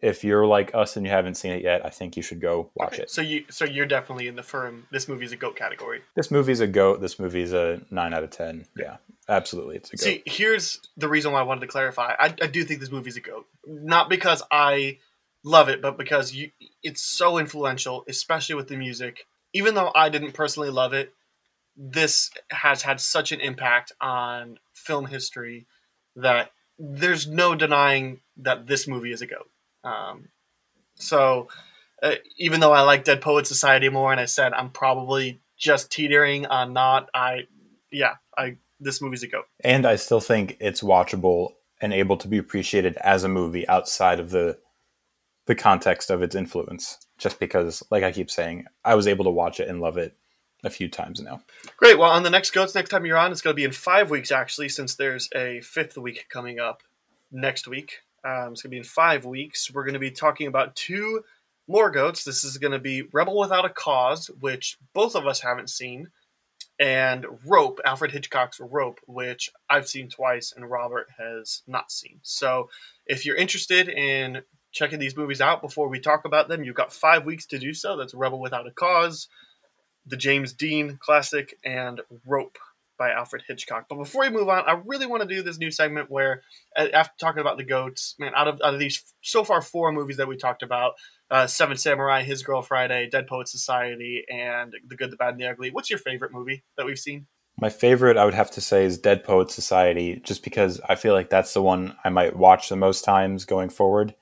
[0.04, 2.72] if you're like us and you haven't seen it yet, I think you should go
[2.76, 3.10] watch Okay, it.
[3.10, 4.86] So you so you're definitely in the firm.
[4.92, 6.02] This movie's a goat category.
[6.16, 7.00] This movie's a goat.
[7.00, 8.66] This movie's a nine out of ten.
[8.78, 8.98] Yeah,
[9.30, 10.04] absolutely, it's a goat.
[10.04, 12.14] See, here's the reason why I wanted to clarify.
[12.20, 14.98] I, I do think this movie's a goat, not because I
[15.44, 16.52] love it, but because you,
[16.84, 19.26] it's so influential, especially with the music.
[19.54, 21.14] Even though I didn't personally love it,
[21.78, 25.66] this has had such an impact on film history
[26.16, 29.50] that there's no denying that this movie is a goat.
[29.84, 30.30] Um,
[30.96, 31.50] so,
[32.02, 35.92] uh, even though I like Dead Poet Society more, and I said I'm probably just
[35.92, 37.42] teetering on not, I,
[37.92, 39.46] yeah, I this movie's a goat.
[39.64, 44.20] and I still think it's watchable and able to be appreciated as a movie outside
[44.20, 44.58] of the
[45.46, 46.98] the context of its influence.
[47.18, 50.18] Just because, like I keep saying, I was able to watch it and love it
[50.64, 51.42] a few times now.
[51.78, 51.98] Great.
[51.98, 54.10] Well, on the next Goats, next time you're on, it's going to be in five
[54.10, 56.84] weeks, actually, since there's a fifth week coming up
[57.32, 58.00] next week.
[58.26, 59.72] Um, it's going to be in five weeks.
[59.74, 61.24] We're going to be talking about two
[61.68, 62.24] more Goats.
[62.24, 66.10] This is going to be Rebel Without a Cause, which both of us haven't seen,
[66.80, 72.20] and Rope, Alfred Hitchcock's Rope, which I've seen twice and Robert has not seen.
[72.24, 72.70] So
[73.06, 74.42] if you're interested in
[74.72, 77.74] checking these movies out before we talk about them, you've got five weeks to do
[77.74, 77.96] so.
[77.96, 79.28] That's Rebel Without a Cause
[80.06, 82.58] the James Dean classic, and Rope
[82.98, 83.88] by Alfred Hitchcock.
[83.90, 86.42] But before we move on, I really want to do this new segment where,
[86.78, 89.92] uh, after talking about the goats, man, out of out of these so far four
[89.92, 90.94] movies that we talked about,
[91.32, 95.40] uh, Seven Samurai, His Girl Friday, Dead Poet Society, and The Good, the Bad, and
[95.40, 95.72] the Ugly.
[95.72, 97.28] What's your favorite movie that we've seen?
[97.60, 101.14] My favorite, I would have to say, is Dead Poet Society, just because I feel
[101.14, 104.16] like that's the one I might watch the most times going forward,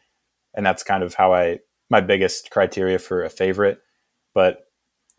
[0.54, 1.60] and that's kind of how I
[1.90, 3.80] my biggest criteria for a favorite.
[4.34, 4.60] But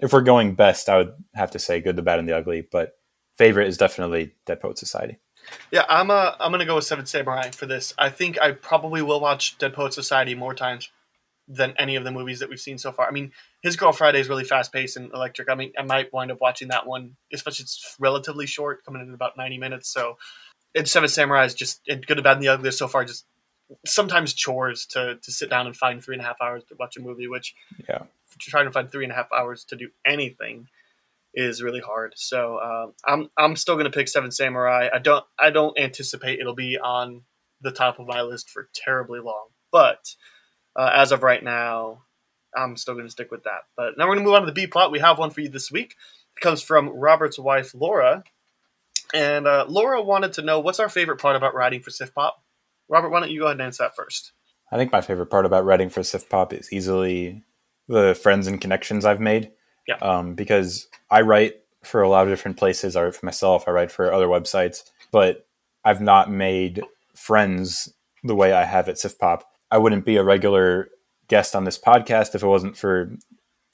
[0.03, 2.67] if we're going best, I would have to say Good, the Bad, and the Ugly.
[2.71, 2.93] But
[3.39, 5.19] favorite is definitely Dead Poet Society.
[5.71, 7.95] Yeah, I'm uh, I'm gonna go with Seven Samurai for this.
[7.97, 10.91] I think I probably will watch Dead Poet Society more times
[11.49, 13.09] than any of the movies that we've seen so far.
[13.09, 15.49] I mean, His Girl Friday is really fast paced and electric.
[15.49, 19.15] I mean, I might wind up watching that one, especially it's relatively short, coming in
[19.15, 19.89] about 90 minutes.
[19.93, 20.19] So,
[20.75, 23.27] and Seven Samurai is just and Good, the Bad, and the Ugly so far just
[23.87, 26.97] sometimes chores to to sit down and find three and a half hours to watch
[26.97, 27.55] a movie, which
[27.89, 28.03] Yeah.
[28.41, 30.69] trying to find three and a half hours to do anything
[31.35, 32.13] is really hard.
[32.17, 34.89] So um, I'm I'm still going to pick Seven Samurai.
[34.93, 37.23] I don't I don't anticipate it'll be on
[37.61, 40.15] the top of my list for terribly long, but
[40.77, 42.03] uh, as of right now,
[42.57, 43.63] I'm still going to stick with that.
[43.77, 44.91] But now we're going to move on to the B plot.
[44.91, 45.97] We have one for you this week.
[46.37, 48.25] It comes from Robert's wife Laura,
[49.15, 52.43] and uh, Laura wanted to know what's our favorite part about writing for Sif Pop.
[52.93, 54.33] Robert, why don't you go ahead and answer that first?
[54.71, 57.43] I think my favorite part about writing for Sif Pop is easily
[57.89, 59.51] the friends and connections I've made.
[59.89, 59.97] Yeah.
[59.97, 62.95] Um, because I write for a lot of different places.
[62.95, 63.65] I write for myself.
[63.67, 65.47] I write for other websites, but
[65.85, 66.83] I've not made
[67.15, 67.93] friends
[68.23, 69.51] the way I have at Sif Pop.
[69.71, 70.89] I wouldn't be a regular
[71.29, 73.11] guest on this podcast if it wasn't for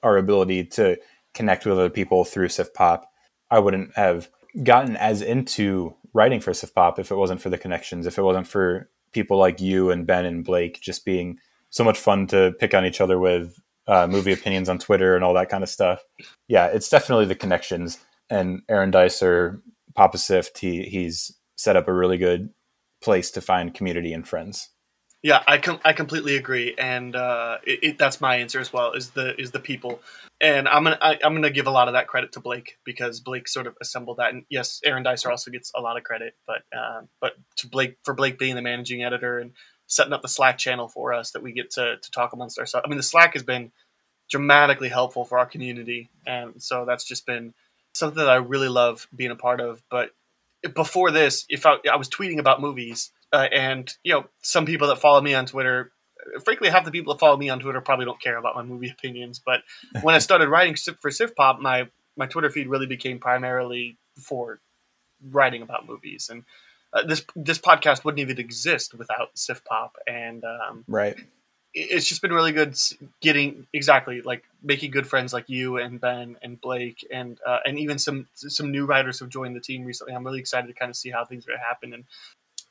[0.05, 0.97] our ability to
[1.35, 3.11] connect with other people through Sif Pop.
[3.51, 4.31] I wouldn't have
[4.63, 8.23] gotten as into writing for Sif Pop if it wasn't for the connections, if it
[8.23, 11.39] wasn't for people like you and Ben and Blake just being
[11.71, 15.25] so much fun to pick on each other with uh, movie opinions on Twitter and
[15.25, 16.01] all that kind of stuff.
[16.47, 17.99] Yeah, it's definitely the connections.
[18.31, 19.63] And Aaron Dicer,
[19.95, 22.51] Papa Sift, he, he's set up a really good
[23.03, 24.69] place to find community and friends.
[25.29, 28.93] Yeah, I com- I completely agree, and uh, it, it, that's my answer as well.
[28.93, 30.01] Is the is the people,
[30.41, 33.21] and I'm gonna I, I'm gonna give a lot of that credit to Blake because
[33.21, 34.33] Blake sort of assembled that.
[34.33, 37.99] And yes, Aaron Dicer also gets a lot of credit, but uh, but to Blake
[38.05, 39.53] for Blake being the managing editor and
[39.87, 42.85] setting up the Slack channel for us that we get to to talk amongst ourselves.
[42.87, 43.71] I mean, the Slack has been
[44.31, 47.53] dramatically helpful for our community, and so that's just been
[47.93, 49.83] something that I really love being a part of.
[49.91, 50.13] But
[50.75, 54.89] before this, if I, I was tweeting about movies uh, and you know, some people
[54.89, 55.93] that follow me on Twitter,
[56.45, 58.91] frankly, half the people that follow me on Twitter probably don't care about my movie
[58.99, 59.41] opinions.
[59.45, 59.61] But
[60.03, 64.61] when I started writing for Sif Pop, my my Twitter feed really became primarily for
[65.31, 66.45] writing about movies, and
[66.93, 69.97] uh, this this podcast wouldn't even exist without Sif Pop.
[70.07, 71.17] And um, Right.
[71.75, 72.77] it's just been really good
[73.21, 77.79] getting exactly like making good friends like you and Ben and Blake and uh, and
[77.79, 80.15] even some some new writers have joined the team recently.
[80.15, 82.05] I'm really excited to kind of see how things are going to happen and.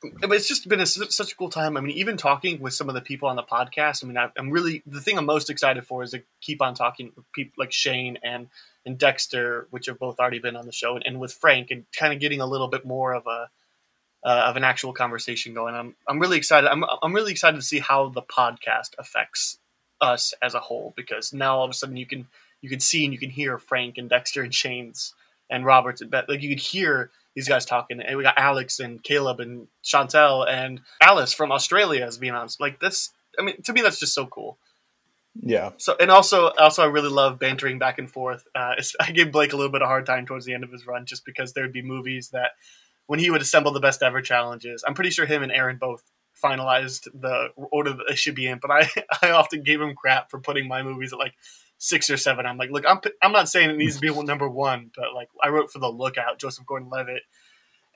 [0.00, 1.76] But it's just been a, such a cool time.
[1.76, 4.04] I mean, even talking with some of the people on the podcast.
[4.04, 6.74] I mean, I, I'm really the thing I'm most excited for is to keep on
[6.74, 8.48] talking with people like Shane and
[8.86, 11.84] and Dexter, which have both already been on the show, and, and with Frank, and
[11.96, 13.50] kind of getting a little bit more of a
[14.24, 15.74] uh, of an actual conversation going.
[15.74, 16.70] I'm I'm really excited.
[16.70, 19.58] I'm I'm really excited to see how the podcast affects
[20.00, 22.26] us as a whole because now all of a sudden you can
[22.60, 25.14] you can see and you can hear Frank and Dexter and Shane's
[25.50, 26.26] and Roberts and Beth.
[26.28, 30.44] Like you could hear these guys talking, and we got Alex and Caleb and Chantel
[30.48, 32.48] and Alice from Australia as being on.
[32.58, 34.58] Like this, I mean, to me, that's just so cool.
[35.40, 35.70] Yeah.
[35.76, 38.44] So and also also I really love bantering back and forth.
[38.56, 40.84] Uh, I gave Blake a little bit of hard time towards the end of his
[40.84, 42.50] run, just because there'd be movies that
[43.06, 46.02] when he would assemble the best ever challenges, I'm pretty sure him and Aaron both
[46.44, 48.58] finalized the order that they should be in.
[48.58, 48.88] But I
[49.22, 51.34] I often gave him crap for putting my movies at like
[51.78, 52.44] six or seven.
[52.46, 55.28] I'm like, look, I'm I'm not saying it needs to be number one, but like
[55.42, 57.22] I wrote for the Lookout, Joseph Gordon-Levitt.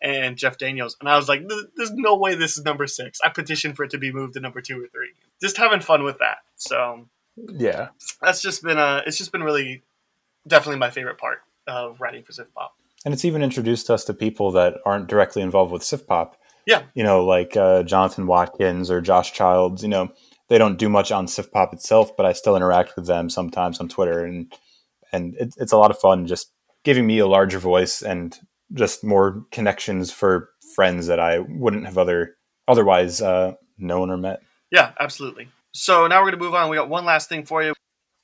[0.04, 1.44] And Jeff Daniels, and I was like,
[1.76, 3.20] "There's no way this is number six.
[3.22, 5.10] I petitioned for it to be moved to number two or three.
[5.40, 6.38] Just having fun with that.
[6.56, 7.06] So
[7.36, 7.90] Yeah.
[8.20, 9.84] that's just been a it's just been really
[10.44, 12.74] definitely my favorite part of writing for Sif Pop.
[13.04, 16.36] And it's even introduced us to people that aren't directly involved with Sif Pop.
[16.66, 16.82] Yeah.
[16.94, 19.84] You know, like uh, Jonathan Watkins or Josh Childs.
[19.84, 20.12] You know,
[20.52, 23.80] they don't do much on Sif Pop itself, but I still interact with them sometimes
[23.80, 24.52] on Twitter, and
[25.10, 26.52] and it, it's a lot of fun just
[26.84, 28.38] giving me a larger voice and
[28.74, 32.36] just more connections for friends that I wouldn't have other
[32.68, 34.40] otherwise uh, known or met.
[34.70, 35.48] Yeah, absolutely.
[35.72, 36.68] So now we're gonna move on.
[36.68, 37.72] We got one last thing for you.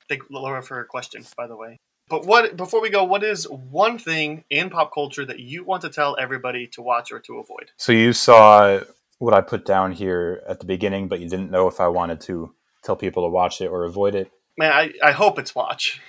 [0.07, 1.77] Thank Laura for her question, by the way.
[2.09, 5.81] But what before we go, what is one thing in pop culture that you want
[5.81, 7.71] to tell everybody to watch or to avoid?
[7.77, 8.81] So you saw
[9.19, 12.21] what I put down here at the beginning, but you didn't know if I wanted
[12.21, 14.31] to tell people to watch it or avoid it.
[14.57, 16.01] Man, I, I hope it's watch.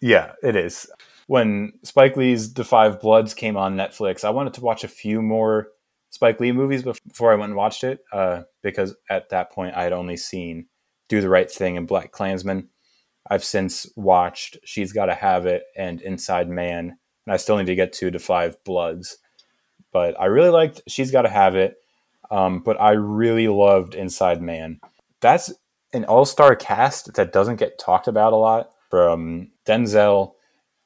[0.00, 0.90] Yeah, it is.
[1.26, 5.20] When Spike Lee's The Five Bloods came on Netflix, I wanted to watch a few
[5.20, 5.68] more
[6.10, 9.82] Spike Lee movies before I went and watched it, uh, because at that point I
[9.82, 10.66] had only seen
[11.08, 12.68] Do the Right Thing and Black Klansman.
[13.28, 16.96] I've since watched She's Gotta Have It and Inside Man,
[17.26, 19.18] and I still need to get to The Five Bloods.
[19.92, 21.76] But I really liked She's Gotta Have It,
[22.30, 24.80] um, but I really loved Inside Man.
[25.20, 25.52] That's
[25.92, 30.32] an all star cast that doesn't get talked about a lot from Denzel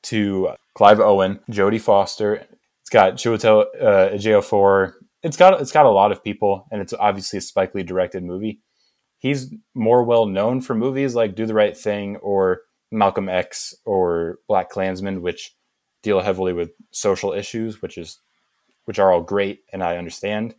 [0.04, 2.46] to Clive Owen, Jodie Foster.
[2.80, 4.92] It's got Chiwetel uh, Ejiofor.
[5.22, 8.22] It's got it's got a lot of people, and it's obviously a Spike Lee directed
[8.22, 8.60] movie.
[9.18, 14.38] He's more well known for movies like Do the Right Thing or Malcolm X or
[14.48, 15.54] Black Klansman, which
[16.02, 18.18] deal heavily with social issues, which is
[18.86, 20.54] which are all great, and I understand.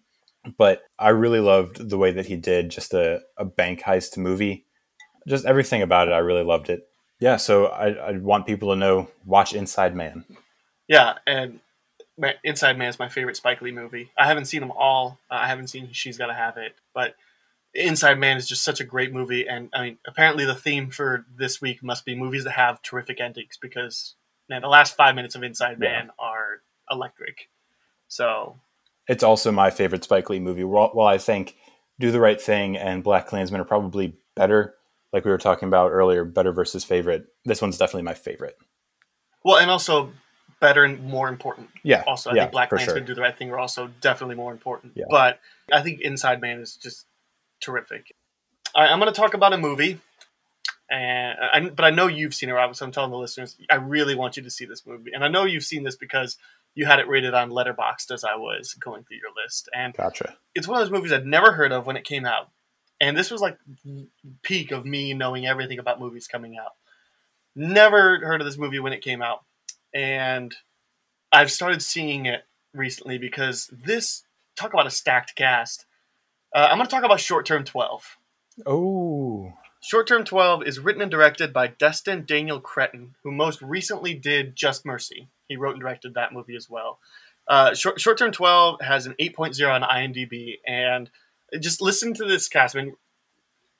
[0.58, 4.66] But I really loved the way that he did just a, a bank heist movie.
[5.28, 6.88] Just everything about it, I really loved it.
[7.20, 10.26] Yeah, so I, I want people to know watch Inside Man.
[10.88, 11.60] Yeah, and
[12.44, 14.10] Inside Man is my favorite Spike Lee movie.
[14.18, 15.20] I haven't seen them all.
[15.30, 17.16] Uh, I haven't seen She's Gotta Have It, but
[17.74, 19.48] Inside Man is just such a great movie.
[19.48, 23.22] And I mean, apparently the theme for this week must be movies that have terrific
[23.22, 24.16] endings because
[24.50, 25.90] man, the last five minutes of Inside Yeah.
[25.90, 27.50] Man are electric.
[28.08, 28.60] So
[29.12, 30.64] It's also my favorite Spike Lee movie.
[30.64, 31.58] While, while I think
[32.00, 34.76] Do the Right Thing and Black Klansman are probably better,
[35.12, 37.26] like we were talking about earlier, better versus favorite.
[37.44, 38.58] This one's definitely my favorite.
[39.44, 40.14] well, and also
[40.62, 41.70] better and more important.
[41.84, 43.06] Yeah, Also, I yeah, think Black Klansman sure.
[43.06, 44.94] Do the Right Thing are also definitely more important.
[44.96, 45.06] Yeah.
[45.10, 45.40] But
[45.74, 47.06] I think Inside Man is just
[47.60, 48.16] terrific.
[48.74, 50.00] All right, I'm going to talk about a movie,
[50.90, 52.78] and I, but I know you've seen it, Robert.
[52.78, 55.28] So I'm telling the listeners, I really want you to see this movie, and I
[55.28, 56.38] know you've seen this because
[56.76, 60.38] you had it rated on Letterboxd as I was going through your list, and Gotcha.
[60.56, 62.50] it's one of those movies I'd never heard of when it came out.
[63.00, 63.58] And this was like
[64.44, 66.74] peak of me knowing everything about movies coming out.
[67.56, 69.44] Never heard of this movie when it came out.
[69.94, 70.56] And
[71.32, 74.24] I've started seeing it recently because this
[74.56, 75.86] talk about a stacked cast.
[76.54, 78.18] Uh, I'm going to talk about Short Term 12.
[78.66, 84.14] Oh, Short Term 12 is written and directed by Destin Daniel Cretton, who most recently
[84.14, 85.30] did Just Mercy.
[85.52, 87.00] He wrote and directed that movie as well.
[87.48, 91.10] Uh, Short, Short Term 12 has an 8.0 on IMDb, and
[91.60, 92.76] just listen to this cast.
[92.76, 92.96] I mean,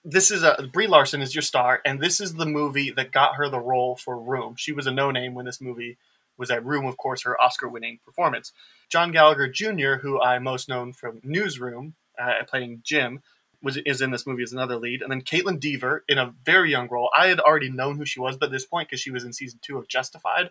[0.04, 3.36] this is a Brie Larson is your star, and this is the movie that got
[3.36, 4.56] her the role for Room.
[4.58, 5.98] She was a no name when this movie
[6.38, 8.52] was at Room, of course, her Oscar winning performance.
[8.90, 13.22] John Gallagher Jr., who I most known from Newsroom, uh, playing Jim,
[13.62, 16.72] was is in this movie as another lead, and then Kaitlyn Dever in a very
[16.72, 17.12] young role.
[17.16, 19.60] I had already known who she was by this point because she was in season
[19.62, 20.50] two of Justified,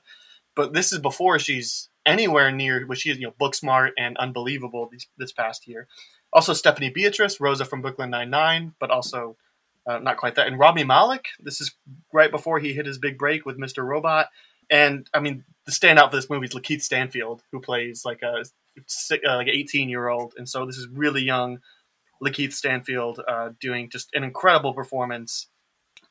[0.60, 3.18] but this is before she's anywhere near what she is.
[3.18, 5.88] You know, Booksmart and Unbelievable this, past year.
[6.34, 9.38] Also, Stephanie Beatrice, Rosa from Brooklyn Nine Nine, but also
[9.86, 10.48] uh, not quite that.
[10.48, 11.28] And Rami Malek.
[11.40, 11.74] This is
[12.12, 13.82] right before he hit his big break with Mr.
[13.86, 14.28] Robot.
[14.70, 18.44] And I mean, the standout for this movie is Lakeith Stanfield, who plays like a
[18.44, 21.60] uh, like an 18 year old, and so this is really young
[22.22, 25.46] Lakeith Stanfield uh, doing just an incredible performance.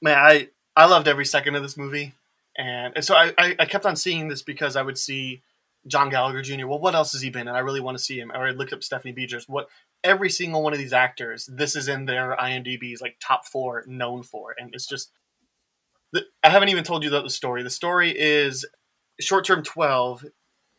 [0.02, 2.16] Man, I I loved every second of this movie,
[2.60, 5.42] and, and so I, I kept on seeing this because I would see
[5.88, 6.68] John Gallagher Jr.
[6.68, 7.48] Well, what else has he been?
[7.48, 8.32] And I really want to see him.
[8.32, 9.48] Or I looked up Stephanie Beatrice.
[9.48, 9.70] What
[10.04, 14.24] every single one of these actors, this is in their IMDb's like top four known
[14.24, 15.12] for, and it's just.
[16.44, 17.62] I haven't even told you the, story.
[17.62, 18.66] The story is
[19.22, 20.26] short term twelve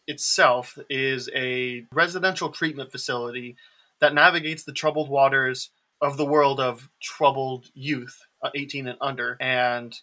[0.07, 3.57] itself is a residential treatment facility
[4.01, 5.71] that navigates the troubled waters
[6.01, 10.01] of the world of troubled youth, uh, 18 and under, and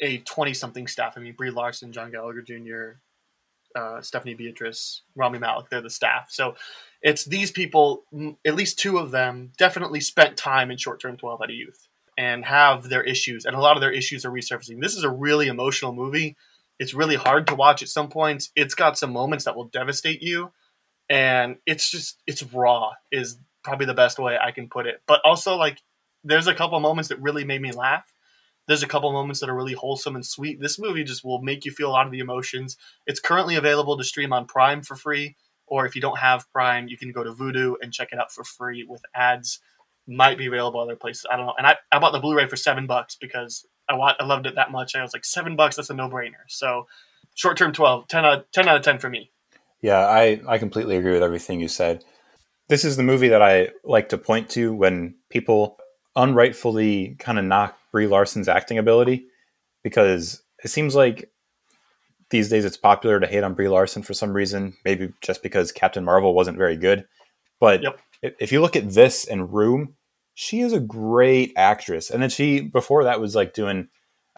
[0.00, 1.14] a 20 something staff.
[1.16, 2.98] I mean, Brie Larson, John Gallagher Jr.,
[3.74, 6.28] uh, Stephanie Beatrice, Rami Malek, they're the staff.
[6.30, 6.54] So
[7.02, 8.04] it's these people,
[8.44, 11.88] at least two of them, definitely spent time in short term 12 at a youth
[12.16, 13.44] and have their issues.
[13.44, 14.80] And a lot of their issues are resurfacing.
[14.80, 16.36] This is a really emotional movie.
[16.78, 18.50] It's really hard to watch at some points.
[18.56, 20.52] It's got some moments that will devastate you.
[21.08, 25.00] And it's just, it's raw, is probably the best way I can put it.
[25.06, 25.82] But also, like,
[26.24, 28.04] there's a couple moments that really made me laugh
[28.68, 30.60] there's a couple moments that are really wholesome and sweet.
[30.60, 32.76] This movie just will make you feel a lot of the emotions.
[33.06, 35.36] It's currently available to stream on Prime for free,
[35.66, 38.30] or if you don't have Prime, you can go to Vudu and check it out
[38.30, 39.60] for free with ads.
[40.06, 41.26] Might be available other places.
[41.30, 41.54] I don't know.
[41.56, 44.54] And I, I bought the Blu-ray for seven bucks because I want I loved it
[44.54, 44.94] that much.
[44.94, 45.76] I was like seven bucks.
[45.76, 46.44] That's a no-brainer.
[46.48, 46.86] So
[47.34, 49.30] short term 12, 10 out, 10 out of 10 for me.
[49.80, 52.04] Yeah, I, I completely agree with everything you said.
[52.68, 55.78] This is the movie that I like to point to when people
[56.18, 59.26] unrightfully kind of knock Brie Larson's acting ability
[59.82, 61.30] because it seems like
[62.30, 65.72] these days it's popular to hate on Brie Larson for some reason, maybe just because
[65.72, 67.06] Captain Marvel wasn't very good.
[67.60, 68.00] But yep.
[68.20, 69.94] if you look at this and Room,
[70.34, 72.10] she is a great actress.
[72.10, 73.88] And then she, before that, was like doing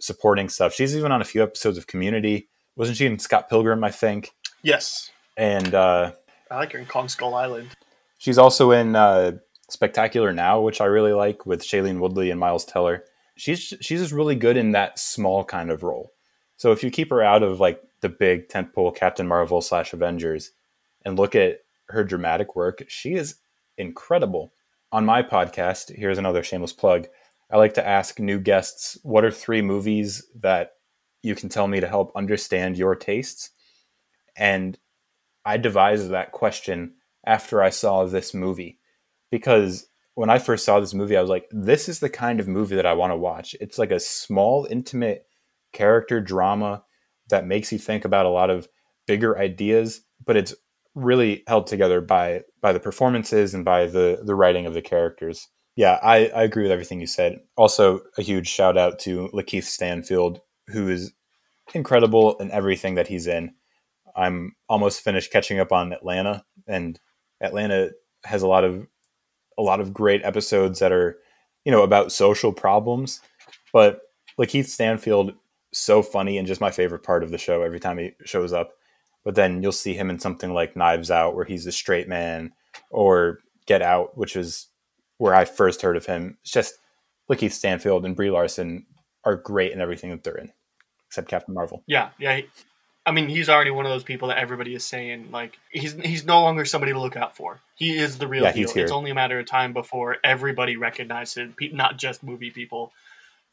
[0.01, 0.73] supporting stuff.
[0.73, 2.48] She's even on a few episodes of Community.
[2.77, 4.31] Wasn't she in Scott Pilgrim, I think?
[4.62, 5.11] Yes.
[5.36, 6.12] And uh,
[6.51, 7.70] I like her in Kong Skull Island.
[8.19, 9.32] She's also in uh,
[9.70, 13.05] Spectacular Now, which I really like with Shailene Woodley and Miles Teller.
[13.36, 16.12] She's she's just really good in that small kind of role.
[16.56, 20.52] So if you keep her out of like the big tentpole Captain Marvel slash Avengers
[21.05, 23.36] and look at her dramatic work, she is
[23.78, 24.52] incredible.
[24.92, 27.06] On my podcast, here's another shameless plug.
[27.51, 30.72] I like to ask new guests what are three movies that
[31.22, 33.51] you can tell me to help understand your tastes.
[34.36, 34.78] And
[35.44, 36.94] I devised that question
[37.24, 38.80] after I saw this movie
[39.31, 42.48] because when I first saw this movie, I was like, this is the kind of
[42.48, 43.55] movie that I want to watch.
[43.61, 45.24] It's like a small, intimate
[45.73, 46.82] character drama
[47.28, 48.69] that makes you think about a lot of
[49.07, 50.55] bigger ideas, but it's
[50.94, 55.48] really held together by by the performances and by the the writing of the characters.
[55.77, 57.39] Yeah, I, I agree with everything you said.
[57.57, 61.12] Also, a huge shout out to Lakeith Stanfield, who is
[61.74, 63.55] incredible in everything that he's in.
[64.16, 66.98] I'm almost finished catching up on Atlanta, and
[67.40, 67.93] Atlanta
[68.24, 68.86] has a lot of
[69.59, 71.18] a lot of great episodes that are,
[71.64, 73.20] you know, about social problems.
[73.72, 74.01] But
[74.39, 75.32] Lakeith Stanfield,
[75.72, 78.72] so funny and just my favorite part of the show every time he shows up.
[79.24, 82.52] But then you'll see him in something like Knives Out, where he's a straight man,
[82.90, 84.68] or Get Out, which is
[85.18, 86.39] where I first heard of him.
[86.43, 86.74] It's just
[87.31, 88.86] Lakeith Stanfield and Brie Larson
[89.24, 90.51] are great in everything that they're in,
[91.06, 91.82] except Captain Marvel.
[91.86, 92.40] Yeah, yeah.
[93.06, 96.24] I mean, he's already one of those people that everybody is saying like he's he's
[96.24, 97.60] no longer somebody to look out for.
[97.74, 98.70] He is the real yeah, deal.
[98.74, 102.93] It's only a matter of time before everybody recognizes him, not just movie people.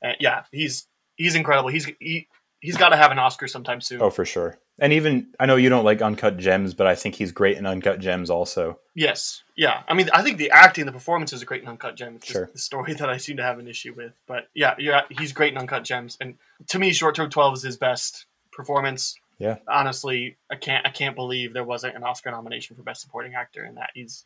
[0.03, 1.69] Uh, yeah, he's he's incredible.
[1.69, 2.28] He's he,
[2.60, 4.02] he's got to have an Oscar sometime soon.
[4.02, 4.57] Oh, for sure.
[4.80, 7.65] And even I know you don't like Uncut Gems, but I think he's great in
[7.65, 8.80] Uncut Gems also.
[8.94, 9.82] Yes, yeah.
[9.88, 12.18] I mean, I think the acting, the performances are great in Uncut Gems.
[12.18, 12.49] It's sure.
[12.52, 15.53] the story that I seem to have an issue with, but yeah, yeah, he's great
[15.53, 16.18] in Uncut Gems.
[16.22, 16.36] And
[16.68, 19.15] to me, Short Term Twelve is his best performance.
[19.40, 19.58] Yeah.
[19.68, 23.66] Honestly, I can't I can't believe there wasn't an Oscar nomination for Best Supporting Actor
[23.66, 23.92] in that.
[23.94, 24.26] He's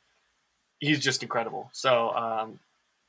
[0.80, 1.70] he's just incredible.
[1.74, 2.60] So um,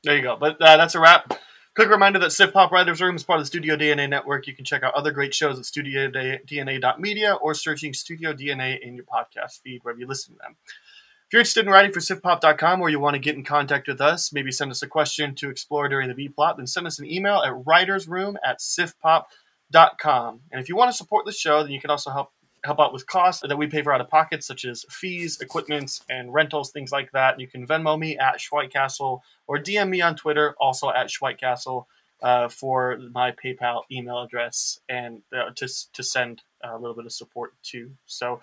[0.03, 0.35] there you go.
[0.39, 1.33] But uh, that's a wrap.
[1.75, 4.45] Quick reminder that Sif Pop Writers Room is part of the Studio DNA network.
[4.45, 9.05] You can check out other great shows at studiodna.media or searching Studio DNA in your
[9.05, 10.55] podcast feed wherever you listen to them.
[10.67, 14.01] If you're interested in writing for sifpop.com or you want to get in contact with
[14.01, 16.99] us, maybe send us a question to explore during the B plot, then send us
[16.99, 19.25] an email at writersroom at sifpop.com
[19.99, 20.41] com.
[20.51, 22.31] And if you want to support the show, then you can also help
[22.63, 25.99] help out with costs that we pay for out of pocket, such as fees, equipment,
[26.09, 27.39] and rentals, things like that.
[27.39, 31.85] You can Venmo me at Schweitcastle or DM me on Twitter, also at Schweitcastle,
[32.21, 37.11] uh, for my PayPal email address and uh, to, to send a little bit of
[37.11, 37.91] support to.
[38.05, 38.39] So,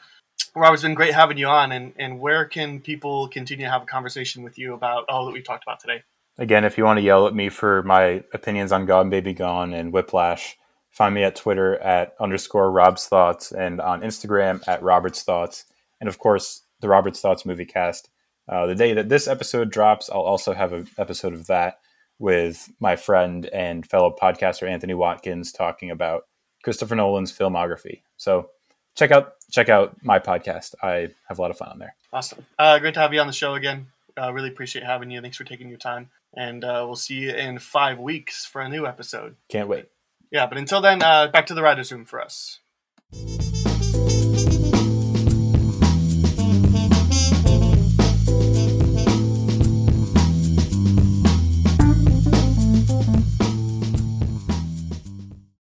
[0.55, 1.73] Rob, it's been great having you on.
[1.73, 5.33] And, and where can people continue to have a conversation with you about all that
[5.33, 6.03] we talked about today?
[6.39, 9.73] Again, if you want to yell at me for my opinions on Gone Baby Gone
[9.73, 10.57] and Whiplash,
[10.91, 15.65] Find me at Twitter at underscore Rob's Thoughts and on Instagram at Robert's Thoughts.
[16.01, 18.11] And of course, the Robert's Thoughts movie cast.
[18.49, 21.79] Uh, the day that this episode drops, I'll also have an episode of that
[22.19, 26.25] with my friend and fellow podcaster Anthony Watkins talking about
[26.65, 28.03] Christopher Nolan's filmography.
[28.17, 28.51] So
[28.97, 30.75] check out check out my podcast.
[30.83, 31.95] I have a lot of fun on there.
[32.13, 32.45] Awesome.
[32.59, 33.87] Uh, great to have you on the show again.
[34.21, 35.21] Uh, really appreciate having you.
[35.21, 36.11] Thanks for taking your time.
[36.35, 39.37] And uh, we'll see you in five weeks for a new episode.
[39.49, 39.89] Can't wait
[40.31, 42.61] yeah, but until then, uh, back to the writer's room for us.